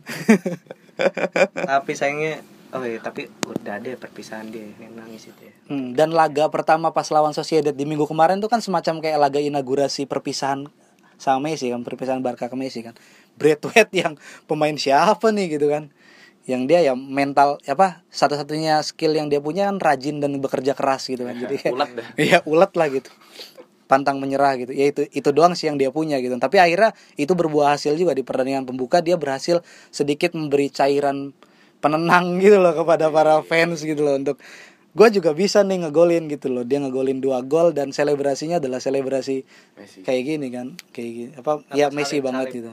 tapi 1.55 1.93
sayangnya 1.93 2.41
oh 2.75 2.83
iya, 2.83 2.99
tapi 2.99 3.31
udah 3.47 3.79
ada 3.79 3.95
perpisahan 3.95 4.51
dia 4.51 4.67
yang 4.83 4.99
nangis 4.99 5.31
itu 5.31 5.43
ya. 5.47 5.55
Hmm, 5.71 5.95
dan 5.95 6.11
laga 6.11 6.51
pertama 6.51 6.91
pas 6.91 7.07
lawan 7.15 7.31
Sociedad 7.31 7.71
di 7.71 7.87
minggu 7.87 8.05
kemarin 8.11 8.43
tuh 8.43 8.51
kan 8.51 8.59
semacam 8.59 8.99
kayak 8.99 9.19
laga 9.23 9.39
inaugurasi 9.39 10.11
perpisahan 10.11 10.67
sama 11.17 11.51
Messi 11.51 11.71
kan, 11.71 11.87
perpisahan 11.87 12.21
Barca 12.21 12.51
ke 12.51 12.57
Messi 12.59 12.83
kan. 12.83 12.99
Braithwaite 13.39 13.95
yang 14.03 14.19
pemain 14.51 14.75
siapa 14.75 15.31
nih 15.31 15.55
gitu 15.55 15.71
kan. 15.71 15.95
Yang 16.45 16.63
dia 16.69 16.93
ya 16.93 16.95
mental 16.99 17.57
apa 17.65 18.05
satu-satunya 18.13 18.83
skill 18.85 19.17
yang 19.17 19.33
dia 19.33 19.41
punya 19.41 19.71
kan 19.71 19.81
rajin 19.81 20.21
dan 20.21 20.37
bekerja 20.43 20.77
keras 20.77 21.09
gitu 21.09 21.25
kan. 21.25 21.39
Jadi 21.39 21.73
Ulet 21.73 21.91
dah. 21.95 22.07
Iya, 22.21 22.39
ulet 22.45 22.73
lah 22.75 22.89
gitu. 22.91 23.11
Pantang 23.89 24.21
menyerah 24.21 24.59
gitu. 24.61 24.75
Ya 24.77 24.93
itu 24.93 25.09
itu 25.09 25.29
doang 25.33 25.57
sih 25.57 25.73
yang 25.73 25.81
dia 25.81 25.89
punya 25.89 26.21
gitu. 26.21 26.37
Tapi 26.37 26.61
akhirnya 26.61 26.93
itu 27.17 27.33
berbuah 27.33 27.79
hasil 27.79 27.97
juga 27.97 28.13
di 28.13 28.21
pertandingan 28.21 28.69
pembuka 28.69 29.01
dia 29.01 29.17
berhasil 29.17 29.65
sedikit 29.89 30.37
memberi 30.37 30.69
cairan 30.69 31.33
penenang 31.85 32.37
gitu 32.45 32.57
loh 32.57 32.73
kepada 32.73 33.13
para 33.13 33.45
fans 33.45 33.85
gitu 33.85 34.01
loh. 34.01 34.17
Untuk 34.17 34.41
gue 34.97 35.09
juga 35.13 35.37
bisa 35.37 35.61
nih 35.61 35.85
ngegolin 35.85 36.33
gitu 36.33 36.49
loh. 36.49 36.65
Dia 36.65 36.81
ngegolin 36.81 37.21
dua 37.21 37.45
gol 37.45 37.77
dan 37.77 37.93
selebrasinya 37.93 38.57
adalah 38.57 38.81
selebrasi 38.81 39.45
Messi. 39.77 40.01
kayak 40.01 40.23
gini 40.25 40.49
kan. 40.49 40.67
Kayak 40.97 41.11
gini. 41.13 41.31
Apa? 41.37 41.53
Ya 41.77 41.93
salib, 41.93 41.97
Messi 42.01 42.17
banget 42.25 42.47
salib. 42.49 42.57
gitu. 42.57 42.73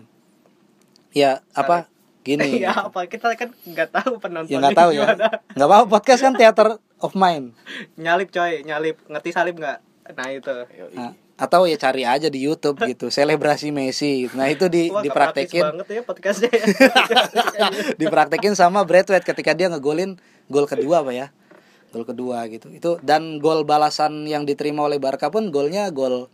Ya 1.12 1.44
apa? 1.52 1.92
Gini. 2.24 2.64
Iya 2.64 2.72
apa? 2.88 3.04
Kita 3.12 3.36
kan 3.36 3.52
nggak 3.68 3.90
tahu 3.92 4.24
penonton. 4.24 4.48
ya 4.48 4.64
nggak 4.64 4.80
tahu 4.80 4.92
ya. 4.96 5.12
nggak 5.60 5.68
apa 5.68 5.78
podcast 5.92 6.24
kan 6.24 6.40
theater 6.40 6.80
of 7.04 7.12
mind. 7.20 7.52
Nyalip 8.00 8.32
coy, 8.32 8.64
nyalip. 8.64 8.96
Ngerti 9.12 9.30
salib 9.36 9.60
nggak? 9.60 9.84
Nah 10.16 10.28
itu. 10.32 10.56
Nah, 10.96 11.12
atau 11.42 11.66
ya 11.66 11.74
cari 11.82 12.06
aja 12.06 12.30
di 12.30 12.46
YouTube 12.46 12.78
gitu 12.94 13.10
selebrasi 13.10 13.74
Messi. 13.74 14.30
Nah 14.38 14.46
itu 14.54 14.70
di 14.70 14.94
Wah, 14.94 15.02
dipraktekin. 15.02 15.66
banget 15.66 15.88
ya 15.90 16.02
podcastnya. 16.06 16.54
ya. 16.54 16.66
dipraktekin 18.02 18.54
sama 18.54 18.86
Braithwaite 18.86 19.26
ketika 19.26 19.58
dia 19.58 19.74
ngegolin 19.74 20.22
gol 20.54 20.70
kedua 20.70 21.02
apa 21.02 21.12
ya. 21.18 21.28
Gol 21.90 22.06
kedua 22.06 22.46
gitu. 22.54 22.70
Itu 22.70 23.02
dan 23.02 23.42
gol 23.42 23.66
balasan 23.66 24.30
yang 24.30 24.46
diterima 24.46 24.86
oleh 24.86 25.02
Barca 25.02 25.34
pun 25.34 25.50
golnya 25.50 25.90
gol 25.90 26.30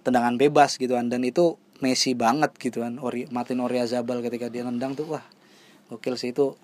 tendangan 0.00 0.40
bebas 0.40 0.80
gitu 0.80 0.96
kan 0.96 1.12
dan 1.12 1.20
itu 1.28 1.60
Messi 1.78 2.16
banget 2.16 2.58
gitu 2.58 2.82
kan 2.82 2.98
Ori, 2.98 3.30
Martin 3.30 3.62
Oriazabal 3.62 4.18
ketika 4.18 4.50
dia 4.50 4.66
nendang 4.66 4.98
tuh 4.98 5.12
wah 5.12 5.22
gokil 5.92 6.16
sih 6.16 6.32
itu. 6.32 6.56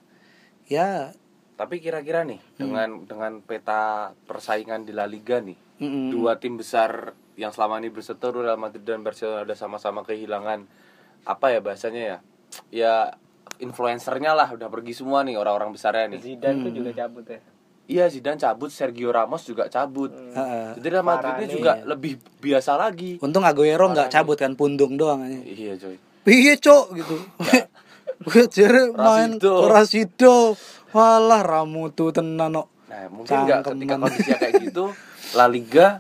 Ya. 0.66 1.12
Tapi 1.54 1.78
kira-kira 1.78 2.26
nih 2.26 2.40
dengan 2.58 3.06
dengan 3.06 3.38
peta 3.44 4.10
persaingan 4.26 4.82
di 4.82 4.90
La 4.90 5.06
Liga 5.06 5.38
nih, 5.38 5.54
mm-mm. 5.78 6.10
dua 6.10 6.42
tim 6.42 6.58
besar 6.58 7.14
yang 7.34 7.50
selama 7.50 7.82
ini 7.82 7.90
berseteru 7.90 8.46
Real 8.46 8.58
Madrid 8.58 8.86
dan 8.86 9.02
Barcelona 9.02 9.42
udah 9.42 9.58
sama-sama 9.58 10.06
kehilangan 10.06 10.66
apa 11.26 11.46
ya 11.50 11.58
bahasanya 11.58 12.02
ya? 12.02 12.18
Ya 12.70 12.94
influencernya 13.58 14.34
lah 14.34 14.48
udah 14.54 14.68
pergi 14.70 14.94
semua 14.94 15.26
nih 15.26 15.38
orang-orang 15.38 15.74
besarnya 15.74 16.14
nih. 16.14 16.20
Zidane 16.22 16.58
tuh 16.62 16.72
juga 16.72 16.90
cabut 16.94 17.26
ya. 17.26 17.40
Iya 17.84 18.04
Zidane 18.08 18.40
cabut, 18.40 18.70
Sergio 18.72 19.12
Ramos 19.12 19.44
juga 19.44 19.68
cabut. 19.68 20.08
Heeh. 20.08 20.78
Jadi 20.78 20.86
Real 20.88 21.04
Madrid 21.04 21.32
ini 21.42 21.46
juga 21.50 21.72
nih. 21.76 21.84
lebih 21.84 22.12
biasa 22.40 22.78
lagi. 22.78 23.20
untung 23.20 23.44
Aguero 23.44 23.90
nggak 23.90 24.08
cabut 24.08 24.38
kan 24.40 24.56
pundung 24.56 24.96
doang 24.96 25.26
aja 25.26 25.36
Iya 25.42 25.74
coy. 25.76 25.96
Iya 26.24 26.54
cok 26.56 26.86
gitu. 26.96 27.16
Gue 28.30 28.46
jere 28.48 28.94
main 28.94 29.36
Rasido. 29.42 30.56
Walah 30.94 31.42
ramu 31.42 31.90
tuh 31.90 32.14
tenan 32.14 32.54
no. 32.54 32.70
Nah, 32.86 33.10
mungkin 33.10 33.34
nggak 33.42 33.66
ketika 33.66 33.94
kondisinya 33.98 34.38
kayak 34.38 34.54
gitu, 34.70 34.84
La 35.34 35.50
Liga 35.50 35.98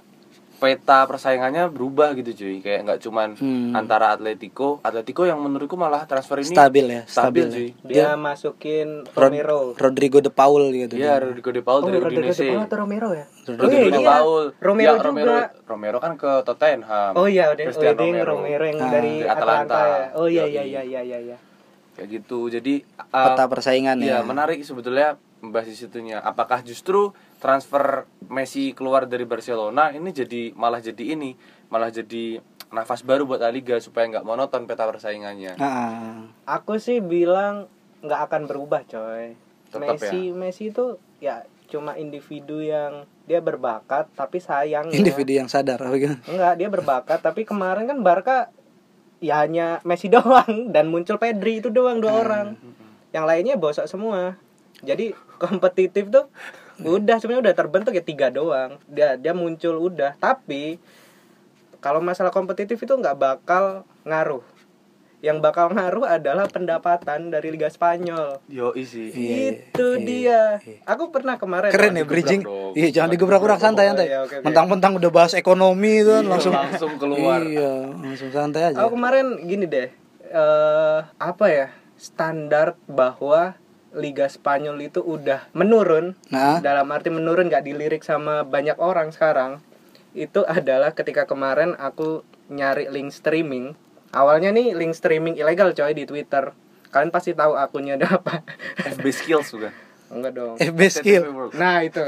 peta 0.64 1.04
persaingannya 1.04 1.68
berubah 1.68 2.12
gitu 2.14 2.32
cuy 2.34 2.56
kayak 2.58 2.80
nggak 2.82 2.98
cuman 2.98 3.28
Hmm. 3.34 3.70
antara 3.72 4.10
Atletico 4.10 4.80
Atletico 4.80 5.22
yang 5.22 5.36
menurutku 5.36 5.74
malah 5.74 6.04
transfer 6.04 6.38
ini 6.38 6.48
stabil 6.48 6.86
ya 6.86 7.02
stabil, 7.04 7.44
stabil, 7.44 7.46
cuy 7.46 7.68
ya. 7.68 7.84
dia 7.84 8.08
masukin 8.16 9.04
Rod- 9.06 9.28
Romero 9.28 9.60
Rodrigo 9.74 10.18
de 10.18 10.30
Paul 10.30 10.72
gitu 10.72 10.96
Iya, 10.96 11.20
Rodrigo 11.20 11.50
de 11.50 11.60
Paul 11.60 11.78
oh 11.78 11.86
dari 11.86 11.98
Rodrigo 11.98 12.20
de 12.20 12.32
Udinese. 12.32 12.44
Paul 12.48 12.64
atau 12.64 12.76
Romero 12.78 13.08
ya 13.12 13.26
Rodrigo 13.44 13.68
oh 13.68 13.70
iya, 13.70 13.84
de 13.84 14.00
iya. 14.00 14.10
Paul. 14.10 14.44
Romero 14.58 14.84
Ya, 14.84 14.92
juga 14.94 15.04
Romero, 15.04 15.34
Romero 15.64 15.98
kan 15.98 16.12
ke 16.14 16.30
Tottenham. 16.42 17.12
oh 17.12 17.26
iya 17.26 17.44
oh, 17.46 17.54
Romero. 17.54 18.32
Romero 18.34 18.64
yang 18.64 18.80
Ah, 18.80 18.88
dari 18.90 19.14
Atalanta, 19.20 19.36
Atalanta. 19.36 19.78
ya 19.84 20.06
oh 20.14 20.26
iya 20.26 20.44
iya 20.44 20.62
iya 20.62 20.80
iya 20.82 21.00
iya 21.02 21.18
iya 21.20 21.36
Kayak 21.94 22.08
gitu. 22.22 22.50
Jadi 22.50 22.82
peta 22.98 23.44
uh, 23.44 23.50
persaingan 23.50 23.98
ya 24.02 24.18
Iya, 24.18 24.18
menarik 24.26 24.60
sebetulnya 24.66 25.16
membahas 25.40 25.70
di 25.70 25.76
situnya. 25.76 26.18
Apakah 26.20 26.64
justru 26.66 27.14
transfer 27.38 28.08
Messi 28.26 28.72
keluar 28.72 29.04
dari 29.04 29.28
Barcelona 29.28 29.92
ini 29.92 30.10
jadi 30.10 30.50
malah 30.56 30.80
jadi 30.80 31.14
ini, 31.14 31.36
malah 31.68 31.92
jadi 31.92 32.40
nafas 32.74 33.06
baru 33.06 33.28
buat 33.28 33.38
La 33.38 33.54
Liga 33.54 33.78
supaya 33.78 34.10
nggak 34.10 34.26
monoton 34.26 34.66
peta 34.66 34.88
persaingannya. 34.88 35.54
Ah, 35.62 36.26
aku 36.48 36.82
sih 36.82 36.98
bilang 36.98 37.70
nggak 38.04 38.20
akan 38.28 38.42
berubah 38.44 38.84
coy 38.84 39.32
Tetap 39.72 39.96
Messi 39.96 40.30
Messi 40.36 40.68
itu 40.68 41.00
ya 41.24 41.40
cuma 41.64 41.96
individu 41.96 42.60
yang 42.60 43.08
dia 43.24 43.40
berbakat 43.40 44.12
tapi 44.12 44.36
sayang 44.36 44.92
individu 44.92 45.32
yang 45.32 45.48
sadar 45.48 45.80
gimana? 45.96 46.20
enggak 46.30 46.54
dia 46.60 46.68
berbakat 46.68 47.18
tapi 47.24 47.48
kemarin 47.48 47.88
kan 47.88 47.98
Barca 48.04 48.52
ya 49.24 49.40
hanya 49.40 49.80
Messi 49.88 50.12
doang 50.14 50.68
dan 50.68 50.92
muncul 50.92 51.16
Pedri 51.16 51.64
itu 51.64 51.72
doang 51.72 52.04
dua 52.04 52.20
orang. 52.20 52.48
yang 53.14 53.30
lainnya 53.30 53.54
bosok 53.54 53.86
semua. 53.86 54.34
Jadi 54.82 55.14
kompetitif 55.38 56.10
tuh 56.10 56.26
udah 56.82 57.22
sebenarnya 57.22 57.46
udah 57.46 57.54
terbentuk 57.54 57.94
ya 57.94 58.02
tiga 58.02 58.28
doang. 58.28 58.76
Dia 58.90 59.14
dia 59.14 59.30
muncul 59.30 59.78
udah. 59.78 60.18
Tapi 60.18 60.82
kalau 61.78 62.02
masalah 62.02 62.34
kompetitif 62.34 62.82
itu 62.82 62.90
nggak 62.90 63.14
bakal 63.14 63.86
ngaruh 64.02 64.53
yang 65.24 65.40
bakal 65.40 65.72
ngaruh 65.72 66.04
adalah 66.04 66.44
pendapatan 66.44 67.32
dari 67.32 67.48
Liga 67.48 67.66
Spanyol 67.66 68.44
Yo 68.44 68.76
isi. 68.76 69.08
Iya, 69.08 69.56
itu 69.56 69.88
iya, 69.96 70.04
dia 70.04 70.40
iya. 70.60 70.84
aku 70.84 71.08
pernah 71.08 71.40
kemarin 71.40 71.72
keren 71.72 71.96
ya 71.96 72.04
bridging 72.04 72.44
dong. 72.44 72.76
iya 72.76 72.92
jangan 72.92 73.08
digebrak-gebrak 73.10 73.56
santai 73.56 73.88
santai 73.88 74.04
Oh, 74.04 74.10
iya, 74.10 74.18
oke, 74.20 74.34
oke. 74.36 74.44
mentang-mentang 74.44 74.92
udah 74.94 75.10
bahas 75.10 75.32
ekonomi 75.32 76.04
itu 76.04 76.12
kan 76.12 76.20
Iya, 76.20 76.28
langsung 76.28 76.52
langsung 76.52 76.92
keluar. 77.00 77.40
iya 77.40 77.72
langsung 77.96 78.28
santai 78.28 78.68
aja 78.68 78.76
Aku 78.78 78.92
kemarin 78.92 79.26
gini 79.42 79.64
deh, 79.64 79.88
eh 80.26 80.98
apa 81.16 81.46
ya 81.48 81.66
standar 81.96 82.76
bahwa 82.84 83.56
Liga 83.94 84.26
Spanyol 84.26 84.76
itu 84.82 85.00
udah 85.00 85.46
menurun. 85.52 86.18
nah 86.28 86.58
Dalam 86.58 86.90
arti 86.90 87.08
menurun 87.08 87.46
gak 87.46 87.62
dilirik 87.62 88.02
sama 88.02 88.42
banyak 88.42 88.74
orang 88.76 89.08
sekarang. 89.08 89.62
Itu 90.12 90.42
adalah 90.44 90.92
ketika 90.92 91.24
kemarin 91.24 91.72
aku 91.74 92.20
nyari 92.48 92.90
link 92.90 93.08
streaming. 93.08 93.78
Awalnya 94.14 94.50
nih 94.50 94.72
link 94.72 94.94
streaming 94.94 95.34
ilegal 95.34 95.70
coy 95.70 95.90
di 95.90 96.04
Twitter. 96.04 96.50
Kalian 96.88 97.10
pasti 97.10 97.34
tahu 97.34 97.54
akunnya 97.54 97.98
ada 97.98 98.14
apa. 98.14 98.40
FB 98.78 99.02
skills 99.10 99.50
juga. 99.50 99.68
Enggak 100.06 100.32
dong. 100.32 100.54
FB 100.54 100.80
skill 100.86 101.22
Nah, 101.52 101.82
itu. 101.82 101.98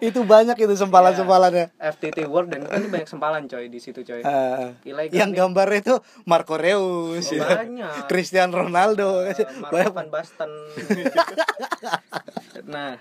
itu 0.00 0.20
banyak 0.24 0.56
itu 0.56 0.72
sempalan-sempalannya 0.72 1.68
FTT 1.76 2.24
World 2.24 2.48
dan 2.48 2.64
itu 2.64 2.88
banyak 2.88 3.04
sempalan 3.04 3.44
coy 3.44 3.68
di 3.68 3.76
situ 3.76 4.00
coy. 4.00 4.24
Ilegal 4.82 5.12
yang 5.12 5.30
nih. 5.30 5.36
gambarnya 5.36 5.78
itu 5.82 5.94
Marco 6.24 6.56
Reus 6.56 7.28
Oh, 7.28 7.34
ya. 7.34 7.60
banyak. 7.60 8.06
Cristiano 8.10 8.56
Ronaldo 8.56 9.26
Marco 9.60 9.74
banyak 9.74 9.92
van 9.92 10.08
Basten. 10.08 10.48
nah, 12.64 12.96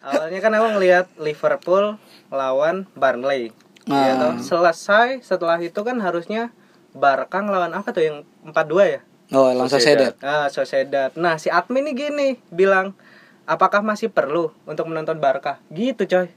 awalnya 0.00 0.38
kan 0.40 0.50
aku 0.50 0.66
ngelihat 0.74 1.06
Liverpool 1.16 1.96
lawan 2.28 2.84
Burnley. 2.94 3.50
Nah. 3.86 4.02
Ya 4.02 4.14
toh? 4.18 4.34
Selesai 4.42 5.22
setelah 5.22 5.58
itu 5.62 5.78
kan 5.86 5.96
harusnya 6.02 6.50
Barca 6.96 7.38
ngelawan 7.38 7.70
apa 7.76 7.92
tuh 7.92 8.02
yang 8.02 8.16
4-2 8.42 8.94
ya? 8.98 9.00
oh 9.34 9.50
langsung 9.50 9.82
Sociedad. 9.82 10.14
Nah, 10.22 10.46
Sociedad. 10.46 11.10
Nah, 11.18 11.34
si 11.34 11.50
admin 11.50 11.90
nih 11.90 11.94
gini 11.94 12.28
bilang, 12.54 12.94
"Apakah 13.42 13.82
masih 13.82 14.06
perlu 14.06 14.54
untuk 14.70 14.86
menonton 14.86 15.18
Barca?" 15.18 15.58
Gitu, 15.66 16.06
coy. 16.06 16.30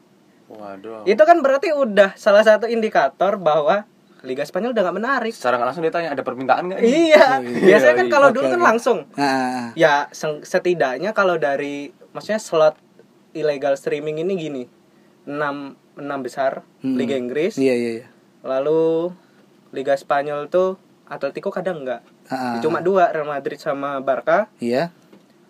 Waduh. 0.49 1.05
Itu 1.05 1.21
kan 1.21 1.45
berarti 1.45 1.69
udah 1.69 2.17
salah 2.17 2.41
satu 2.41 2.65
indikator 2.65 3.37
bahwa 3.37 3.85
Liga 4.25 4.43
Spanyol 4.43 4.73
udah 4.73 4.83
gak 4.89 4.97
menarik. 4.97 5.33
Secara 5.37 5.61
langsung 5.61 5.85
dia 5.85 5.93
tanya 5.93 6.11
ada 6.11 6.25
permintaan 6.25 6.65
nggak? 6.67 6.79
ini? 6.81 7.13
Iya, 7.13 7.39
biasanya 7.39 7.95
kan 7.95 8.07
iya. 8.09 8.13
kalau 8.17 8.29
dulu 8.33 8.45
kan 8.51 8.61
langsung 8.61 8.97
nah, 9.15 9.71
ya 9.79 10.11
seng- 10.11 10.43
setidaknya 10.43 11.15
kalau 11.15 11.39
dari 11.39 11.93
maksudnya 12.11 12.41
slot 12.41 12.75
illegal 13.31 13.77
streaming 13.79 14.19
ini 14.19 14.33
gini 14.35 14.63
6 15.25 15.75
enam 15.99 16.19
besar 16.23 16.63
Hmm. 16.79 16.95
Liga 16.95 17.19
Inggris. 17.19 17.59
Iya 17.59 17.75
iya 17.75 17.91
iya. 18.01 18.07
Lalu 18.41 19.11
Liga 19.71 19.93
Spanyol 19.93 20.47
tuh 20.47 20.79
Atletico 21.05 21.49
kadang 21.49 21.83
enggak 21.83 22.01
Ah, 22.29 22.61
cuma 22.61 22.77
dua 22.77 23.09
Real 23.09 23.25
Madrid 23.25 23.57
sama 23.57 23.97
Barca. 23.99 24.47
Iya. 24.61 24.93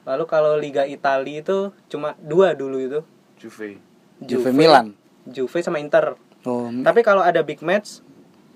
Lalu 0.07 0.23
kalau 0.25 0.55
Liga 0.55 0.87
Italia 0.87 1.43
itu 1.43 1.75
cuma 1.85 2.15
dua 2.17 2.55
dulu 2.55 2.79
itu. 2.79 2.99
Juve. 3.35 3.75
Juve 4.23 4.55
Milan. 4.55 4.95
Juve 5.27 5.59
sama 5.59 5.83
Inter. 5.83 6.15
Oh. 6.47 6.71
Tapi 6.71 7.03
kalau 7.03 7.19
ada 7.19 7.43
big 7.43 7.59
match 7.59 7.99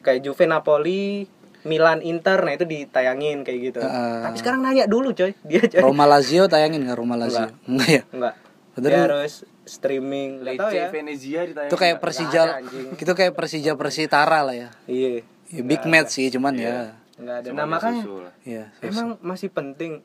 kayak 0.02 0.24
Juve 0.24 0.48
Napoli 0.48 1.28
Milan 1.64 2.00
Inter 2.00 2.44
nah 2.44 2.56
itu 2.56 2.64
ditayangin 2.64 3.44
kayak 3.44 3.60
gitu. 3.60 3.80
Ah. 3.80 4.24
tapi 4.24 4.40
sekarang 4.40 4.64
nanya 4.64 4.88
dulu 4.88 5.12
coy. 5.12 5.36
Dia 5.44 5.64
coy. 5.68 5.84
Roma 5.84 6.08
Lazio 6.08 6.48
tayangin 6.48 6.88
nggak 6.88 6.96
Roma 6.96 7.16
Lazio? 7.20 7.52
Enggak 7.68 7.90
ya? 7.92 8.04
Enggak 8.12 8.36
Dia 8.76 9.06
harus 9.06 9.46
streaming 9.64 10.42
Lecce 10.42 10.74
ya 10.74 10.88
Venezia 10.90 11.46
ditanya. 11.46 11.70
itu 11.70 11.76
kayak 11.76 11.98
Persija 11.98 12.42
ada, 12.42 12.54
anjing. 12.58 12.88
itu 12.96 13.14
kayak 13.14 13.34
Persija 13.34 13.72
Persitara 13.74 14.42
lah 14.42 14.56
ya 14.56 14.70
iya 14.86 15.22
Ya, 15.48 15.62
big 15.62 15.86
match 15.86 16.18
sih 16.18 16.28
cuman 16.28 16.58
ya 16.58 16.98
nggak 17.14 17.36
ada 17.40 17.48
nah 17.52 17.70
makanya 17.70 18.02
susul. 18.02 18.26
Iya. 18.42 18.74
emang 18.82 19.22
masih 19.22 19.50
penting 19.50 20.02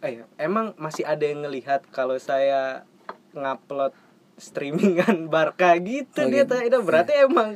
eh 0.00 0.26
emang 0.36 0.74
masih 0.74 1.04
ada 1.04 1.22
yang 1.22 1.40
ngelihat 1.40 1.86
kalau 1.88 2.18
saya 2.18 2.82
ngupload 3.30 3.94
streamingan 4.34 5.28
Barca 5.32 5.76
gitu 5.76 6.18
Oh, 6.18 6.26
dia 6.26 6.42
gitu. 6.42 6.56
itu 6.58 6.78
berarti 6.82 7.12
emang 7.20 7.54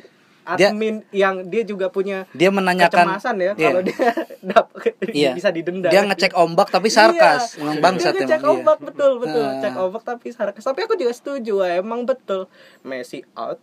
Dia- 0.53 0.71
admin 0.71 1.01
yang 1.11 1.45
dia 1.45 1.63
juga 1.63 1.89
punya 1.89 2.29
dia 2.31 2.49
menanyakan 2.49 2.93
kecemasan 3.09 3.37
ya 3.37 3.51
Iya. 3.51 3.65
kalau 3.65 3.81
dia 3.81 3.97
dap- 4.51 4.73
Iya. 5.07 5.31
bisa 5.33 5.49
didenda 5.49 5.89
dia 5.89 6.03
ngecek 6.03 6.33
ombak 6.35 6.69
tapi 6.69 6.89
sarkas 6.89 7.57
Iya. 7.57 7.81
bangsat 7.81 8.13
dia 8.13 8.23
ngecek 8.23 8.39
emang 8.39 8.45
iya. 8.45 8.55
ombak 8.55 8.79
betul 8.83 9.13
betul 9.19 9.41
Ah. 9.43 9.57
cek 9.59 9.75
ombak 9.75 10.03
tapi 10.03 10.27
sarkas 10.31 10.61
tapi 10.63 10.81
aku 10.81 10.95
juga 10.95 11.11
setuju 11.11 11.55
emang 11.65 12.05
betul 12.05 12.45
Messi 12.81 13.25
out 13.33 13.57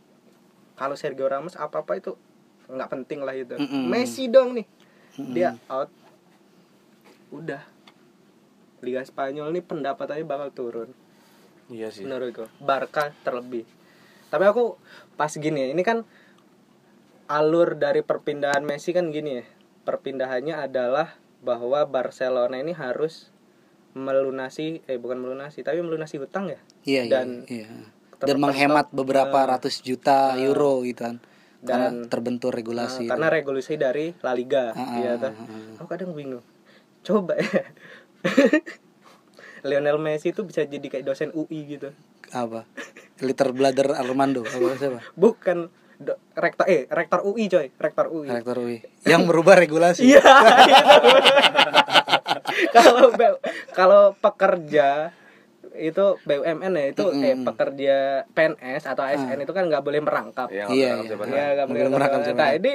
kalau 0.73 0.95
Sergio 0.95 1.25
Ramos 1.25 1.53
apa 1.53 1.79
apa 1.79 1.93
itu 1.95 2.17
nggak 2.65 2.89
penting 2.89 3.19
lah 3.19 3.33
itu 3.33 3.53
Mm-mm. 3.53 3.85
Messi 3.85 4.25
dong 4.25 4.53
nih 4.53 4.65
dia 5.29 5.53
out 5.67 5.93
udah 7.29 7.61
Liga 8.81 9.01
Spanyol 9.01 9.51
nih 9.51 9.61
pendapatannya 9.61 10.25
bakal 10.25 10.49
turun 10.49 10.89
Iya 11.67 11.87
sih. 11.87 12.03
menurutku 12.03 12.49
Barca 12.57 13.13
terlebih 13.21 13.63
tapi 14.27 14.43
aku 14.43 14.75
pas 15.13 15.29
gini 15.29 15.61
ya 15.61 15.67
ini 15.69 15.81
kan 15.81 16.01
alur 17.31 17.79
dari 17.79 18.03
perpindahan 18.03 18.63
Messi 18.67 18.91
kan 18.91 19.07
gini 19.15 19.39
ya. 19.39 19.45
Perpindahannya 19.87 20.59
adalah 20.59 21.15
bahwa 21.41 21.87
Barcelona 21.87 22.59
ini 22.59 22.75
harus 22.75 23.31
melunasi 23.95 24.83
eh 24.87 24.95
bukan 24.99 25.19
melunasi 25.19 25.63
tapi 25.63 25.79
melunasi 25.79 26.19
hutang 26.19 26.51
ya. 26.51 26.59
Iya 26.83 27.01
iya, 27.07 27.11
dan 27.11 27.27
iya. 27.47 27.67
dan 28.21 28.37
menghemat 28.37 28.91
beberapa 28.93 29.39
eh, 29.41 29.47
ratus 29.47 29.79
juta 29.81 30.35
euro 30.37 30.83
gitu 30.83 31.07
kan. 31.07 31.17
Karena 31.63 31.87
dan- 31.93 32.09
terbentur 32.11 32.51
Nah, 32.51 32.57
regulasi 32.59 33.05
karena 33.07 33.27
regulasi 33.31 33.73
dari 33.77 34.11
La 34.25 34.33
Liga 34.35 34.73
Ah, 34.75 34.97
ya 34.99 35.13
ah, 35.15 35.31
ah. 35.31 35.77
aku 35.79 35.87
kadang 35.87 36.11
bingung. 36.11 36.43
Coba 37.01 37.39
ya. 37.39 37.63
Lionel 39.67 40.01
Messi 40.01 40.33
itu 40.33 40.41
bisa 40.41 40.65
jadi 40.65 40.81
kayak 40.81 41.05
dosen 41.05 41.29
UI 41.33 41.77
gitu. 41.77 41.93
Apa? 42.33 42.65
Liter 43.21 43.53
blader 43.53 43.93
Armando 43.93 44.41
apa 44.41 44.73
siapa? 44.77 44.99
Bukan 45.13 45.69
rektor 46.33 46.65
eh 46.65 46.85
rektor 46.85 47.21
UI 47.21 47.45
coy 47.45 47.67
rektor 47.71 48.05
UI 48.07 48.27
rektor 48.27 48.57
UI 48.57 48.77
yang 49.03 49.23
merubah 49.23 49.55
regulasi 49.55 50.05
Iya. 50.07 50.21
Kalau 52.71 53.11
B- 53.11 53.39
kalau 53.71 54.03
pekerja 54.17 55.11
itu 55.73 56.05
BUMN 56.21 56.73
ya 56.73 56.85
itu 56.89 57.03
eh 57.15 57.31
Mm-mm. 57.31 57.47
pekerja 57.47 57.95
PNS 58.29 58.83
atau 58.85 59.03
ASN 59.03 59.39
itu 59.39 59.51
kan 59.51 59.65
nggak 59.65 59.79
boleh 59.79 59.99
merangkap. 59.99 60.51
Iya, 60.51 60.67
Iya, 60.67 60.89
nggak 60.99 61.07
iya. 61.07 61.31
Iya, 61.31 61.45
nggak 61.55 61.67
boleh 61.67 61.81
merangkap 61.89 62.19
siapa. 62.21 62.37
Nah, 62.37 62.51
ini 62.53 62.73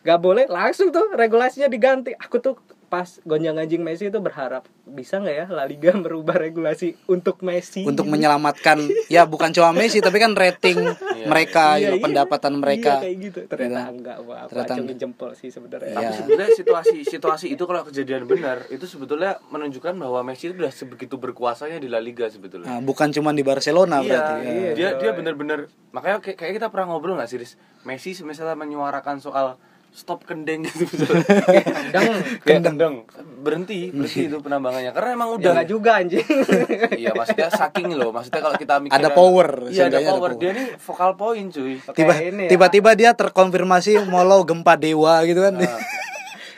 nggak 0.00 0.18
boleh 0.18 0.44
langsung 0.48 0.88
tuh 0.88 1.12
regulasinya 1.12 1.68
diganti. 1.68 2.16
Aku 2.16 2.36
tuh 2.38 2.56
pas 2.88 3.20
gonjang 3.22 3.52
ganjing 3.54 3.84
Messi 3.84 4.08
itu 4.08 4.16
berharap 4.16 4.64
bisa 4.84 5.20
nggak 5.20 5.36
ya 5.36 5.46
La 5.52 5.64
Liga 5.64 5.92
merubah 6.00 6.40
regulasi 6.40 6.96
untuk 7.04 7.44
Messi 7.44 7.84
untuk 7.84 8.08
menyelamatkan 8.08 8.80
ya 9.06 9.24
bukan 9.24 9.52
cuma 9.52 9.70
Messi 9.70 10.00
tapi 10.00 10.16
kan 10.16 10.32
rating 10.32 10.80
mereka 11.24 11.76
Iya, 11.76 11.92
gitu, 11.92 11.96
iya. 12.00 12.04
pendapatan 12.04 12.52
mereka 12.56 12.92
Iya, 12.98 13.04
kayak 13.04 13.16
gitu. 13.20 13.40
Ternyata 13.46 13.78
Gitu. 13.78 13.94
enggak 13.94 14.16
wah, 14.24 14.38
aku 14.40 14.50
Ternyata 14.50 14.72
acungin 14.72 14.96
jempol 14.96 15.30
sih 15.36 15.48
sebenarnya. 15.48 15.88
Iya. 15.88 15.96
Tapi 15.98 16.12
sebenarnya 16.16 16.50
situasi 16.56 16.96
situasi 17.04 17.46
itu 17.52 17.62
kalau 17.62 17.82
kejadian 17.84 18.24
benar 18.24 18.64
itu 18.68 18.84
sebetulnya 18.84 19.36
menunjukkan 19.48 19.94
bahwa 19.94 20.20
Messi 20.24 20.48
itu 20.48 20.56
sudah 20.56 20.72
sebegitu 20.72 21.20
berkuasanya 21.20 21.76
di 21.76 21.86
La 21.86 22.00
Liga 22.00 22.24
sebetulnya. 22.26 22.72
Nah, 22.72 22.80
bukan 22.80 23.12
cuma 23.12 23.30
di 23.30 23.44
Barcelona 23.44 24.00
iya, 24.00 24.08
berarti 24.08 24.32
ya. 24.34 24.48
iya. 24.48 24.70
dia 24.72 24.88
dia 24.96 25.10
coy. 25.12 25.16
bener-bener 25.20 25.58
makanya 25.92 26.24
kayak, 26.24 26.36
kayak 26.40 26.52
kita 26.56 26.66
pernah 26.72 26.86
ngobrol 26.90 27.20
nggak 27.20 27.28
sih 27.28 27.36
Riz? 27.36 27.52
Messi 27.84 28.16
misalnya 28.24 28.56
menyuarakan 28.56 29.20
soal 29.20 29.60
stop 29.90 30.22
kendeng 30.22 30.62
gitu 30.62 30.86
misalnya. 30.86 31.24
Kendeng. 31.58 32.06
Kayak 32.44 32.62
kendeng 32.70 32.94
berhenti 33.38 33.90
berhenti 33.90 34.20
itu 34.28 34.38
penambangannya 34.38 34.90
karena 34.94 35.10
emang 35.14 35.28
Ya 35.28 35.36
udah 35.38 35.50
enggak 35.58 35.68
juga 35.68 35.90
anjing. 35.98 36.26
iya 37.02 37.10
maksudnya 37.14 37.48
saking 37.50 37.88
loh 37.94 38.10
maksudnya 38.10 38.40
kalau 38.42 38.56
kita 38.58 38.74
mikir 38.78 38.94
Ada 38.94 39.08
power, 39.10 39.48
iya 39.70 39.86
ada 39.90 39.98
ada 39.98 40.10
power 40.14 40.30
dia 40.36 40.50
nih 40.54 40.66
vokal 40.78 41.10
point 41.14 41.48
cuy 41.50 41.74
Tiba, 41.78 42.12
Kayak 42.14 42.24
ini 42.34 42.42
ya. 42.46 42.50
tiba-tiba 42.54 42.90
dia 42.94 43.10
terkonfirmasi 43.14 44.06
molo 44.06 44.42
gempa 44.46 44.74
dewa 44.74 45.22
gitu 45.26 45.40
kan. 45.42 45.54
Nah, 45.58 45.78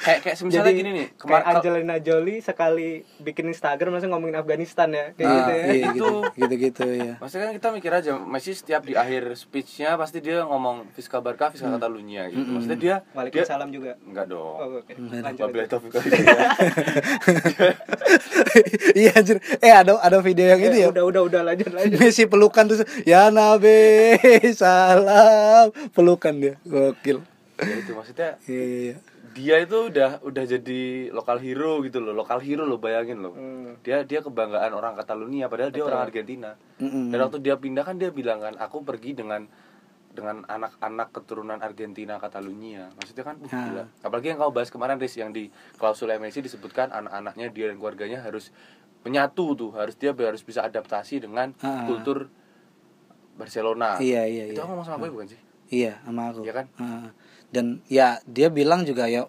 kayak 0.01 0.18
kayak 0.22 0.36
misalnya 0.40 0.72
gini 0.72 0.90
nih 0.92 1.07
kemarin 1.14 1.44
Angelina 1.46 1.96
Jolie 1.98 2.40
sekali 2.40 2.90
bikin 3.18 3.48
Instagram 3.48 3.92
langsung 3.92 4.11
ngomongin 4.11 4.36
Afghanistan 4.36 4.88
ya 4.88 5.12
kayak 5.12 5.24
Ah, 5.24 5.34
gitu 5.36 5.51
ya. 5.51 5.64
iya, 5.66 5.86
gitu, 5.90 6.09
gitu-gitu 6.34 6.84
ya. 6.90 7.14
Maksudnya 7.16 7.44
kan 7.44 7.55
kita 7.55 7.68
mikir 7.70 7.92
aja 7.92 8.12
Messi 8.16 8.53
setiap 8.53 8.82
di 8.82 8.94
akhir 8.94 9.32
speechnya 9.34 9.94
pasti 9.94 10.18
dia 10.18 10.42
ngomong 10.42 10.88
Fiska 10.90 11.18
Barca, 11.18 11.48
Fiska 11.48 11.68
Catalunya 11.68 12.26
gitu. 12.28 12.44
Maksudnya 12.46 12.76
dia 12.76 12.88
dia 12.90 13.07
Waalaikumsalam 13.12 13.68
juga. 13.70 13.92
enggak 14.03 14.26
dong. 14.26 14.55
Oh, 14.57 14.80
oke. 14.80 14.92
Lanjut. 14.98 15.44
Wabillahi 15.44 15.68
taufiq 15.68 15.92
wal 15.92 16.03
hidayah. 16.03 16.51
iya 18.94 19.11
anjir. 19.14 19.36
Eh 19.59 19.70
ada 19.70 19.94
ada 19.96 20.18
video 20.18 20.46
yang 20.46 20.61
ini 20.61 20.76
Eh, 20.76 20.82
ya. 20.82 20.88
Udah 20.90 21.05
udah 21.05 21.22
udah 21.22 21.40
lanjut 21.44 21.70
lanjut. 21.70 21.98
Messi 21.98 22.24
pelukan 22.24 22.64
terus 22.66 22.82
ya 23.05 23.28
Nabi 23.30 24.16
salam 24.57 25.70
pelukan 25.90 26.34
dia 26.34 26.55
gokil 26.62 27.20
ya 27.61 27.74
itu 27.76 27.92
maksudnya 27.92 28.40
iya 28.46 28.62
iya, 28.62 28.78
iya. 28.82 28.96
Dia 29.41 29.57
itu 29.64 29.88
udah 29.88 30.20
udah 30.20 30.45
jadi 30.45 31.09
lokal 31.16 31.41
hero 31.41 31.80
gitu 31.80 32.05
loh, 32.05 32.12
lokal 32.12 32.45
hero 32.45 32.68
lo 32.68 32.76
bayangin 32.76 33.24
loh. 33.24 33.32
Hmm. 33.32 33.80
Dia 33.80 34.05
dia 34.05 34.20
kebanggaan 34.20 34.76
orang 34.76 34.93
Catalunya 35.01 35.49
padahal 35.49 35.72
dia 35.72 35.80
orang 35.88 36.05
Argentina. 36.05 36.53
Mm-mm. 36.76 37.09
Dan 37.09 37.18
waktu 37.24 37.41
dia 37.41 37.57
pindah 37.57 37.88
kan 37.88 37.97
dia 37.97 38.12
bilang 38.12 38.45
kan 38.45 38.61
aku 38.61 38.84
pergi 38.84 39.16
dengan 39.16 39.49
dengan 40.12 40.45
anak-anak 40.45 41.09
keturunan 41.16 41.57
Argentina 41.57 42.20
Catalunya. 42.20 42.93
Maksudnya 43.01 43.24
kan 43.24 43.36
uh, 43.41 43.49
gila. 43.49 43.84
Apalagi 44.05 44.26
yang 44.28 44.38
kau 44.45 44.53
bahas 44.53 44.68
kemarin 44.68 45.01
Riz 45.01 45.16
yang 45.16 45.32
di 45.32 45.49
klausul 45.80 46.12
Messi 46.20 46.45
disebutkan 46.45 46.93
anak-anaknya 46.93 47.49
dia 47.49 47.72
dan 47.72 47.80
keluarganya 47.80 48.20
harus 48.20 48.53
menyatu 49.01 49.57
tuh, 49.57 49.70
harus 49.72 49.97
dia 49.97 50.12
harus 50.12 50.45
bisa 50.45 50.61
adaptasi 50.61 51.24
dengan 51.24 51.57
kultur 51.88 52.28
Barcelona. 53.41 53.97
Iya, 53.97 54.28
iya, 54.28 54.45
Itu 54.53 54.61
iya. 54.61 54.62
aku 54.68 54.70
ngomong 54.76 54.84
sama 54.84 55.09
gue 55.09 55.16
bukan 55.16 55.28
sih? 55.32 55.41
iya 55.70 56.03
sama 56.03 56.34
aku 56.34 56.43
Iya 56.43 56.53
kan? 56.53 56.66
Heeh. 56.76 57.11
Dan 57.51 57.82
ya 57.86 58.18
dia 58.24 58.48
bilang 58.48 58.82
juga 58.82 59.05
ya 59.05 59.26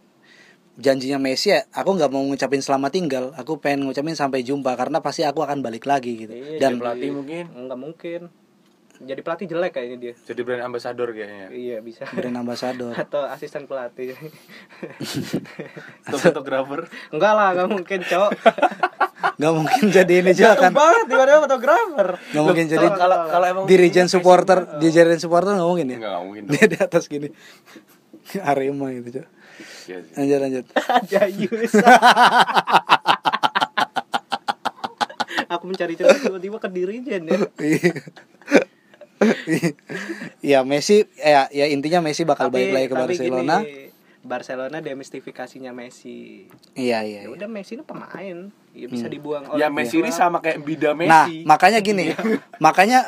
janjinya 0.74 1.18
Messi 1.18 1.52
ya 1.52 1.66
aku 1.70 1.94
nggak 1.94 2.10
mau 2.10 2.24
ngucapin 2.24 2.58
selamat 2.58 2.92
tinggal 2.92 3.26
aku 3.34 3.58
pengen 3.58 3.86
ngucapin 3.86 4.14
sampai 4.14 4.42
jumpa 4.42 4.74
karena 4.74 4.98
pasti 4.98 5.22
aku 5.22 5.42
akan 5.42 5.60
balik 5.60 5.84
lagi 5.84 6.16
gitu 6.20 6.32
Iya, 6.32 6.58
dan 6.58 6.72
Jadi 6.72 6.82
pelatih 6.82 7.10
mungkin 7.12 7.44
Enggak 7.52 7.80
mungkin. 7.80 8.22
Jadi 9.02 9.18
pelatih 9.20 9.48
jelek 9.50 9.72
kayaknya 9.74 9.98
dia. 9.98 10.14
jadi 10.22 10.42
brand 10.42 10.62
ambassador 10.64 11.10
kayaknya. 11.10 11.50
Iya 11.50 11.78
bisa. 11.82 12.06
brand 12.08 12.38
ambassador 12.38 12.94
Atau 13.02 13.26
asisten 13.26 13.66
pelatih. 13.66 14.14
Atau 16.06 16.18
fotografer. 16.20 16.86
enggak 17.10 17.34
lah, 17.34 17.48
enggak 17.52 17.70
mungkin, 17.72 18.00
Cok. 18.02 18.30
nggak 19.32 19.54
mungkin 19.54 19.84
jadi 19.90 20.14
ini 20.22 20.32
juga 20.34 20.54
kan 20.56 20.70
banget 20.72 21.06
tiba-tiba 21.08 21.40
fotografer. 21.42 22.08
nggak 22.30 22.44
mungkin 22.44 22.66
jadi 22.68 22.88
Kalau 22.92 23.18
kalau 23.26 23.46
emang 23.48 23.64
dirijen 23.66 24.06
supporter 24.06 24.78
dirijen 24.78 25.18
supporter 25.18 25.58
nggak 25.58 25.66
mungkin 25.66 25.88
ya 25.88 25.98
enggak 25.98 26.18
mungkin. 26.22 26.44
dia 26.46 26.66
di 26.68 26.78
atas 26.78 27.04
gini 27.06 27.30
Arema 28.50 28.88
gitu 28.94 29.20
Cok. 29.20 29.28
Iya 29.88 29.98
sih. 30.02 30.14
lanjut 30.16 30.40
lanjut 30.40 30.66
Ada 30.98 31.22
Yus. 31.30 31.74
Aku 35.52 35.64
mencari 35.68 35.94
cerita 36.00 36.16
tiba-tiba 36.18 36.58
ke 36.58 36.70
dirijen 36.72 37.28
ya. 37.28 37.38
ya 40.42 40.60
Messi 40.70 41.04
ya 41.14 41.52
ya 41.52 41.66
intinya 41.68 42.00
Messi 42.00 42.24
bakal 42.24 42.48
Tapi- 42.50 42.72
balik 42.72 42.72
lagi 42.72 42.88
ke 42.88 42.96
Barcelona 42.96 43.58
gini, 43.62 43.91
Barcelona 44.24 44.78
demistifikasinya 44.80 45.70
Messi. 45.70 46.46
iya 46.72 47.02
iya, 47.02 47.20
Ya 47.20 47.22
iya. 47.24 47.30
udah 47.30 47.48
Messi 47.48 47.74
itu 47.74 47.82
pemain. 47.82 48.54
Ya 48.72 48.88
bisa 48.88 49.06
dibuang 49.06 49.44
Ya 49.52 49.68
oleh 49.68 49.74
Messi 49.74 50.00
ini 50.00 50.10
sama 50.10 50.40
kayak 50.40 50.62
Bida 50.62 50.96
nah 50.96 51.28
Messi. 51.28 51.44
makanya 51.44 51.80
gini 51.80 52.16
makanya 52.66 53.04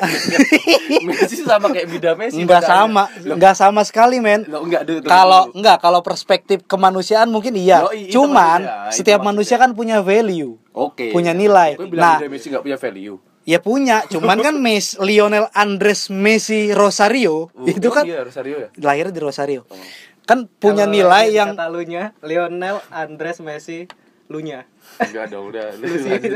Messi 1.08 1.40
sama 1.40 1.70
kayak 1.70 1.88
Bida 1.88 2.12
Messi. 2.12 2.36
nggak 2.36 2.60
bedanya. 2.60 2.68
sama 2.84 3.02
Loh, 3.22 3.34
nggak 3.34 3.54
sama 3.54 3.80
sekali 3.82 4.18
men 4.18 4.44
loh, 4.44 4.60
enggak 4.60 4.84
kalau 5.02 5.48
nggak 5.50 5.76
kalau 5.78 6.00
perspektif 6.00 6.60
kemanusiaan 6.64 7.26
mungkin 7.26 7.54
iya 7.54 7.80
Yoi, 7.82 8.06
itu 8.06 8.20
cuman 8.20 8.60
itu 8.60 9.00
setiap 9.00 9.20
manusia 9.22 9.56
kan 9.56 9.72
punya 9.72 10.00
value 10.00 10.60
Oke. 10.70 11.08
punya 11.10 11.32
nilai. 11.32 11.78
Bilang 11.78 11.96
Nah. 11.96 12.16
Bida 12.18 12.28
Messi 12.28 12.46
enggak 12.48 12.64
punya 12.64 12.76
value. 12.76 13.16
ya 13.44 13.58
punya 13.58 13.96
cuman 14.04 14.38
kan 14.38 14.54
Messi 14.60 14.96
Lionel 14.98 15.48
Andres 15.50 16.08
Messi 16.08 16.72
Rosario 16.72 17.48
Oh, 17.48 17.64
itu 17.64 17.88
kan 17.88 18.04
Iya, 18.04 18.20
Rosario 18.20 18.56
ya. 18.58 18.68
lahirnya 18.78 19.12
di 19.12 19.22
Rosario 19.22 19.64
Oh. 19.64 19.76
Kan 20.24 20.48
punya 20.60 20.88
Kalau 20.88 20.96
nilai 20.96 21.24
yang 21.32 21.50
Catalunya 21.52 22.16
Lionel 22.24 22.80
Andres 22.88 23.40
Messi 23.44 23.88
Lunya. 24.24 24.64
Enggak 24.96 25.28
dong, 25.28 25.52
udah. 25.52 25.76
Lu 25.76 25.84
jadi 25.84 26.32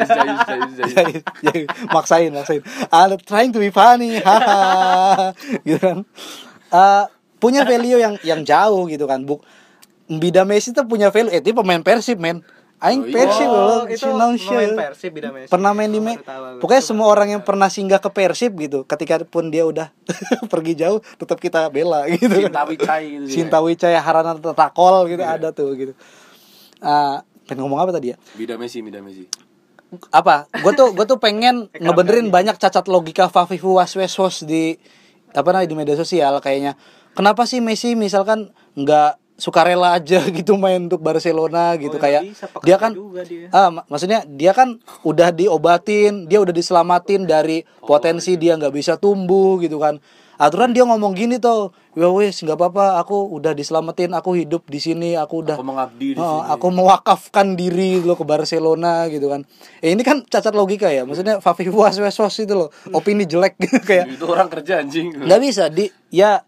maksain 1.88 2.28
maksain. 2.36 2.60
I'm 2.92 3.16
trying 3.24 3.48
to 3.56 3.60
be 3.64 3.72
funny 3.72 4.20
haha 4.20 5.32
gitu 5.64 5.80
kan. 5.80 5.98
Eh, 6.68 7.04
punya 7.40 7.64
value 7.64 7.96
yang 7.96 8.14
yang 8.26 8.40
jauh 8.42 8.84
gitu 8.90 9.06
kan 9.06 9.22
buk 9.22 9.40
Bida 10.10 10.42
Messi 10.44 10.74
tuh 10.74 10.84
punya 10.84 11.08
value 11.08 11.32
eh 11.32 11.40
dia 11.40 11.54
pemain 11.54 11.80
Persib 11.80 12.18
men 12.18 12.42
Aing 12.78 13.02
iya. 13.04 13.12
Persib 13.12 13.50
loh 13.50 13.82
itu 13.86 13.98
Sinong 13.98 14.34
pemain 14.34 14.38
Shell. 14.38 14.72
Persib 14.78 15.12
Messi. 15.18 15.50
pernah 15.50 15.74
main 15.74 15.90
di 15.90 15.98
Oh, 15.98 16.62
pokoknya 16.62 16.78
semua 16.78 17.10
orang 17.10 17.34
yang 17.34 17.42
pernah 17.42 17.66
singgah 17.66 17.98
ke 17.98 18.06
Persib 18.06 18.54
gitu 18.54 18.86
ketika 18.86 19.18
pun 19.26 19.50
dia 19.50 19.66
udah 19.66 19.90
pergi 20.52 20.78
jauh 20.78 21.02
tetap 21.18 21.38
kita 21.38 21.66
bela 21.68 22.06
gitu 22.06 22.30
Cinta 22.30 22.62
Wicai 22.62 23.04
gitu. 23.18 23.26
Cinta 23.26 23.58
Wicaya 23.58 23.98
Harana 23.98 24.38
Takol 24.38 25.10
gitu 25.10 25.22
ada 25.22 25.50
tuh 25.50 25.74
gitu 25.74 25.92
Ah, 26.78 27.26
pengen 27.44 27.66
ngomong 27.66 27.80
apa 27.80 27.90
tadi 27.90 28.14
ya 28.14 28.16
Bida 28.32 28.54
Messi, 28.54 28.78
Bida 28.78 29.02
Messi. 29.02 29.26
apa 30.12 30.46
gue 30.52 30.72
tuh 30.76 30.94
gue 30.94 31.02
tuh 31.02 31.18
pengen 31.18 31.66
ngebenerin 31.82 32.30
banyak 32.30 32.54
cacat 32.56 32.86
logika 32.86 33.26
Fafifu 33.26 33.74
Waswesos 33.74 34.44
di 34.44 34.78
apa 35.28 35.50
namanya 35.50 35.66
di 35.66 35.74
media 35.74 35.96
sosial 35.96 36.38
kayaknya 36.38 36.78
kenapa 37.12 37.42
sih 37.42 37.58
Messi 37.58 37.98
misalkan 37.98 38.54
nggak 38.76 39.18
sukarela 39.38 39.94
aja 39.94 40.18
gitu 40.36 40.52
main 40.54 40.82
untuk 40.82 40.98
Barcelona 40.98 41.72
gitu 41.74 41.94
Oh, 41.94 41.96
ya 41.96 42.02
kayak 42.18 42.22
bisa, 42.26 42.44
pekerja 42.44 42.66
dia 42.66 42.76
kan 42.76 42.92
dia. 43.24 43.46
ah 43.50 43.68
mak- 43.70 43.86
maksudnya 43.86 44.20
dia 44.26 44.50
kan 44.50 44.76
udah 45.00 45.30
diobatin 45.30 46.26
dia 46.26 46.38
udah 46.38 46.50
diselamatin 46.50 47.22
dari 47.22 47.58
potensi 47.78 48.34
dia 48.34 48.54
nggak 48.54 48.74
bisa 48.74 48.94
tumbuh 48.94 49.56
gitu 49.56 49.78
kan 49.78 50.02
aturan 50.34 50.70
dia 50.70 50.82
ngomong 50.82 51.14
gini 51.14 51.34
tuh 51.36 51.70
ya 51.94 52.06
wes 52.08 52.38
nggak 52.38 52.54
apa-apa 52.54 52.94
aku 52.96 53.26
udah 53.32 53.50
diselamatin 53.52 54.10
aku 54.12 54.34
hidup 54.36 54.62
di 54.64 54.78
sini 54.78 55.14
aku 55.14 55.42
udah 55.42 55.54
Aku 55.54 55.62
mengabdi 55.64 56.14
di 56.14 56.18
Oh, 56.18 56.38
sini. 56.38 56.46
aku 56.48 56.66
mewakafkan 56.70 57.46
diri 57.54 57.98
lo 57.98 58.14
ke 58.14 58.22
Barcelona 58.22 59.06
gitu 59.06 59.26
kan. 59.26 59.42
Eh, 59.80 59.90
ini 59.90 60.02
kan 60.02 60.22
cacat 60.22 60.50
logika 60.52 60.86
ya. 60.88 61.02
Maksudnya 61.02 61.38
Fafi 61.38 61.66
was-was 61.68 62.06
itu 62.36 62.54
loh. 62.54 62.70
Opini 62.88 63.22
jelek 63.24 63.58
gitu 63.58 63.78
kayak 63.80 64.14
Itu 64.14 64.26
orang 64.26 64.46
kerja 64.46 64.78
anjing. 64.78 65.10
nggak 65.16 65.40
bisa 65.40 65.66
di 65.66 65.90
ya 66.08 66.38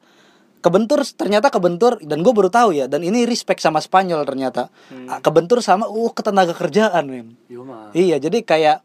kebentur 0.61 1.00
ternyata 1.04 1.48
kebentur 1.48 1.96
dan 1.98 2.20
gue 2.20 2.30
baru 2.30 2.48
tahu 2.48 2.72
ya 2.74 2.84
dan 2.84 3.00
ini 3.00 3.24
respect 3.24 3.58
sama 3.58 3.78
Spanyol 3.78 4.22
ternyata 4.22 4.68
Ah, 5.08 5.18
kebentur 5.18 5.61
sama 5.61 5.84
uh 5.84 6.11
ketenaga 6.11 6.52
kerjaan 6.52 7.08
Yo 7.46 7.64
mah. 7.64 7.90
iya 7.90 8.16
jadi 8.16 8.40
kayak 8.40 8.84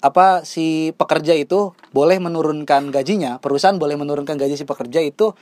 apa 0.00 0.42
si 0.42 0.90
pekerja 0.92 1.32
itu 1.32 1.72
boleh 1.88 2.18
menurunkan 2.18 2.90
gajinya 2.90 3.38
perusahaan 3.38 3.74
boleh 3.74 3.94
menurunkan 3.94 4.36
gaji 4.36 4.54
si 4.54 4.64
pekerja 4.64 5.00
itu 5.00 5.32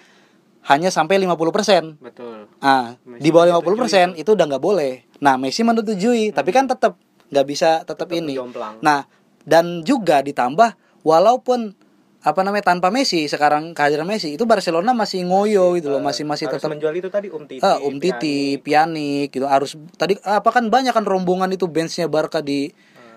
hanya 0.63 0.89
sampai 0.89 1.19
50% 1.19 1.99
Betul. 1.99 2.47
Ah, 2.59 2.95
Messi 3.03 3.19
di 3.19 3.29
bawah 3.29 3.59
menyetujui 3.59 4.15
50% 4.15 4.23
itu 4.23 4.31
udah 4.31 4.47
nggak 4.47 4.63
boleh. 4.63 4.93
Nah, 5.19 5.35
Messi 5.35 5.67
menyetujui, 5.67 6.31
tapi 6.31 6.51
kan 6.51 6.71
tetap 6.71 6.95
nggak 7.29 7.43
bisa 7.45 7.83
tetap 7.83 8.07
Tetap 8.07 8.15
ini. 8.15 8.39
jomplang. 8.39 8.79
Nah, 8.79 9.03
dan 9.43 9.83
juga 9.83 10.23
ditambah 10.23 10.71
walaupun 11.03 11.75
apa 12.23 12.41
namanya 12.41 12.63
tanpa 12.65 12.89
Messi 12.89 13.27
sekarang 13.27 13.73
kehadiran 13.73 14.07
Messi 14.07 14.33
itu 14.33 14.45
Barcelona 14.45 14.91
masih 14.93 15.23
ngoyo 15.23 15.75
gitu 15.75 15.91
loh, 15.91 15.99
masih 15.99 16.23
masih 16.23 16.47
Harus 16.47 16.57
tetap 16.57 16.71
menjual 16.71 16.95
itu 16.95 17.09
tadi 17.09 17.27
Um 17.27 17.45
Titi. 17.45 17.59
ah, 17.61 17.77
Um 17.77 17.99
Titi, 17.99 18.39
Pianik 18.57 19.31
gitu 19.31 19.45
harus 19.45 19.75
tadi 19.93 20.15
apa 20.21 20.47
kan 20.49 20.67
banyak 20.67 20.91
kan 20.91 21.03
rombongan 21.03 21.51
itu 21.51 21.67
benchnya 21.67 22.07
Barca 22.07 22.39
di 22.39 22.71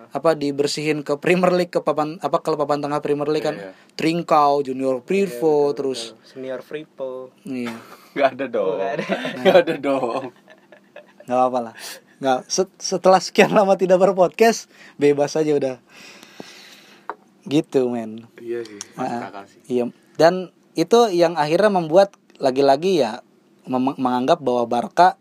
apa 0.09 0.31
dibersihin 0.31 1.01
ke 1.01 1.15
Premier 1.15 1.51
League 1.51 1.69
ke 1.69 1.79
papan 1.79 2.15
apa 2.17 2.39
ke 2.39 2.49
papan 2.51 2.79
tengah 2.79 2.97
Premier 2.97 3.27
League 3.27 3.43
kan 3.43 3.53
Iya, 3.53 3.69
iya. 3.69 3.93
Trincao, 3.93 4.63
Junior 4.63 4.99
Firpo 5.01 5.53
terus 5.71 6.15
Senior 6.23 6.59
Fripo. 6.59 7.29
iya 7.43 7.75
Enggak 8.11 8.29
ada 8.33 8.45
dong. 8.47 8.73
nggak 8.75 8.91
ada. 8.95 9.05
Enggak 9.37 9.57
ada 9.59 9.73
dong. 9.77 10.23
nggak 11.21 11.35
apa-apa 11.35 11.59
lah 11.61 11.75
nggak 12.15 12.39
set- 12.47 12.79
setelah 12.79 13.19
sekian 13.19 13.51
lama 13.51 13.75
tidak 13.75 13.99
berpodcast 13.99 14.71
bebas 14.95 15.35
aja 15.35 15.51
udah 15.51 15.75
gitu 17.45 17.87
men 17.87 18.25
Iya 18.37 18.61
sih, 18.61 18.79
Ah, 18.95 19.29
akal 19.29 19.45
sih. 19.45 19.61
iya 19.67 19.85
dan 20.15 20.49
itu 20.73 21.09
yang 21.09 21.33
akhirnya 21.35 21.71
membuat 21.71 22.13
lagi-lagi 22.37 22.99
ya 22.99 23.23
menganggap 23.65 24.39
bahwa 24.39 24.67
Barca 24.67 25.17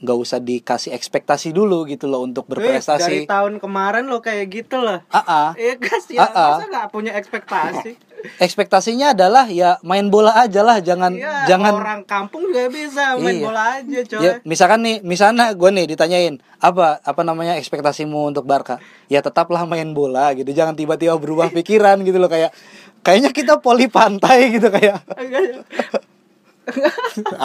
nggak 0.00 0.16
usah 0.16 0.40
dikasih 0.40 0.90
ekspektasi 0.90 1.52
dulu 1.52 1.84
gitu 1.84 2.08
loh 2.08 2.24
untuk 2.24 2.44
Eh, 2.46 2.48
dari 2.48 2.80
berprestasi. 2.80 3.28
tahun 3.28 3.60
kemarin 3.60 4.08
lo 4.08 4.18
kayak 4.18 4.48
gitu 4.48 4.80
lah 4.80 5.04
Ah, 5.08 5.20
ah. 5.20 5.48
Iya 5.52 5.76
kasihan, 5.76 6.24
Ah, 6.24 6.32
ah. 6.32 6.48
masa 6.56 6.64
gak 6.66 6.88
punya 6.88 7.12
ekspektasi 7.12 8.00
ekspektasinya 8.38 9.12
adalah 9.12 9.44
ya 9.46 9.76
main 9.80 10.08
bola 10.08 10.32
aja 10.36 10.60
lah, 10.60 10.78
jangan 10.78 11.12
Iya, 11.12 11.46
jangan 11.46 11.72
orang 11.76 12.00
kampung 12.04 12.48
juga 12.48 12.68
bisa 12.68 13.16
main 13.16 13.38
Iya. 13.38 13.44
bola 13.44 13.62
aja 13.78 13.98
coy 14.06 14.18
Ya, 14.20 14.30
misalkan 14.42 14.80
nih, 14.82 14.96
misalnya 15.00 15.52
gue 15.52 15.70
nih 15.70 15.86
ditanyain 15.90 16.34
apa 16.60 17.00
apa 17.00 17.20
namanya 17.24 17.56
ekspektasimu 17.56 18.28
untuk 18.28 18.44
Barca? 18.44 18.76
Ya 19.08 19.20
tetaplah 19.20 19.64
main 19.64 19.90
bola 19.90 20.30
gitu. 20.36 20.48
Jangan 20.50 20.76
tiba-tiba 20.76 21.16
berubah 21.16 21.48
pikiran 21.56 22.00
gitu 22.04 22.20
loh 22.20 22.28
kayak 22.28 22.52
kayaknya 23.00 23.30
kita 23.32 23.54
poli 23.58 23.88
pantai 23.88 24.52
gitu 24.52 24.68
kayak 24.68 25.00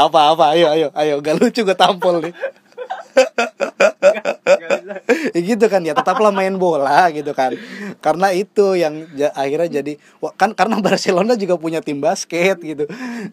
apa 0.05 0.19
apa 0.36 0.53
ayo 0.53 0.69
ayo 0.69 0.88
ayo 0.93 1.13
gak 1.17 1.39
lucu 1.39 1.65
gue 1.65 1.73
tampol 1.73 2.21
nih 2.21 2.34
ya 3.16 3.24
gitu 5.45 5.66
kan 5.66 5.82
ya 5.82 5.91
tetaplah 5.91 6.30
main 6.30 6.53
bola 6.55 7.07
gitu 7.09 7.32
kan 7.32 7.53
karena 7.99 8.32
itu 8.32 8.76
yang 8.76 9.07
ja- 9.13 9.34
akhirnya 9.34 9.82
jadi 9.82 9.93
kan 10.34 10.51
karena 10.53 10.80
Barcelona 10.80 11.34
juga 11.36 11.55
punya 11.55 11.80
tim 11.80 11.99
basket 11.99 12.59
gitu 12.59 12.84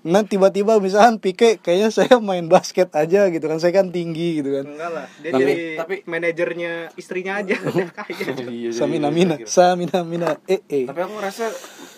nah 0.03 0.23
tiba-tiba 0.23 0.79
misalkan 0.79 1.19
Pique 1.19 1.59
kayaknya 1.59 1.89
saya 1.91 2.15
main 2.19 2.47
basket 2.47 2.89
aja 2.93 3.27
gitu 3.29 3.45
kan 3.45 3.59
saya 3.59 3.73
kan 3.73 3.89
tinggi 3.91 4.41
gitu 4.41 4.49
kan 4.53 4.65
enggak 4.67 4.91
lah 4.91 5.07
dia 5.21 5.31
Tapi- 5.31 5.41
jadi 5.43 5.55
tapi- 5.77 6.03
manajernya 6.05 6.73
istrinya 6.97 7.39
aja 7.39 7.55
kaya 7.59 7.87
Iya, 8.13 8.33
jadi- 8.35 8.75
Samina 8.75 9.09
mina 9.09 9.35
Samina 9.45 10.03
mina 10.03 10.37
eh 10.47 10.61
eh 10.67 10.85
Tapi 10.85 10.99
aku 10.99 11.13
ngerasa 11.15 11.45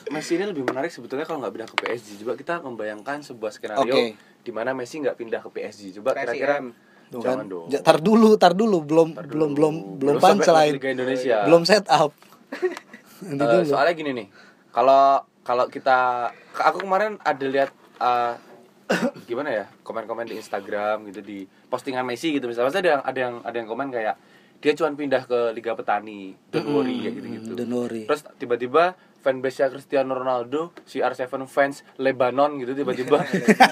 Messi 0.05 0.37
ini 0.37 0.45
lebih 0.45 0.63
menarik 0.63 0.93
sebetulnya 0.93 1.25
kalau 1.25 1.41
nggak 1.41 1.51
pindah 1.51 1.67
ke 1.67 1.77
PSG. 1.81 2.09
Coba 2.21 2.37
kita 2.37 2.61
membayangkan 2.61 3.25
sebuah 3.25 3.51
skenario 3.51 3.89
Oke. 3.89 4.05
di 4.39 4.53
mana 4.53 4.71
Messi 4.71 5.01
nggak 5.01 5.17
pindah 5.17 5.41
ke 5.41 5.49
PSG. 5.51 5.97
Coba 5.97 6.13
kira-kira. 6.13 6.61
Tuh 7.09 7.21
jangan 7.21 7.39
kan. 7.41 7.47
dong. 7.49 7.67
Tar 7.81 7.99
dulu 7.99 8.29
tar 8.35 8.53
dulu 8.53 8.79
belum 8.81 9.09
belum 9.15 9.29
dulu. 9.29 9.55
belum 9.55 9.75
belum 9.99 10.17
sampai 10.17 10.29
punchline 10.71 10.75
belum 11.45 11.63
set 11.65 11.87
up 11.89 12.13
Nanti 13.25 13.45
dulu. 13.57 13.65
soalnya 13.67 13.93
gini 13.93 14.11
nih. 14.13 14.27
Kalau 14.69 15.23
kalau 15.41 15.65
kita 15.67 16.29
aku 16.53 16.83
kemarin 16.83 17.17
ada 17.21 17.45
lihat 17.45 17.71
eh, 17.97 18.33
gimana 19.25 19.49
ya 19.51 19.65
komen-komen 19.81 20.29
di 20.29 20.37
Instagram 20.37 21.09
gitu 21.09 21.21
di 21.21 21.39
postingan 21.67 22.05
Messi 22.05 22.33
gitu 22.33 22.45
misalnya 22.45 22.73
ada 22.75 22.89
yang 22.91 23.03
ada 23.03 23.19
yang 23.19 23.35
ada 23.41 23.57
yang 23.57 23.69
komen 23.69 23.89
kayak 23.89 24.17
dia 24.61 24.73
cuma 24.73 24.93
pindah 24.93 25.25
ke 25.25 25.53
Liga 25.53 25.73
Petani 25.73 26.33
don't 26.49 26.69
worry 26.69 27.01
kayak 27.01 27.15
gitu-gitu 27.17 27.53
Don't 27.55 27.73
worry. 27.73 28.05
terus 28.05 28.25
tiba-tiba 28.37 28.97
fanbase-nya 29.25 29.67
Cristiano 29.69 30.13
Ronaldo 30.13 30.77
CR7 30.85 31.25
fans 31.45 31.81
Lebanon 31.97 32.61
gitu 32.61 32.77
tiba-tiba. 32.77 33.25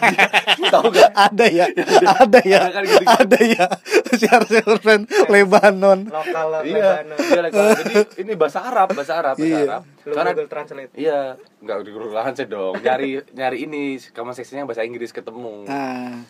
Tahu 0.73 0.89
gak 0.91 1.13
ada 1.13 1.47
ya 1.47 1.69
ada 2.17 2.41
ya 2.41 2.59
Ada 2.59 2.71
kan 2.71 2.83
gitu-gitu. 2.83 3.13
ada 3.21 3.39
ya. 3.39 3.67
Si 4.13 4.25
Arsenal 4.27 4.77
fan 4.79 5.01
Lebanon. 5.29 6.09
lokal 6.09 6.49
iya 6.63 7.05
Lebanon. 7.05 7.17
iya. 7.19 7.41
Like, 7.43 7.53
jadi 7.53 7.95
ini 8.19 8.33
bahasa 8.33 8.59
Arab 8.63 8.89
bahasa 8.91 9.13
Arab 9.15 9.37
bahasa 9.37 9.45
Iya. 9.47 9.65
Arab. 9.69 9.83
Lu 10.03 10.13
karena 10.13 10.31
Google 10.33 10.49
Translate. 10.49 10.93
iya 10.95 11.19
nggak 11.61 11.77
di 11.79 11.91
Google 11.91 12.13
Translate 12.13 12.51
dong. 12.51 12.75
Nyari 12.79 13.09
nyari 13.33 13.59
ini 13.63 13.83
comment 14.11 14.33
section-nya 14.33 14.65
bahasa 14.65 14.83
Inggris 14.83 15.11
ketemu. 15.11 15.65
Nah 15.65 16.25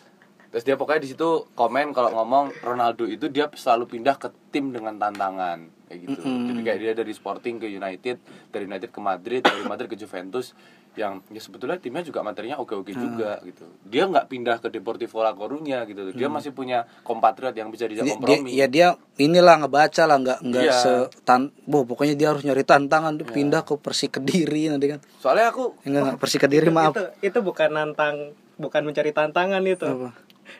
terus 0.53 0.63
dia 0.63 0.77
pokoknya 0.77 1.01
di 1.01 1.09
situ 1.09 1.49
komen 1.51 1.91
kalau 1.91 2.13
ngomong 2.13 2.53
Ronaldo 2.61 3.09
itu 3.09 3.25
dia 3.27 3.49
selalu 3.49 3.89
pindah 3.89 4.15
ke 4.15 4.29
tim 4.47 4.69
dengan 4.69 4.93
tantangan 4.95 5.65
kayak 5.89 5.99
gitu. 5.99 6.19
Mm-mm. 6.21 6.45
jadi 6.45 6.59
kayak 6.61 6.79
dia 6.79 6.93
dari 6.93 7.09
Sporting 7.11 7.57
ke 7.57 7.65
United 7.67 8.21
dari 8.47 8.63
United 8.63 8.89
ke 8.89 8.99
Madrid 9.01 9.41
dari 9.41 9.65
Madrid 9.65 9.89
ke 9.89 9.97
Juventus 9.97 10.53
yang 10.93 11.25
ya 11.27 11.41
sebetulnya 11.41 11.81
timnya 11.81 12.05
juga 12.05 12.21
materinya 12.21 12.61
oke-oke 12.61 12.93
juga 12.93 13.41
gitu. 13.41 13.65
Dia 13.81 14.05
nggak 14.05 14.29
pindah 14.29 14.61
ke 14.61 14.69
Deportivo 14.69 15.25
La 15.25 15.33
Coruña 15.33 15.89
gitu. 15.89 16.13
Dia 16.13 16.29
masih 16.29 16.53
punya 16.53 16.85
kompatriot 17.01 17.49
yang 17.49 17.73
bisa 17.73 17.89
dia, 17.89 18.05
diajak 18.05 18.21
dia, 18.21 18.37
kompromi. 18.37 18.49
ya 18.53 18.69
dia 18.69 18.87
inilah 19.17 19.65
ngebaca 19.65 20.05
lah 20.05 20.21
nggak 20.21 20.39
nggak 20.45 20.63
Iya. 20.69 20.77
setan 20.77 21.49
boh 21.65 21.81
pokoknya 21.81 22.13
dia 22.13 22.29
harus 22.29 22.45
nyari 22.45 22.61
tantangan 22.61 23.17
dia 23.17 23.25
pindah 23.25 23.65
ke 23.65 23.73
Persik 23.73 24.21
Kediri 24.21 24.69
nanti 24.69 24.93
kan. 24.93 25.01
Soalnya 25.17 25.49
aku 25.49 25.73
enggak 25.81 26.01
enggak 26.05 26.17
Persik 26.21 26.45
Kediri 26.45 26.69
maaf. 26.69 26.93
itu 26.93 27.03
itu 27.25 27.39
bukan 27.41 27.69
nantang 27.73 28.15
bukan 28.61 28.81
mencari 28.85 29.09
tantangan 29.09 29.65
itu. 29.65 29.89
Apa? 29.89 30.13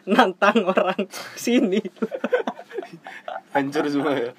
Nantang 0.06 0.64
orang 0.68 1.08
sini. 1.36 1.80
Hancur 3.56 3.86
semua 3.88 4.14
ya. 4.18 4.32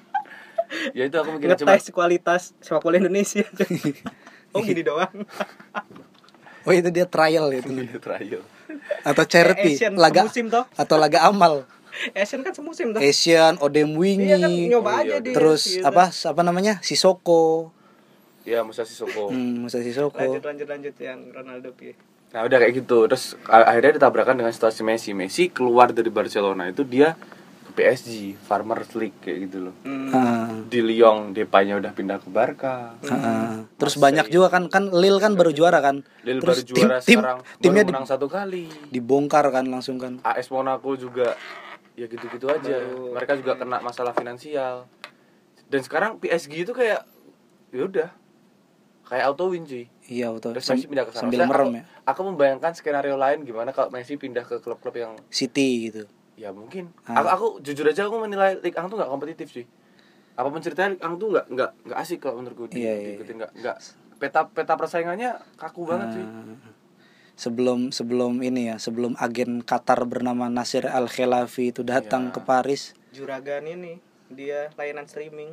Ya 0.97 1.03
itu 1.07 1.15
aku 1.17 1.37
mikirnya 1.37 1.57
cuma 1.61 1.77
ngetes 1.77 1.93
kualitas 1.93 2.41
sepak 2.59 2.81
bola 2.81 2.97
Indonesia. 2.97 3.45
Oh 4.55 4.63
gini 4.63 4.81
doang. 4.81 5.11
Oh 6.65 6.73
itu 6.73 6.89
dia 6.89 7.05
trial 7.05 7.51
ya 7.53 7.59
itu. 7.61 7.71
Trial. 8.01 8.41
Atau 9.05 9.23
charity 9.29 9.77
Asian 9.77 9.93
laga 9.95 10.25
semusim 10.25 10.49
toh. 10.49 10.65
atau 10.73 10.95
laga 10.97 11.27
amal. 11.29 11.69
Asian 12.11 12.43
kan 12.43 12.51
semusim 12.51 12.91
tuh 12.91 12.99
Asian 12.99 13.55
Odem 13.61 13.93
Wingi. 13.95 14.27
Iya 14.27 14.37
kan 14.41 14.51
nyoba 14.51 14.89
Oh, 14.89 14.99
aja 14.99 15.07
iya, 15.07 15.17
dia 15.21 15.33
terus 15.35 15.61
gitu. 15.79 15.85
apa 15.85 16.09
apa 16.11 16.41
namanya? 16.41 16.81
Sisoko 16.81 17.71
ya 18.45 18.61
Musa 18.65 18.85
Sissoko. 18.85 19.29
Hmm, 19.33 19.65
Musa 19.65 19.79
Sisoko 19.81 20.17
lanjut 20.17 20.43
lanjut 20.43 20.67
lanjut 20.69 20.95
yang 20.99 21.19
Ronaldo 21.31 21.71
pi 21.77 21.93
Nah 22.35 22.43
udah 22.43 22.57
kayak 22.59 22.83
gitu. 22.83 23.07
Terus 23.07 23.39
akhirnya 23.47 23.95
ditabrakan 23.95 24.35
dengan 24.35 24.51
situasi 24.51 24.83
Messi. 24.83 25.15
Messi 25.15 25.47
keluar 25.47 25.95
dari 25.95 26.11
Barcelona 26.11 26.67
itu 26.67 26.83
dia 26.83 27.15
ke 27.63 27.71
PSG 27.71 28.35
Farmers 28.43 28.91
League 28.99 29.15
kayak 29.23 29.47
gitu 29.47 29.71
loh. 29.71 29.75
Hmm. 29.87 30.67
Di 30.67 30.83
Lyon 30.83 31.31
Depaynya 31.31 31.79
udah 31.79 31.95
pindah 31.95 32.19
ke 32.19 32.27
Barca. 32.27 32.99
Ah, 33.07 33.15
ah. 33.15 33.51
terus 33.79 33.95
banyak 33.95 34.27
juga 34.27 34.51
kan 34.51 34.67
kan 34.67 34.91
Lille 34.91 35.23
kan 35.23 35.39
baru 35.39 35.55
juara 35.55 35.79
kan. 35.79 36.03
Lille 36.27 36.43
terus 36.43 36.67
baru 36.67 36.75
juara 36.75 36.97
tim, 36.99 37.07
tim 37.07 37.19
sekarang. 37.23 37.39
Timnya 37.63 37.83
baru 37.87 38.03
di- 38.03 38.11
satu 38.11 38.27
kali. 38.27 38.63
dibongkar 38.91 39.47
kan 39.55 39.63
langsung 39.71 39.95
kan. 39.95 40.19
AS 40.27 40.51
Monaco 40.51 40.91
juga. 40.99 41.39
Ya 41.95 42.11
gitu-gitu 42.11 42.51
aja. 42.51 42.83
Baru- 42.83 43.15
mereka 43.15 43.39
juga 43.39 43.55
kena 43.55 43.79
masalah 43.79 44.11
finansial. 44.11 44.91
Dan 45.71 45.79
sekarang 45.79 46.19
PSG 46.19 46.67
itu 46.67 46.75
kayak 46.75 47.07
ya 47.71 47.83
udah. 47.87 48.09
Kayak 49.07 49.23
auto 49.31 49.55
win 49.55 49.63
cuy 49.63 49.87
iya 50.09 50.29
betul 50.29 50.53
terus 50.53 50.69
Messi 50.69 50.87
pindah 50.87 51.05
ke 51.05 51.11
sana 51.13 51.21
sambil 51.25 51.39
merem 51.45 51.67
aku, 51.67 51.77
ya 51.77 51.83
aku 52.05 52.21
membayangkan 52.29 52.71
skenario 52.77 53.15
lain 53.17 53.43
gimana 53.43 53.69
kalau 53.73 53.89
Messi 53.89 54.15
pindah 54.15 54.45
ke 54.45 54.61
klub-klub 54.61 54.95
yang 54.95 55.13
City 55.29 55.89
gitu 55.91 56.05
Ya 56.35 56.51
mungkin. 56.51 56.91
Ah. 57.07 57.23
Aku, 57.23 57.27
aku 57.31 57.47
jujur 57.63 57.87
aja 57.87 58.11
aku 58.11 58.19
menilai 58.19 58.59
Ligue 58.59 58.75
1 58.75 58.91
tuh 58.91 58.99
nggak 58.99 59.07
kompetitif 59.07 59.47
sih. 59.55 59.63
Apa 60.35 60.51
ceritanya 60.59 60.99
Ligue 60.99 61.07
1 61.07 61.15
tuh 61.15 61.29
nggak 61.31 61.45
nggak 61.47 61.71
nggak 61.87 61.99
asik 62.03 62.19
kalau 62.19 62.43
menurutku 62.43 62.67
di, 62.67 62.83
Iya, 62.83 62.91
iya, 62.91 63.07
diikutin 63.15 63.35
nggak 63.39 63.51
nggak 63.63 63.77
peta 64.19 64.41
peta 64.51 64.73
persaingannya 64.75 65.39
kaku 65.55 65.87
banget 65.87 66.19
sih. 66.19 66.25
Ah, 66.27 66.75
sebelum 67.35 67.91
sebelum 67.91 68.39
ini 68.43 68.71
ya 68.71 68.75
sebelum 68.79 69.15
agen 69.19 69.59
Qatar 69.63 70.03
bernama 70.07 70.47
Nasir 70.47 70.87
Al 70.87 71.11
Khelafi 71.11 71.75
itu 71.75 71.83
datang 71.83 72.31
Iya. 72.31 72.33
ke 72.35 72.39
Paris 72.47 72.95
juragan 73.11 73.67
ini 73.67 73.99
dia 74.31 74.71
layanan 74.79 75.03
streaming 75.03 75.51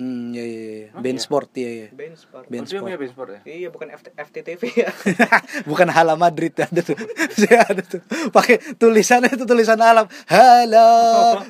hmm 0.00 0.32
ya 0.32 0.40
ya, 0.42 0.62
ya. 0.72 0.86
Oh, 0.90 1.00
Ben 1.00 1.14
iya. 1.14 1.20
Sport 1.20 1.50
ya 1.54 1.70
ya 1.70 1.88
Ben 1.92 2.14
Sport 2.14 2.44
Ben 2.46 2.64
dia 2.64 2.72
Sport. 2.72 2.82
punya 2.82 2.96
Ben 2.96 3.10
Sport 3.10 3.28
ya? 3.30 3.40
iya 3.44 3.68
bukan 3.68 3.88
FT, 3.90 4.06
FTTV 4.16 4.62
ya 4.74 4.88
bukan 5.70 5.88
Hala 5.88 6.16
Madrid 6.16 6.56
ada 6.64 6.80
tuh 6.80 6.96
saya 7.36 7.68
ada 7.68 7.82
tuh 7.82 8.00
pakai 8.30 8.56
tulisannya 8.74 9.28
itu 9.30 9.44
tulisan 9.44 9.76
alam 9.78 10.08
Hala 10.24 10.88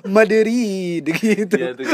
Madrid 0.04 1.06
gitu 1.06 1.54
Iya 1.54 1.72
tuh. 1.72 1.86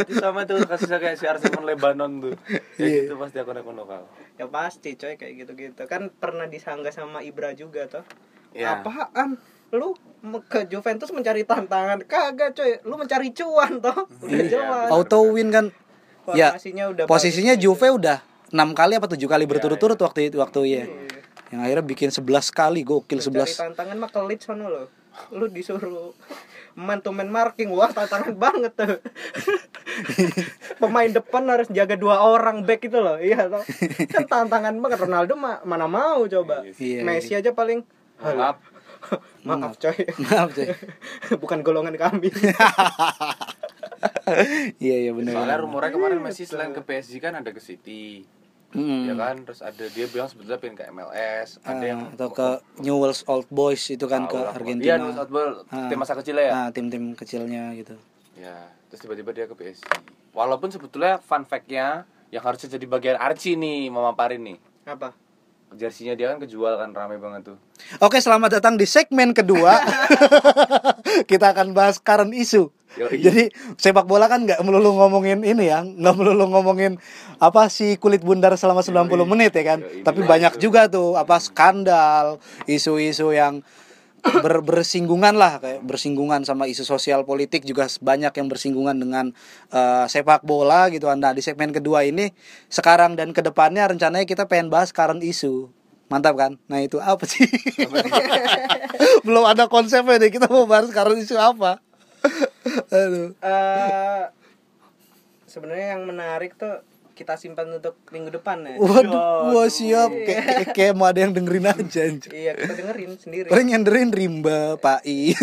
Itu 0.00 0.14
sama 0.16 0.44
tuh 0.44 0.64
kasusnya 0.64 0.98
kayak 0.98 1.16
si 1.16 1.24
Arsenal 1.24 1.62
Lebanon 1.62 2.12
tuh. 2.22 2.34
Ya 2.76 2.80
Iya. 2.80 3.00
gitu 3.04 3.14
pasti 3.16 3.36
akun-akun 3.38 3.76
lokal. 3.76 4.02
ya 4.34 4.48
pasti 4.48 4.96
coy 4.96 5.14
kayak 5.14 5.34
gitu-gitu 5.38 5.82
kan 5.84 6.08
pernah 6.10 6.48
disanggah 6.48 6.88
sama 6.90 7.20
Ibra 7.20 7.52
juga 7.52 7.84
toh 7.86 8.04
Iya. 8.50 8.80
apaan 8.80 9.36
lu 9.70 9.94
ke 10.50 10.66
Juventus 10.68 11.10
mencari 11.14 11.46
tantangan. 11.46 12.02
Kagak 12.04 12.52
coy. 12.54 12.82
Lu 12.84 12.94
mencari 12.98 13.30
cuan 13.32 13.80
toh. 13.80 14.06
Udah 14.20 14.28
Iya, 14.28 14.44
jelas. 14.50 14.88
auto 14.92 15.18
win 15.30 15.48
kan? 15.50 15.66
Ya 16.36 16.54
udah 16.54 17.04
posisinya 17.10 17.54
bagus. 17.56 17.64
Juve 17.64 17.88
udah 17.90 18.18
enam 18.50 18.74
kali 18.74 18.98
apa 18.98 19.06
tujuh 19.10 19.26
kali 19.30 19.46
berturut-turut 19.46 19.98
iya. 19.98 20.04
waktu 20.06 20.20
itu 20.30 20.36
waktu 20.38 20.60
ya. 20.66 20.84
Yang 21.50 21.60
akhirnya 21.66 21.84
bikin 21.86 22.10
11 22.14 22.50
kali 22.54 22.80
gokil 22.86 23.18
Mencari 23.18 23.50
11 23.50 23.58
tantangan 23.58 23.96
mah 23.98 24.10
kelit 24.10 24.40
sono 24.42 24.66
lo 24.70 24.84
lu 25.34 25.50
disuruh 25.50 26.14
man 26.78 27.02
to 27.02 27.10
man 27.10 27.26
marking. 27.26 27.70
Wah 27.74 27.90
tantangan 27.90 28.34
banget 28.38 28.72
tuh. 28.78 28.98
Pemain 30.80 31.10
depan 31.10 31.42
harus 31.50 31.66
jaga 31.68 31.98
dua 31.98 32.22
orang 32.22 32.62
back 32.62 32.86
itu 32.86 32.98
loh. 32.98 33.18
Iya 33.18 33.50
toh. 33.50 33.62
Kan 34.14 34.24
tantangan 34.26 34.74
banget. 34.78 34.98
Ronaldo 35.02 35.34
ma- 35.34 35.62
mana 35.66 35.90
mau 35.90 36.24
coba. 36.30 36.62
Iya, 36.78 37.02
Messi 37.02 37.34
aja 37.34 37.50
paling. 37.50 37.82
Maaf. 38.20 38.60
maaf 39.48 39.76
coy 39.76 39.96
maaf 40.24 40.50
coy 40.50 40.68
bukan 41.42 41.60
golongan 41.60 41.94
kami 41.94 42.28
iya 44.78 44.96
iya 45.00 45.12
benar 45.12 45.34
Soalnya 45.34 45.58
rumornya 45.58 45.90
kemarin 45.90 46.18
Messi 46.20 46.44
selain 46.44 46.70
ke 46.70 46.80
PSG 46.80 47.18
kan 47.18 47.34
ada 47.34 47.50
ke 47.50 47.58
City. 47.58 48.22
Hmm. 48.70 49.02
Ya 49.02 49.18
kan? 49.18 49.42
Terus 49.42 49.60
ada 49.60 49.82
dia 49.84 50.06
bilang 50.06 50.30
sebetulnya 50.30 50.56
pengen 50.56 50.78
ke 50.78 50.84
MLS, 50.88 51.58
ada 51.60 51.74
Ah, 51.74 51.82
yang 51.82 52.00
atau 52.08 52.30
ke 52.30 52.48
Newell's 52.78 53.26
Old 53.26 53.50
Boys 53.50 53.82
itu 53.84 54.06
kan 54.06 54.24
ke. 54.24 54.38
Argentina. 54.38 54.86
Iya, 54.86 54.96
Newell's 54.96 55.18
Old 55.18 55.32
Boys, 55.32 55.66
Ah. 55.68 55.90
tim 55.90 55.98
masa 55.98 56.14
kecilnya 56.14 56.44
ya. 56.44 56.52
Nah, 56.54 56.68
tim-tim 56.70 57.04
kecilnya 57.12 57.74
gitu. 57.74 57.98
Ya, 58.38 58.70
terus 58.86 59.02
tiba-tiba 59.02 59.34
dia 59.34 59.44
ke 59.44 59.58
PSG. 59.58 59.82
Walaupun 60.30 60.70
sebetulnya 60.70 61.18
fun 61.18 61.42
fact-nya 61.42 62.06
yang 62.30 62.46
harusnya 62.46 62.70
jadi 62.70 62.86
bagian 62.86 63.18
Archie 63.18 63.58
nih 63.58 63.90
memaparin 63.90 64.38
nih. 64.44 64.58
Apa? 64.86 65.18
Jersinya 65.70 66.18
dia 66.18 66.34
kan 66.34 66.42
kejual 66.42 66.82
kan 66.82 66.90
rame 66.90 67.22
banget 67.22 67.54
tuh. 67.54 67.56
Oke, 68.02 68.18
selamat 68.18 68.58
datang 68.58 68.74
di 68.74 68.90
segmen 68.90 69.30
kedua. 69.30 69.78
Kita 71.30 71.54
akan 71.54 71.70
bahas 71.70 72.02
current 72.02 72.34
issue. 72.34 72.66
Yoi. 72.98 73.22
Jadi 73.22 73.42
sepak 73.78 74.02
bola 74.02 74.26
kan 74.26 74.42
nggak 74.42 74.58
melulu 74.66 74.98
ngomongin 74.98 75.46
ini 75.46 75.70
ya, 75.70 75.86
nggak 75.86 76.14
melulu 76.18 76.50
ngomongin 76.50 76.98
apa 77.38 77.70
si 77.70 77.94
kulit 78.02 78.18
bundar 78.26 78.50
selama 78.58 78.82
90 78.82 79.14
menit 79.30 79.54
ya 79.54 79.62
kan. 79.62 79.78
Yoi, 79.78 80.02
Tapi 80.02 80.20
banyak 80.26 80.58
itu. 80.58 80.66
juga 80.66 80.90
tuh 80.90 81.14
apa 81.14 81.38
skandal, 81.38 82.42
isu-isu 82.66 83.30
yang 83.30 83.62
ber- 84.20 84.64
bersinggungan 84.64 85.34
lah 85.36 85.60
kayak 85.60 85.80
bersinggungan 85.84 86.44
sama 86.44 86.68
isu 86.68 86.84
sosial 86.84 87.24
politik 87.24 87.64
juga 87.64 87.88
banyak 88.00 88.32
yang 88.32 88.48
bersinggungan 88.48 88.96
dengan 88.96 89.26
eh, 89.72 90.04
sepak 90.06 90.44
bola 90.44 90.88
gitu. 90.92 91.08
Nah, 91.08 91.32
di 91.32 91.42
segmen 91.42 91.72
kedua 91.72 92.04
ini 92.04 92.32
sekarang 92.68 93.16
dan 93.16 93.32
ke 93.32 93.40
depannya 93.40 93.88
rencananya 93.88 94.26
kita 94.28 94.46
pengen 94.46 94.68
bahas 94.68 94.92
current 94.92 95.24
isu. 95.24 95.72
Mantap 96.10 96.34
kan? 96.34 96.58
Nah, 96.66 96.82
itu 96.82 96.98
apa 96.98 97.22
sih? 97.22 97.46
Belum 99.26 99.46
ada 99.46 99.70
konsepnya 99.70 100.18
deh. 100.18 100.34
Kita 100.34 100.50
mau 100.50 100.66
bahas 100.66 100.90
current 100.90 101.22
isu 101.22 101.38
apa? 101.38 101.78
Aduh. 102.94 103.30
Eh 103.38 104.24
sebenarnya 105.50 105.98
yang 105.98 106.06
menarik 106.06 106.54
tuh 106.54 106.78
kita 107.20 107.36
simpan 107.36 107.68
untuk 107.70 108.00
minggu 108.08 108.32
depan 108.32 108.64
ya. 108.64 108.74
Waduh, 108.74 109.52
wah 109.52 109.68
siap. 109.68 110.08
Kayak 110.08 110.42
kayak- 110.42 110.70
kayak 110.72 110.94
mau 110.94 111.04
ada 111.04 111.20
yang 111.20 111.30
dengerin 111.30 111.68
aja. 111.70 112.02
Iya, 112.26 112.52
kita 112.54 112.72
dengerin 112.74 113.12
sendiri. 113.14 113.46
Orang 113.46 113.68
yang 113.68 113.84
dengerin 113.84 114.08
Rimba, 114.10 114.80
Pak 114.80 115.04
I 115.04 115.36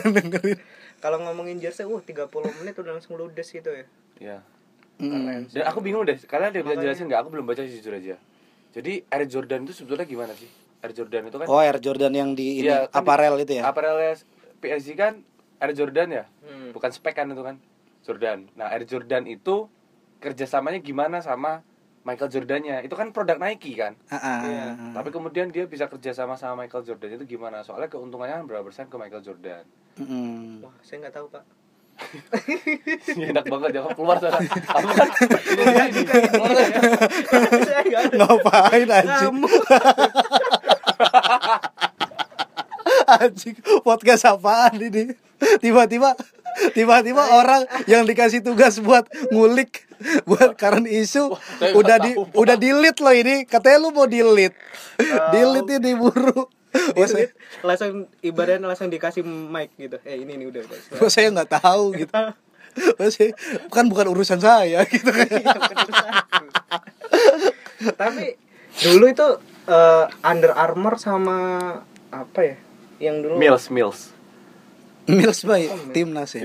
dengerin. 0.16 0.58
Kalau 0.98 1.16
ngomongin 1.18 1.56
jersey, 1.58 1.84
uh 1.84 2.00
30 2.00 2.28
menit 2.60 2.74
udah 2.74 2.92
langsung 2.94 3.16
ludes 3.16 3.44
gitu 3.46 3.68
ya. 3.68 3.84
Iya. 4.18 4.38
Mm. 4.96 5.48
Dan 5.48 5.64
aku 5.64 5.80
bingung 5.80 6.04
deh, 6.04 6.16
kalian 6.18 6.48
ada 6.48 6.56
yang 6.58 6.66
bisa 6.66 6.76
jelasin 6.78 7.04
nggak? 7.06 7.20
Aku 7.20 7.28
belum 7.28 7.44
baca 7.44 7.60
sih 7.60 7.72
jujur 7.74 7.92
aja. 7.94 8.16
Jadi 8.70 9.00
Air 9.06 9.24
Jordan 9.26 9.64
itu 9.64 9.72
sebetulnya 9.74 10.04
gimana 10.04 10.32
sih? 10.32 10.46
Air 10.80 10.92
Jordan 10.92 11.26
itu 11.26 11.36
kan 11.36 11.46
Oh, 11.48 11.56
Air 11.58 11.76
Jordan 11.78 12.12
yang 12.12 12.32
di 12.32 12.60
ini 12.60 12.68
Iya, 12.68 12.84
kan 12.86 13.00
aparel 13.00 13.34
di- 13.34 13.42
itu 13.42 13.52
ya. 13.56 13.64
Aparelnya 13.64 14.12
PSG 14.60 14.88
kan 14.94 15.24
Air 15.56 15.72
Jordan 15.72 16.08
ya? 16.10 16.24
Hmm. 16.40 16.70
Bukan 16.70 16.90
spek 16.90 17.12
kan 17.14 17.26
itu 17.26 17.40
kan? 17.40 17.56
Jordan. 18.10 18.50
Nah, 18.58 18.74
Air 18.74 18.82
Jordan 18.90 19.30
itu 19.30 19.70
kerjasamanya 20.18 20.82
gimana 20.82 21.22
sama 21.22 21.62
Michael 22.02 22.32
Jordannya? 22.34 22.82
Itu 22.82 22.98
kan 22.98 23.14
produk 23.14 23.38
Nike 23.38 23.78
kan? 23.78 23.94
Ah, 24.10 24.18
ah. 24.18 24.40
Iya. 24.42 24.66
Tapi 24.98 25.14
kemudian 25.14 25.54
dia 25.54 25.70
bisa 25.70 25.86
kerjasama 25.86 26.34
sama 26.34 26.66
Michael 26.66 26.82
Jordan 26.82 27.22
itu 27.22 27.38
gimana? 27.38 27.62
Soalnya 27.62 27.86
keuntungannya 27.86 28.42
kan 28.42 28.46
berapa 28.50 28.66
persen 28.66 28.90
ke 28.90 28.98
Michael 28.98 29.22
Jordan? 29.22 29.62
Mm. 30.02 30.66
Wah, 30.66 30.74
saya 30.82 31.06
nggak 31.06 31.14
tahu, 31.14 31.30
Pak. 31.30 31.44
Enak 33.30 33.44
banget 33.44 33.70
jangan 33.76 33.92
keluar 33.92 34.16
sana. 34.16 34.40
Kamu 34.40 34.88
kan 34.96 35.08
ini 35.20 35.64
dia 35.68 35.84
ini. 35.84 36.02
Keluar 36.08 36.50
sana 36.56 36.64
ya. 36.64 36.80
saya 37.60 37.82
nggak 37.84 38.00
ada. 38.08 38.16
Ngapain 38.16 38.88
anjing? 38.88 39.20
Kamu. 39.30 39.46
Anjing, 43.10 43.58
podcast 43.82 44.22
apaan 44.22 44.78
ini? 44.78 45.10
Tiba-tiba 45.58 46.14
tiba-tiba 46.72 47.22
orang 47.32 47.64
yang 47.86 48.04
dikasih 48.04 48.40
tugas 48.40 48.78
buat 48.78 49.06
ngulik 49.30 49.86
buat 50.24 50.56
current 50.56 50.88
isu 50.88 51.36
saya 51.60 51.76
udah 51.76 51.96
di 52.00 52.16
tahu, 52.16 52.24
udah 52.32 52.56
delete 52.56 53.00
loh 53.00 53.12
ini 53.12 53.44
katanya 53.44 53.84
lu 53.84 53.92
mau 53.92 54.08
delete 54.08 54.56
delete 55.30 55.76
ini 55.76 55.92
buru 55.94 56.48
Wah, 56.70 57.02
Delete, 57.02 57.34
langsung 57.66 58.06
ibaratnya 58.22 58.62
langsung 58.62 58.86
dikasih 58.86 59.26
mic 59.26 59.74
gitu. 59.74 59.98
Eh, 60.06 60.22
ini 60.22 60.38
nih 60.38 60.54
udah, 60.54 60.62
guys. 60.62 60.86
wah, 61.02 61.10
saya 61.10 61.34
nggak 61.34 61.50
tahu 61.58 61.98
gitu 61.98 62.14
Wah, 62.94 63.10
saya- 63.10 63.34
kan 63.66 63.90
bukan 63.90 64.06
urusan 64.06 64.38
saya 64.38 64.86
gitu 64.94 65.10
kan. 65.10 65.26
Tapi 67.98 68.38
dulu 68.86 69.04
itu 69.10 69.26
eh, 69.66 70.06
Under 70.22 70.54
Armour 70.54 70.94
sama 71.02 71.38
apa 72.14 72.38
ya? 72.38 72.56
Yang 73.02 73.16
dulu 73.26 73.34
Mills, 73.34 73.66
Mills. 73.66 74.00
Mills 75.08 75.40
by 75.46 75.70
timnas 75.94 76.36
ya 76.36 76.44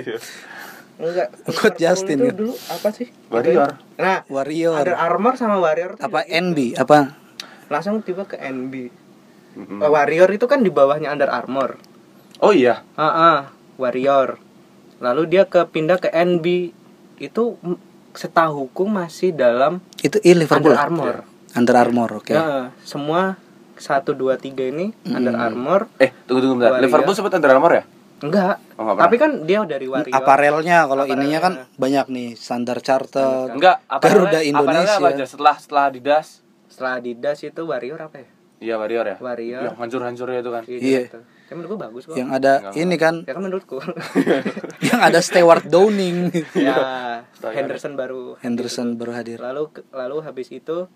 enggak 0.95 1.27
Coach 1.59 1.79
Justin 1.79 2.23
itu 2.23 2.31
kan? 2.31 2.35
dulu 2.39 2.53
apa 2.71 2.87
sih? 2.95 3.07
Warrior. 3.27 3.71
Nah, 3.99 4.23
Warrior 4.31 4.79
Under 4.79 4.95
Armour 4.95 5.33
sama 5.35 5.59
Warrior 5.59 5.99
apa 5.99 6.23
NB 6.23 6.79
apa 6.79 7.19
langsung 7.67 8.01
tiba 8.05 8.23
ke 8.29 8.37
NB. 8.37 8.73
Mm-mm. 9.55 9.79
Eh, 9.81 9.89
Warrior 9.89 10.29
itu 10.31 10.45
kan 10.45 10.61
di 10.61 10.69
bawahnya 10.69 11.09
Under 11.11 11.31
Armour. 11.31 11.79
Oh 12.43 12.51
iya. 12.51 12.83
Ah, 12.99 13.07
ah, 13.07 13.39
Warrior. 13.79 14.37
Lalu 14.99 15.21
dia 15.31 15.43
ke 15.47 15.63
pindah 15.67 15.99
ke 15.99 16.11
NB 16.11 16.71
itu 17.19 17.43
mm, 17.59 17.79
setahuku 18.15 18.83
masih 18.87 19.35
dalam 19.35 19.83
itu 20.03 20.19
i 20.23 20.31
Liverpool 20.35 20.75
Under 20.75 20.79
Armour. 20.79 21.15
Under 21.55 21.75
Armour 21.75 22.09
oke 22.19 22.35
Ya, 22.35 22.75
semua 22.83 23.39
satu 23.75 24.15
dua 24.15 24.39
tiga 24.39 24.63
ini 24.67 24.95
Under 25.07 25.35
Armour. 25.35 25.91
Eh, 25.99 26.11
tunggu 26.27 26.39
tunggu 26.43 26.55
bentar. 26.59 26.79
Warrior. 26.79 26.85
Liverpool 26.87 27.15
sempat 27.15 27.35
Under 27.35 27.51
Armour 27.51 27.73
ya? 27.75 27.83
Enggak. 28.17 28.55
Oh, 28.75 28.93
Tapi 28.93 29.15
kan 29.15 29.43
dia 29.43 29.59
dari 29.63 29.85
Warrior. 29.85 30.11
aparelnya 30.11 30.83
kalau 30.83 31.03
Aparelnya. 31.03 31.15
ininya 31.19 31.39
kan 31.39 31.53
banyak 31.75 32.05
nih 32.07 32.29
Standar 32.33 32.79
Chartered 32.79 33.51
Enggak, 33.51 33.83
Garuda 33.89 34.39
Indonesia. 34.39 34.97
apa 34.97 35.11
aja? 35.11 35.25
Setelah 35.25 35.55
setelah 35.55 35.83
Adidas. 35.89 36.39
Setelah 36.65 36.91
Adidas 36.97 37.37
itu 37.41 37.61
Warrior 37.61 37.99
apa 38.01 38.17
ya? 38.17 38.27
Iya, 38.55 38.75
Warrior 38.77 39.05
ya? 39.05 39.17
Warrior. 39.19 39.61
Yang 39.63 39.75
hancur-hancurnya 39.77 40.39
itu 40.39 40.51
kan. 40.51 40.63
Iya. 40.65 41.01
Gitu. 41.05 41.19
Ya 41.45 41.53
menurutku 41.53 41.77
bagus 41.77 42.03
kok. 42.03 42.15
yang 42.15 42.29
ada 42.31 42.53
Nggak 42.57 42.73
ini 42.75 42.95
kan 42.97 43.15
Ya 43.21 43.31
kan 43.31 43.43
menurutku. 43.43 43.77
yang 44.89 44.99
ada 44.99 45.19
Stewart 45.21 45.61
Downing 45.63 46.33
ya. 46.57 47.21
Henderson 47.45 47.93
baru 47.93 48.33
Henderson 48.41 48.97
baru 48.97 49.11
hadir 49.13 49.37
lalu 49.37 49.69
lalu 49.91 50.17
habis 50.19 50.49
itu 50.49 50.89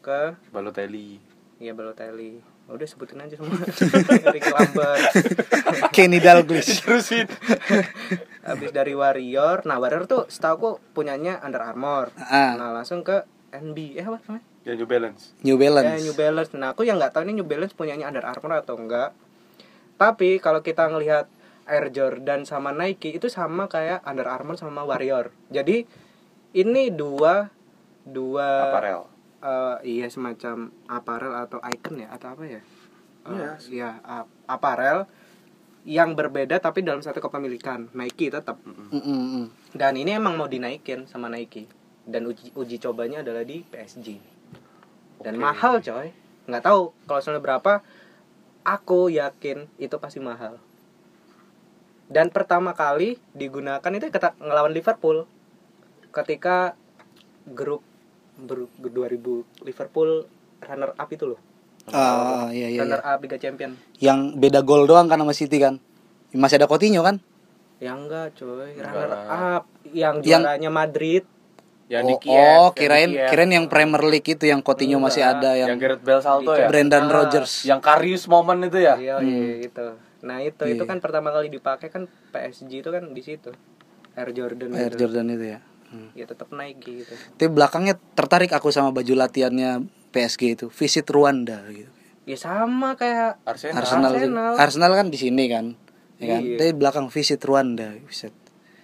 ke 0.00 0.34
Balotelli. 0.50 1.22
ya 1.56 1.70
Balotelli. 1.70 2.42
Udah 2.70 2.86
sebutin 2.86 3.18
aja 3.20 3.34
semua. 3.36 3.58
Ricky 4.34 4.50
Lambert. 4.50 5.12
Kenny 5.90 6.22
Dalglish 6.22 6.78
Terusin. 6.82 7.26
habis 8.42 8.70
dari 8.70 8.94
Warrior. 8.94 9.66
Nah, 9.66 9.78
Warrior 9.78 10.06
tuh 10.06 10.22
setahu 10.26 10.78
punyanya 10.94 11.38
Under 11.42 11.62
Armour. 11.62 12.10
Ah. 12.18 12.54
Nah, 12.58 12.70
langsung 12.74 13.02
ke 13.02 13.22
NB. 13.52 13.98
Eh 13.98 14.06
apa 14.06 14.18
namanya? 14.24 14.44
Ya 14.62 14.72
New 14.78 14.86
Balance. 14.86 15.34
New 15.42 15.58
Ya, 15.58 15.62
Balance 15.68 16.02
New 16.06 16.14
Balance. 16.14 16.50
Nah, 16.54 16.70
aku 16.72 16.86
yang 16.86 16.96
nggak 16.96 17.12
tahu 17.12 17.26
ini 17.26 17.42
New 17.42 17.46
Balance 17.46 17.74
punyanya 17.74 18.08
Under 18.08 18.24
Armour 18.24 18.62
atau 18.62 18.78
enggak. 18.78 19.10
Tapi 19.98 20.38
kalau 20.38 20.62
kita 20.62 20.88
ngelihat 20.88 21.26
Air 21.66 21.94
Jordan 21.94 22.42
sama 22.42 22.74
Nike 22.74 23.14
itu 23.14 23.30
sama 23.30 23.70
kayak 23.70 24.02
Under 24.02 24.26
Armour 24.26 24.58
sama 24.58 24.82
Warrior. 24.82 25.30
Jadi 25.50 25.86
ini 26.52 26.90
dua 26.90 27.50
dua 28.02 28.70
Aparel. 28.70 29.11
Eh, 29.42 29.76
iya 29.84 30.06
semacam 30.06 30.70
apparel 30.86 31.34
atau 31.34 31.58
icon 31.66 31.98
ya 31.98 32.08
atau 32.14 32.32
apa 32.32 32.44
ya? 32.46 32.62
Eh, 33.22 33.30
Iya. 33.30 33.50
Iya, 33.68 33.90
ap- 34.02 34.32
apparel 34.46 35.06
yang 35.82 36.14
berbeda 36.14 36.62
tapi 36.62 36.86
dalam 36.86 37.02
satu 37.02 37.18
kepemilikan 37.18 37.90
Nike 37.90 38.30
tetap. 38.30 38.58
Mm, 38.62 38.94
mm, 38.94 39.02
mm. 39.02 39.46
Dan 39.74 39.98
ini 39.98 40.14
emang 40.14 40.38
mau 40.38 40.46
dinaikin 40.46 41.10
sama 41.10 41.26
Nike. 41.26 41.66
Dan 42.06 42.26
uji 42.26 42.54
uji 42.54 42.78
cobanya 42.78 43.22
adalah 43.22 43.42
di 43.42 43.62
PSG. 43.66 44.18
Dan 45.22 45.38
Oke. 45.38 45.42
mahal 45.42 45.82
coy. 45.82 46.10
Nggak 46.46 46.64
tahu 46.66 46.94
kalau 47.06 47.20
soalnya 47.22 47.42
berapa. 47.42 47.82
Aku 48.62 49.10
yakin 49.10 49.66
itu 49.74 49.98
pasti 49.98 50.22
mahal. 50.22 50.62
Dan 52.06 52.30
pertama 52.30 52.78
kali 52.78 53.18
digunakan 53.34 53.90
itu 53.90 54.06
kata 54.06 54.38
ngelawan 54.38 54.70
Liverpool. 54.70 55.26
Ketika 56.14 56.78
grup 57.48 57.82
grup 58.38 58.70
2000 58.76 59.20
Liverpool 59.60 60.24
runner 60.60 60.90
up 60.92 61.08
itu 61.08 61.24
loh. 61.26 61.40
Ah, 61.84 62.46
iya 62.48 62.68
iya, 62.68 62.80
runner 62.80 62.98
iya. 62.98 63.10
up 63.10 63.18
Liga 63.18 63.36
Champion. 63.36 63.74
yang 63.98 64.36
beda 64.36 64.62
gol 64.62 64.84
doang 64.84 65.06
kan 65.06 65.18
sama 65.18 65.32
City 65.32 65.58
kan 65.58 65.82
masih 66.30 66.56
ada 66.56 66.66
Coutinho 66.66 67.02
kan 67.02 67.18
Yang 67.76 67.98
enggak 68.00 68.26
coy, 68.36 68.70
runner 68.76 69.10
up 69.26 69.64
yang 69.84 70.22
Yang- 70.22 70.42
juaranya 70.42 70.70
Madrid. 70.70 71.24
Yang 71.88 72.02
oh, 72.02 72.08
di 72.08 72.14
Kiev. 72.16 72.32
oh 72.32 72.46
yang 72.62 72.72
kirain 72.72 73.10
Kiev. 73.10 73.28
kirain 73.28 73.52
yang 73.52 73.66
Premier 73.66 74.02
League 74.02 74.24
itu 74.24 74.44
yang 74.44 74.62
Coutinho 74.62 74.96
masih 74.96 75.20
Enggak. 75.20 75.36
ada 75.36 75.50
yang, 75.56 75.68
yang 75.68 75.80
Gareth 75.82 76.00
Bale 76.00 76.22
salto 76.22 76.52
ya. 76.54 76.64
Brendan 76.64 77.04
Ah. 77.04 77.12
Rodgers 77.12 77.52
Yang 77.64 77.80
Karius 77.82 78.24
moment 78.26 78.60
itu 78.62 78.78
ya. 78.78 78.94
Iya, 78.94 79.14
iya 79.18 79.54
itu. 79.60 79.86
Nah, 80.22 80.38
itu 80.38 80.62
itu 80.64 80.78
Iya. 80.78 80.86
kan 80.86 80.98
pertama 80.98 81.28
kali 81.28 81.50
dipakai 81.50 81.90
kan 81.90 82.06
PSG 82.30 82.80
itu 82.80 82.88
kan 82.88 83.10
di 83.10 83.20
situ. 83.20 83.50
Air 84.14 84.30
Jordan 84.30 84.70
Air 84.70 84.88
itu. 84.88 85.02
Jordan 85.02 85.26
itu 85.28 85.44
ya 85.48 85.60
Hmm. 85.92 86.08
Ya 86.12 86.24
tetap 86.24 86.48
Nike 86.50 87.04
gitu. 87.04 87.12
tapi 87.36 87.48
belakangnya 87.48 88.00
tertarik 88.16 88.48
aku 88.48 88.68
sama 88.68 88.90
baju 88.90 89.12
latihannya 89.12 89.84
PSG 90.08 90.42
itu 90.50 90.66
visit 90.68 91.04
Rwanda 91.06 91.60
gitu 91.68 91.92
Ya 92.22 92.34
sama 92.34 92.94
kayak 92.94 93.42
Arsenal. 93.42 93.76
Arsenal 93.78 94.10
Arsenal. 94.10 94.52
Arsenal, 94.56 94.92
kan 94.94 95.06
di 95.06 95.18
sini 95.18 95.44
kan 95.46 95.76
ya 96.16 96.26
kan 96.30 96.40
Iya. 96.40 96.56
tapi 96.56 96.70
belakang 96.72 97.06
visit 97.06 97.38
Rwanda 97.38 97.92
visit 98.00 98.32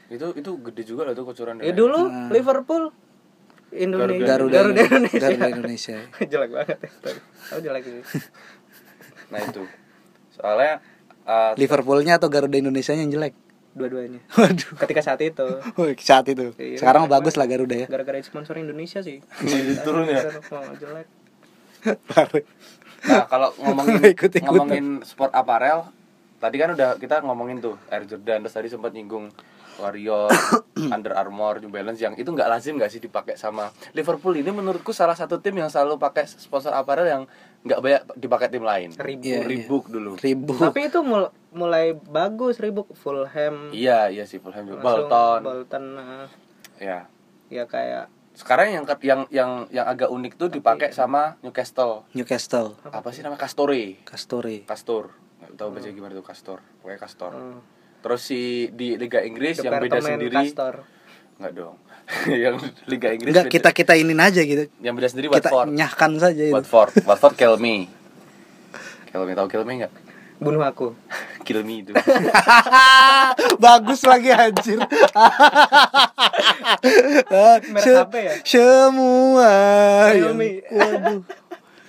Itu 0.06 0.32
itu 0.32 0.50
gede 0.60 0.82
juga 0.84 1.02
loh 1.02 1.12
tuh 1.12 1.24
kocoran. 1.24 1.58
ya 1.58 1.70
dulu 1.70 2.08
Liverpool 2.28 2.92
Indonesia 3.70 4.24
Garuda, 4.26 4.58
Garuda 4.58 4.80
Indonesia. 4.82 5.18
Garuda 5.18 5.46
Indonesia 5.50 5.96
jelek 6.32 6.50
banget 6.50 6.76
ya. 6.76 6.88
tapi. 6.98 7.18
Oh 7.48 7.60
jelek 7.60 7.82
sih. 7.84 8.00
Nah 9.28 9.40
itu. 9.42 9.62
Soalnya 10.30 10.72
uh, 11.24 11.52
Liverpoolnya 11.54 12.16
atau 12.16 12.28
Garuda 12.28 12.56
Indonesia 12.56 12.90
yang 12.90 13.08
jelek 13.08 13.36
dua-duanya 13.78 14.20
Waduh. 14.34 14.74
ketika 14.82 15.00
saat 15.00 15.22
itu 15.22 15.46
Wih, 15.74 15.94
saat 15.96 16.26
itu. 16.26 16.50
Iya, 16.52 16.76
Sekarang 16.76 17.06
keren 17.06 17.14
bagus 17.14 17.34
lah 17.34 17.46
Garuda 17.46 17.76
ya. 17.76 17.86
gara-gara 17.86 18.18
sponsor 18.20 18.58
Indonesia 18.58 18.98
sih 18.98 19.22
Jadi 19.40 19.78
turun 19.80 20.04
ya? 20.04 20.26
Oh, 20.50 20.74
jelek 20.74 21.06
Baru. 22.10 22.42
Nah, 23.00 23.24
kalau 23.24 23.54
ngomongin 23.56 24.02
Ikut-ikutan. 24.10 24.50
ngomongin 24.50 24.86
sport 25.02 25.30
apparel, 25.30 25.86
tadi 26.36 26.58
kan 26.58 26.74
udah 26.74 26.98
kita 26.98 27.22
ngomongin 27.22 27.62
tuh 27.62 27.78
Air 27.86 28.02
Jordan 28.04 28.42
terus 28.42 28.52
tadi 28.52 28.66
sempat 28.66 28.90
nyinggung 28.90 29.30
Warrior, 29.78 30.26
Under 30.90 31.14
Armour, 31.14 31.62
New 31.62 31.70
Balance 31.70 32.02
yang 32.02 32.12
itu 32.12 32.26
nggak 32.26 32.50
lazim 32.50 32.74
nggak 32.74 32.90
sih 32.90 32.98
dipakai 32.98 33.38
sama 33.38 33.70
Liverpool 33.92 34.34
ini 34.34 34.50
menurutku 34.50 34.90
salah 34.90 35.14
satu 35.14 35.38
tim 35.38 35.54
yang 35.54 35.70
selalu 35.70 35.94
pakai 35.96 36.26
sponsor 36.26 36.74
apparel 36.74 37.06
yang 37.06 37.22
nggak 37.60 37.80
banyak 37.80 38.02
dipakai 38.14 38.48
tim 38.48 38.62
lain. 38.62 38.90
Reebok. 38.92 39.24
Iya, 39.24 39.36
iya. 39.36 39.44
Reebok 39.44 39.84
dulu. 39.88 40.10
Ribu. 40.14 40.54
tapi 40.56 40.86
itu 40.86 41.00
mul- 41.00 41.32
mulai 41.50 41.90
bagus 41.92 42.56
Reebok 42.56 42.94
Fulham 42.94 43.70
Iya, 43.70 44.08
iya 44.08 44.24
sih 44.24 44.38
Fulham 44.38 44.64
juga. 44.64 44.80
Bolton. 44.80 45.40
Bolton 45.42 45.84
nah, 45.92 46.26
Ya. 46.76 47.10
ya 47.48 47.64
kayak 47.64 48.06
Sekarang 48.32 48.70
yang 48.70 48.84
yang 49.02 49.20
yang 49.28 49.50
yang 49.68 49.82
agak 49.84 50.06
unik 50.06 50.38
tuh 50.38 50.46
dipakai 50.48 50.94
sama 50.94 51.34
Newcastle. 51.40 52.06
Newcastle, 52.12 52.78
Apa 52.84 53.10
sih 53.10 53.20
nama 53.20 53.34
Castore? 53.34 53.98
Castore. 54.02 54.62
Castor. 54.62 55.10
Nggak 55.38 55.50
tahu 55.54 55.68
baca 55.72 55.88
gimana 55.88 56.12
tuh 56.14 56.22
Castor. 56.22 56.58
Pokoknya 56.78 56.98
Castor. 56.98 57.32
hmm, 57.34 57.58
Terus 57.98 58.20
si 58.22 58.40
di 58.70 58.94
Liga 58.94 59.18
Inggris 59.20 59.58
yang 59.58 59.74
beda 59.74 59.98
Departemen 59.98 60.10
sendiri. 60.14 60.36
Castor. 60.38 60.74
Enggak 61.34 61.52
dong. 61.52 61.76
yang 62.44 62.56
Liga 62.84 63.08
Inggris 63.12 63.30
Enggak 63.30 63.46
kita 63.48 63.70
kita 63.70 63.92
ini 63.92 64.12
aja 64.14 64.40
gitu. 64.40 64.64
yang 64.80 64.92
beda 64.92 65.08
sendiri 65.08 65.28
Kita 65.28 65.48
Watford. 65.48 65.68
nyahkan 65.72 66.12
saja 66.16 66.42
itu. 66.42 66.54
Watford. 66.54 66.90
Watford 67.04 67.34
kill 67.34 67.56
me. 67.56 67.84
Kill 69.06 69.22
me 69.22 69.32
tahu 69.32 69.46
kill 69.46 69.62
me 69.62 69.74
enggak? 69.76 69.92
bunuh 70.38 70.62
aku 70.62 70.94
Kill 71.46 71.60
me 71.62 71.82
itu. 71.82 71.90
Bagus 73.64 74.00
lagi 74.04 74.30
anjir. 74.30 74.78
Se- 77.78 78.06
ya? 78.14 78.32
Semua. 78.44 79.52
yang- 80.08 80.32
Xiaomi. 80.32 80.50
Waduh. 80.64 81.20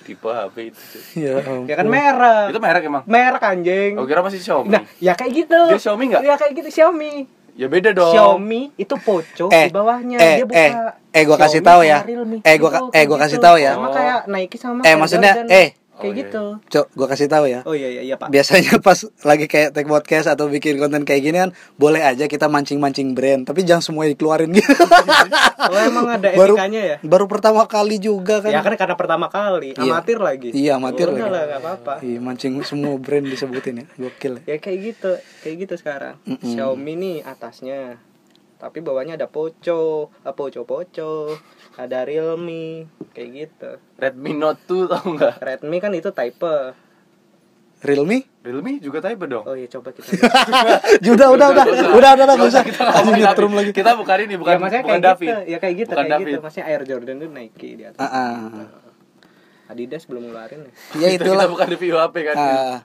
Tipe 0.01 0.25
HP 0.27 0.55
itu. 0.65 0.81
Ya 1.21 1.37
ya 1.63 1.75
kan 1.75 1.85
merek 1.85 2.49
Itu 2.49 2.59
merek 2.59 2.81
emang. 2.83 3.03
merek 3.05 3.43
anjing 3.45 3.93
Oh 3.93 4.03
kira 4.03 4.25
masih 4.25 4.41
Xiaomi. 4.41 4.67
nah 4.67 4.81
ya 4.97 5.13
kayak 5.13 5.31
gitu 5.37 5.59
Dia 5.69 5.77
Xiaomi 5.77 6.03
nggak? 6.09 6.21
ya 6.23 6.33
kayak 6.33 6.53
gitu 6.55 6.69
Xiaomi 6.73 7.11
Ya 7.59 7.67
beda 7.67 7.91
dong. 7.91 8.15
Xiaomi 8.15 8.71
itu 8.79 8.95
poco 8.95 9.51
Eh, 9.51 9.67
di 9.67 9.75
bawahnya 9.75 10.15
eh, 10.15 10.35
dia 10.39 10.45
buka 10.47 10.63
eh, 10.63 10.71
eh, 11.11 11.23
gua 11.27 11.35
kasih 11.35 11.59
Xiaomi 11.59 11.67
tahu 11.67 11.81
ya. 11.83 11.97
Eh, 12.39 12.55
gua 12.55 12.69
Gitu, 12.71 12.85
eh, 12.95 13.03
gua 13.03 13.17
gitu. 13.19 13.23
kasih 13.27 13.39
tahu 13.43 13.55
ya. 13.59 13.71
sama 13.75 13.87
kayak 13.91 14.19
Nike 14.31 14.55
sama 14.55 14.79
Eh, 14.87 14.95
maksudnya, 14.95 15.31
Jordan. 15.35 15.51
eh. 15.51 15.67
Kayak 15.99 16.05
Oh, 16.05 16.09
iya. 16.09 16.21
gitu 16.21 16.43
Cok, 16.69 16.85
gua 16.93 17.07
kasih 17.07 17.27
tahu 17.27 17.45
ya. 17.45 17.59
oh 17.61 17.71
iya 17.71 17.89
iya 17.89 18.01
iya 18.01 18.15
pak 18.15 18.27
Biasanya 18.29 18.79
pas 18.87 18.95
lagi 19.21 19.45
kayak 19.45 19.69
take 19.71 19.85
podcast 19.85 20.25
atau 20.27 20.47
bikin 20.47 20.75
konten 20.75 21.03
kayak 21.03 21.21
gini 21.21 21.37
kan 21.37 21.51
boleh 21.75 21.99
aja 22.01 22.25
kita 22.25 22.47
mancing-mancing 22.47 23.11
brand, 23.11 23.43
tapi 23.43 23.61
jangan 23.61 23.83
semua 23.83 24.03
dikeluarin 24.05 24.49
gitu. 24.49 24.63
oh 25.65 25.77
emang 25.77 26.07
ada 26.09 26.31
baru 26.31 26.55
etikanya 26.55 26.81
ya 26.81 26.97
baru 27.01 27.25
pertama 27.25 27.63
kali 27.65 27.97
juga 27.97 28.39
kan. 28.39 28.49
ya 28.49 28.59
kan 28.59 28.73
karena 28.73 28.95
pertama 28.95 29.27
kali 29.27 29.71
Iya. 29.71 29.91
amatir 29.91 30.17
lagi 30.17 30.49
Iya, 30.49 30.71
amatir 30.75 31.07
Udah 31.07 31.19
lagi. 31.19 31.29
lah 31.29 31.41
nggak 31.45 31.61
apa-apa 31.61 31.93
Iya, 32.01 32.19
mancing 32.19 32.53
semua 32.61 32.95
brand 32.95 33.25
disebutin 33.25 33.75
ya. 33.75 33.85
Gokil. 33.99 34.33
ya. 34.41 34.43
ya 34.45 34.57
kayak 34.57 34.79
gitu 34.87 35.11
kayak 35.41 35.55
gitu 35.59 35.73
sekarang 35.75 36.15
Mm-mm. 36.23 36.39
Xiaomi 36.47 36.93
nih 36.95 37.17
atasnya 37.21 37.99
tapi 38.55 38.79
bawahnya 38.79 39.15
ada 39.15 39.27
Poco 39.27 40.11
ah, 40.19 40.31
Poco 40.31 40.63
Poco 40.63 41.35
ada 41.75 41.99
Realme 42.01 42.87
kayak 43.11 43.29
gitu 43.31 43.71
Redmi 43.95 44.33
Note 44.33 44.61
2 44.63 44.87
tau 44.87 45.05
nggak? 45.05 45.35
Redmi 45.39 45.77
kan 45.77 45.91
itu 45.91 46.09
type 46.09 46.73
Realme? 47.79 48.27
Realme 48.39 48.75
juga 48.77 48.99
type 48.99 49.23
dong. 49.23 49.43
oh 49.43 49.55
iya 49.55 49.67
coba 49.67 49.91
kita 49.91 50.03
udah, 51.15 51.27
udah, 51.31 51.47
udah. 51.47 51.63
Udah, 51.63 51.65
udah, 51.95 52.11
udah, 52.11 52.11
Nggak 52.19 52.35
enggak 52.35 52.51
usah. 52.51 52.63
kita 52.65 52.83
ngomongin 52.83 53.23
lagi. 53.55 53.71
Kita 53.71 53.91
bukan 53.95 54.17
ini, 54.19 54.35
bukan 54.35 54.51
ya 54.51 54.59
maksudnya 54.59 54.83
bukan 54.83 54.91
kayak 54.91 55.07
David. 55.07 55.27
gitu 55.29 55.39
ya 55.45 55.57
kayak 55.57 55.75
gitu 55.77 55.89
Bukan 55.89 55.99
kayak 56.01 56.11
David. 56.11 56.27
gitu 56.27 56.39
maksudnya 56.41 56.65
Air 56.67 56.81
Jordan 56.83 57.15
itu 57.15 57.27
Nike 57.29 57.69
di 57.75 57.83
atas 57.85 57.99
Ah, 57.99 58.11
ah. 58.11 58.67
Adidas 59.69 60.03
belum 60.03 60.23
ngeluarin 60.25 60.59
ya 60.59 60.71
Ya 60.97 61.07
itulah. 61.13 61.45
Kita 61.45 61.53
bukan 61.53 61.67
review 61.69 61.95
HP 61.95 62.15
kan. 62.25 62.35
Ah, 62.35 62.77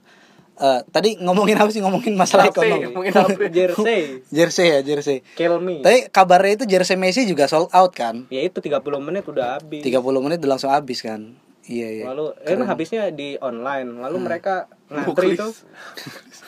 eh, 0.60 0.80
tadi 0.90 1.18
ngomongin 1.18 1.56
apa 1.58 1.70
sih? 1.70 1.82
Ngomongin 1.82 2.14
masalah 2.14 2.50
ekonomi. 2.50 2.90
ngomongin 2.90 3.12
jersey. 3.56 4.24
Jersey 4.30 4.66
ya 4.70 4.80
jersey. 4.82 5.18
Kill 5.34 5.58
Me. 5.58 5.82
Tadi 5.82 6.10
kabarnya 6.10 6.62
itu 6.62 6.64
jersey 6.68 6.96
Messi 6.98 7.26
juga 7.26 7.50
sold 7.50 7.70
out 7.74 7.92
kan? 7.94 8.26
ya 8.30 8.42
itu 8.42 8.58
30 8.58 8.80
menit 9.02 9.24
udah 9.26 9.58
habis. 9.58 9.82
30 9.82 10.24
menit 10.24 10.38
udah 10.42 10.50
langsung 10.56 10.70
habis 10.72 11.00
kan? 11.02 11.34
Iya 11.64 11.88
iya. 11.88 12.04
lalu 12.12 12.36
eh, 12.44 12.52
kan 12.52 12.68
habisnya 12.68 13.08
di 13.08 13.40
online. 13.40 13.88
Lalu 13.96 14.16
mereka 14.20 14.68
ngantri 14.84 15.32
Muklis. 15.32 15.38
tuh 15.38 15.52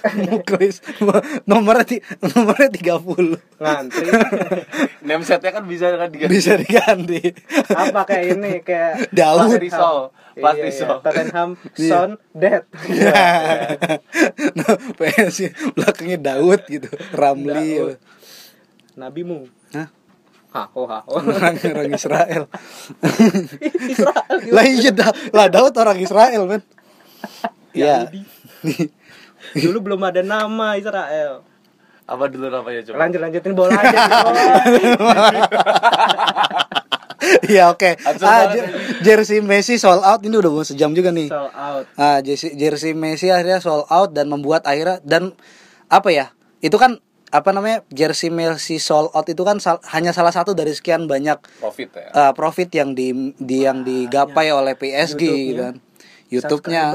Muklis 0.29 0.75
nomornya 1.45 1.85
ti 1.85 1.97
nomornya 2.21 2.69
30 2.69 2.77
Iya. 2.77 3.39
ngantri 3.57 4.07
Name 5.07 5.23
setnya 5.23 5.51
kan 5.51 5.65
bisa 5.65 5.87
kan 5.91 6.11
diganti. 6.11 6.31
bisa 6.31 6.53
diganti. 6.55 7.21
apa 7.71 8.01
kayak 8.05 8.25
ini 8.35 8.53
kayak 8.61 9.09
Daud. 9.11 9.57
Risol. 9.57 10.11
Iya, 10.35 10.43
Pas 10.43 10.55
iya, 10.55 10.65
Risol. 10.67 10.97
Tottenham 11.01 11.49
Iya. 11.75 11.89
Son 11.89 12.11
Dead 12.31 12.63
nah, 14.53 14.77
PSG 14.95 15.41
belakangnya 15.73 16.19
Daud 16.21 16.61
gitu, 16.67 16.89
Ramli. 17.13 17.81
Daud. 17.81 17.97
nabimu 18.95 19.49
Hah? 19.73 19.89
Haho 20.53 20.89
Orang 20.89 21.57
orang 21.57 21.93
Israel. 21.93 22.43
Israel 23.83 24.37
lah 24.49 24.65
iya 24.65 24.91
lah 25.31 25.47
Daud 25.49 25.73
orang 25.75 25.99
Israel 25.99 26.45
men. 26.47 26.63
Iya. 27.77 28.09
dulu 29.63 29.79
belum 29.83 30.01
ada 30.03 30.21
nama 30.21 30.75
Israel 30.75 31.45
Apa 32.03 32.25
dulu 32.27 32.49
namanya 32.49 32.81
coba? 32.83 32.97
lanjut 33.03 33.21
lanjutin 33.21 33.53
bola 33.53 33.75
aja. 33.75 33.99
Iya 37.45 37.73
oke. 37.73 37.99
Hancur 37.99 38.23
Ah, 38.23 38.55
jersey 39.01 39.41
Messi 39.41 39.77
sold 39.77 39.99
out 40.01 40.23
ini 40.23 40.37
udah 40.37 40.47
mau 40.49 40.63
sejam 40.63 40.93
juga 40.93 41.11
nih. 41.11 41.27
sold 41.27 41.51
out 41.51 41.85
Ah, 41.97 42.19
jersey, 42.21 42.55
jersey 42.55 42.95
Messi 42.95 43.29
akhirnya 43.29 43.59
sold 43.59 43.87
out 43.89 44.13
dan 44.13 44.29
membuat 44.29 44.63
akhirnya 44.63 45.03
dan 45.03 45.35
apa 45.89 46.09
ya? 46.09 46.31
Itu 46.61 46.77
kan 46.77 47.03
apa 47.27 47.51
namanya? 47.51 47.83
Jersey 47.91 48.31
Messi 48.31 48.79
sold 48.79 49.11
out 49.11 49.27
itu 49.27 49.43
kan 49.43 49.59
sal- 49.59 49.83
hanya 49.91 50.15
salah 50.15 50.31
satu 50.31 50.55
dari 50.55 50.71
sekian 50.71 51.05
banyak 51.05 51.41
Profit 51.59 51.91
ya. 51.91 52.09
uh, 52.15 52.33
profit 52.33 52.71
yang 52.71 52.95
di, 52.95 53.11
di 53.35 53.59
yang 53.61 53.83
digapai 53.83 54.53
oleh 54.53 54.75
PSG 54.75 55.19
gitu 55.19 55.63
kan. 55.65 55.75
YouTube-nya 56.27 56.91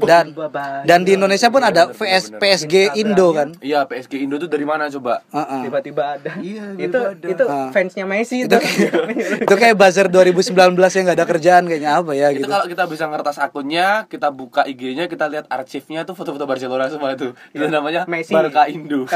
dan 0.00 0.34
dan 0.82 1.00
di 1.02 1.14
Indonesia 1.14 1.46
pun 1.48 1.60
Iya, 1.60 1.70
ada 1.70 1.82
bener, 1.86 1.94
VS, 1.94 2.02
bener, 2.02 2.34
bener. 2.34 2.40
PSG 2.42 2.74
Indo 2.96 3.28
kan. 3.30 3.48
Iya, 3.58 3.80
PSG 3.84 4.12
Indo 4.18 4.36
tuh 4.36 4.46
dari 4.46 4.62
mana 4.62 4.90
coba? 4.90 5.22
Heeh. 5.28 5.60
tiba-tiba 5.64 6.02
ada 6.12 6.32
Iya, 6.36 6.64
itu 6.76 6.98
ada. 6.98 7.26
itu 7.28 7.44
fansnya 7.70 8.04
Messi 8.04 8.42
itu 8.42 8.50
itu 8.52 8.98
itu 9.38 9.54
kayak 9.54 9.74
buzzer 9.74 10.06
2019 10.06 10.52
yang 10.74 11.04
gak 11.04 11.14
ada 11.14 11.26
kerjaan 11.26 11.62
kayaknya 11.64 11.90
apa 11.94 12.12
ya 12.12 12.26
Itu 12.28 12.36
gitu. 12.38 12.50
kalau 12.50 12.66
kita 12.66 12.84
bisa 12.86 13.04
ngertas 13.06 13.36
akunnya, 13.38 13.86
kita 14.06 14.28
buka 14.28 14.64
IG-nya, 14.64 15.06
kita 15.06 15.28
lihat 15.28 15.46
arsipnya 15.46 16.02
tuh 16.02 16.12
foto-foto 16.12 16.42
Barcelona 16.42 16.86
semua 16.86 17.12
itu. 17.12 17.30
Itu 17.50 17.64
namanya 17.66 18.02
Messi. 18.04 18.34
Barca 18.34 18.66
Indo. 18.66 19.06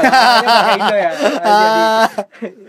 Ya. 0.87 1.11
Jadi 1.47 1.81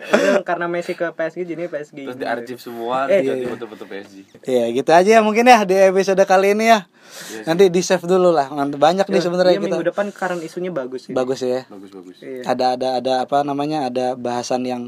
itu 0.02 0.42
karena 0.42 0.66
Messi 0.66 0.92
ke 0.92 1.06
PSG 1.08 1.44
jadi 1.44 1.68
PSG. 1.68 1.96
Terus 2.04 2.18
diarsip 2.18 2.58
semua, 2.58 3.06
Eh, 3.06 3.20
jadi 3.20 3.44
iya. 3.44 3.48
foto-foto 3.48 3.84
PSG. 3.84 4.16
Ya 4.44 4.64
gitu 4.68 4.90
aja 4.90 5.10
ya 5.10 5.20
mungkin 5.20 5.44
ya 5.44 5.62
di 5.62 5.76
episode 5.76 6.20
kali 6.24 6.52
ini 6.52 6.68
ya. 6.68 6.87
Iya 7.18 7.42
Nanti 7.50 7.64
di 7.72 7.80
save 7.82 8.04
dulu 8.06 8.30
lah. 8.30 8.46
Banyak 8.52 9.10
nih 9.10 9.20
sebenarnya 9.20 9.58
Iya, 9.58 9.60
kita. 9.60 9.74
minggu 9.74 9.86
depan 9.90 10.06
karena 10.14 10.38
isunya 10.44 10.70
bagus 10.70 11.08
sih. 11.08 11.12
Bagus 11.16 11.40
ya. 11.42 11.66
Bagus 11.66 11.90
bagus. 11.90 12.16
Iya. 12.22 12.42
Ada 12.46 12.66
ada 12.78 12.88
ada 13.02 13.12
apa 13.26 13.42
namanya? 13.42 13.88
Ada 13.90 14.14
bahasan 14.14 14.62
yang 14.64 14.82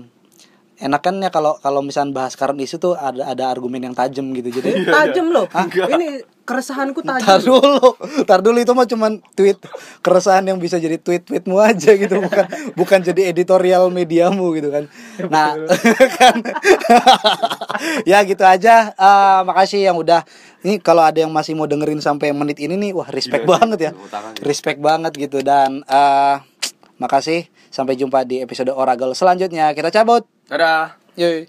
enak 0.81 1.01
kan 1.05 1.15
ya 1.21 1.29
kalau 1.29 1.61
kalau 1.61 1.85
misalnya 1.85 2.17
bahas 2.17 2.33
current 2.35 2.57
isu 2.57 2.81
tuh 2.81 2.97
ada 2.97 3.29
ada 3.29 3.53
argumen 3.53 3.85
yang 3.85 3.93
tajam 3.93 4.33
gitu. 4.33 4.49
Jadi 4.49 4.89
Tajam 4.89 5.29
loh. 5.29 5.45
Ini 5.69 6.25
keresahanku 6.43 7.05
Tar 7.05 7.21
tajam. 7.23 7.47
dulu, 7.47 7.95
tar 8.27 8.41
dulu 8.43 8.59
itu 8.59 8.73
mah 8.75 8.89
cuman 8.89 9.23
tweet 9.39 9.61
keresahan 10.03 10.43
yang 10.51 10.59
bisa 10.59 10.83
jadi 10.83 10.99
tweet-tweetmu 10.99 11.55
aja 11.63 11.95
gitu, 11.95 12.19
bukan 12.19 12.45
bukan 12.75 12.99
jadi 13.07 13.31
editorial 13.31 13.87
mediamu 13.93 14.51
gitu 14.59 14.73
kan. 14.73 14.91
Nah, 15.31 15.55
kan 16.19 16.35
ya 18.03 18.25
gitu 18.27 18.43
aja. 18.43 18.91
Eh, 18.91 19.41
makasih 19.47 19.85
yang 19.87 19.95
udah 20.01 20.25
ini 20.67 20.83
kalau 20.83 21.05
ada 21.07 21.23
yang 21.23 21.31
masih 21.31 21.55
mau 21.55 21.71
dengerin 21.71 22.03
sampai 22.03 22.33
menit 22.35 22.59
ini 22.59 22.75
nih, 22.75 22.91
wah 22.97 23.07
respect 23.09 23.45
Iya, 23.47 23.51
banget 23.55 23.79
ya, 23.79 23.91
ya. 23.95 24.43
respect 24.43 24.79
banget 24.83 25.13
gitu 25.15 25.45
dan 25.45 25.85
eh 25.87 26.37
makasih. 26.99 27.47
Sampai 27.71 27.95
jumpa 27.95 28.27
di 28.27 28.43
episode 28.43 28.75
Oragal 28.75 29.15
selanjutnya. 29.15 29.71
Kita 29.71 29.95
cabut. 29.95 30.27
Dadah. 30.51 30.99
Yoi. 31.15 31.47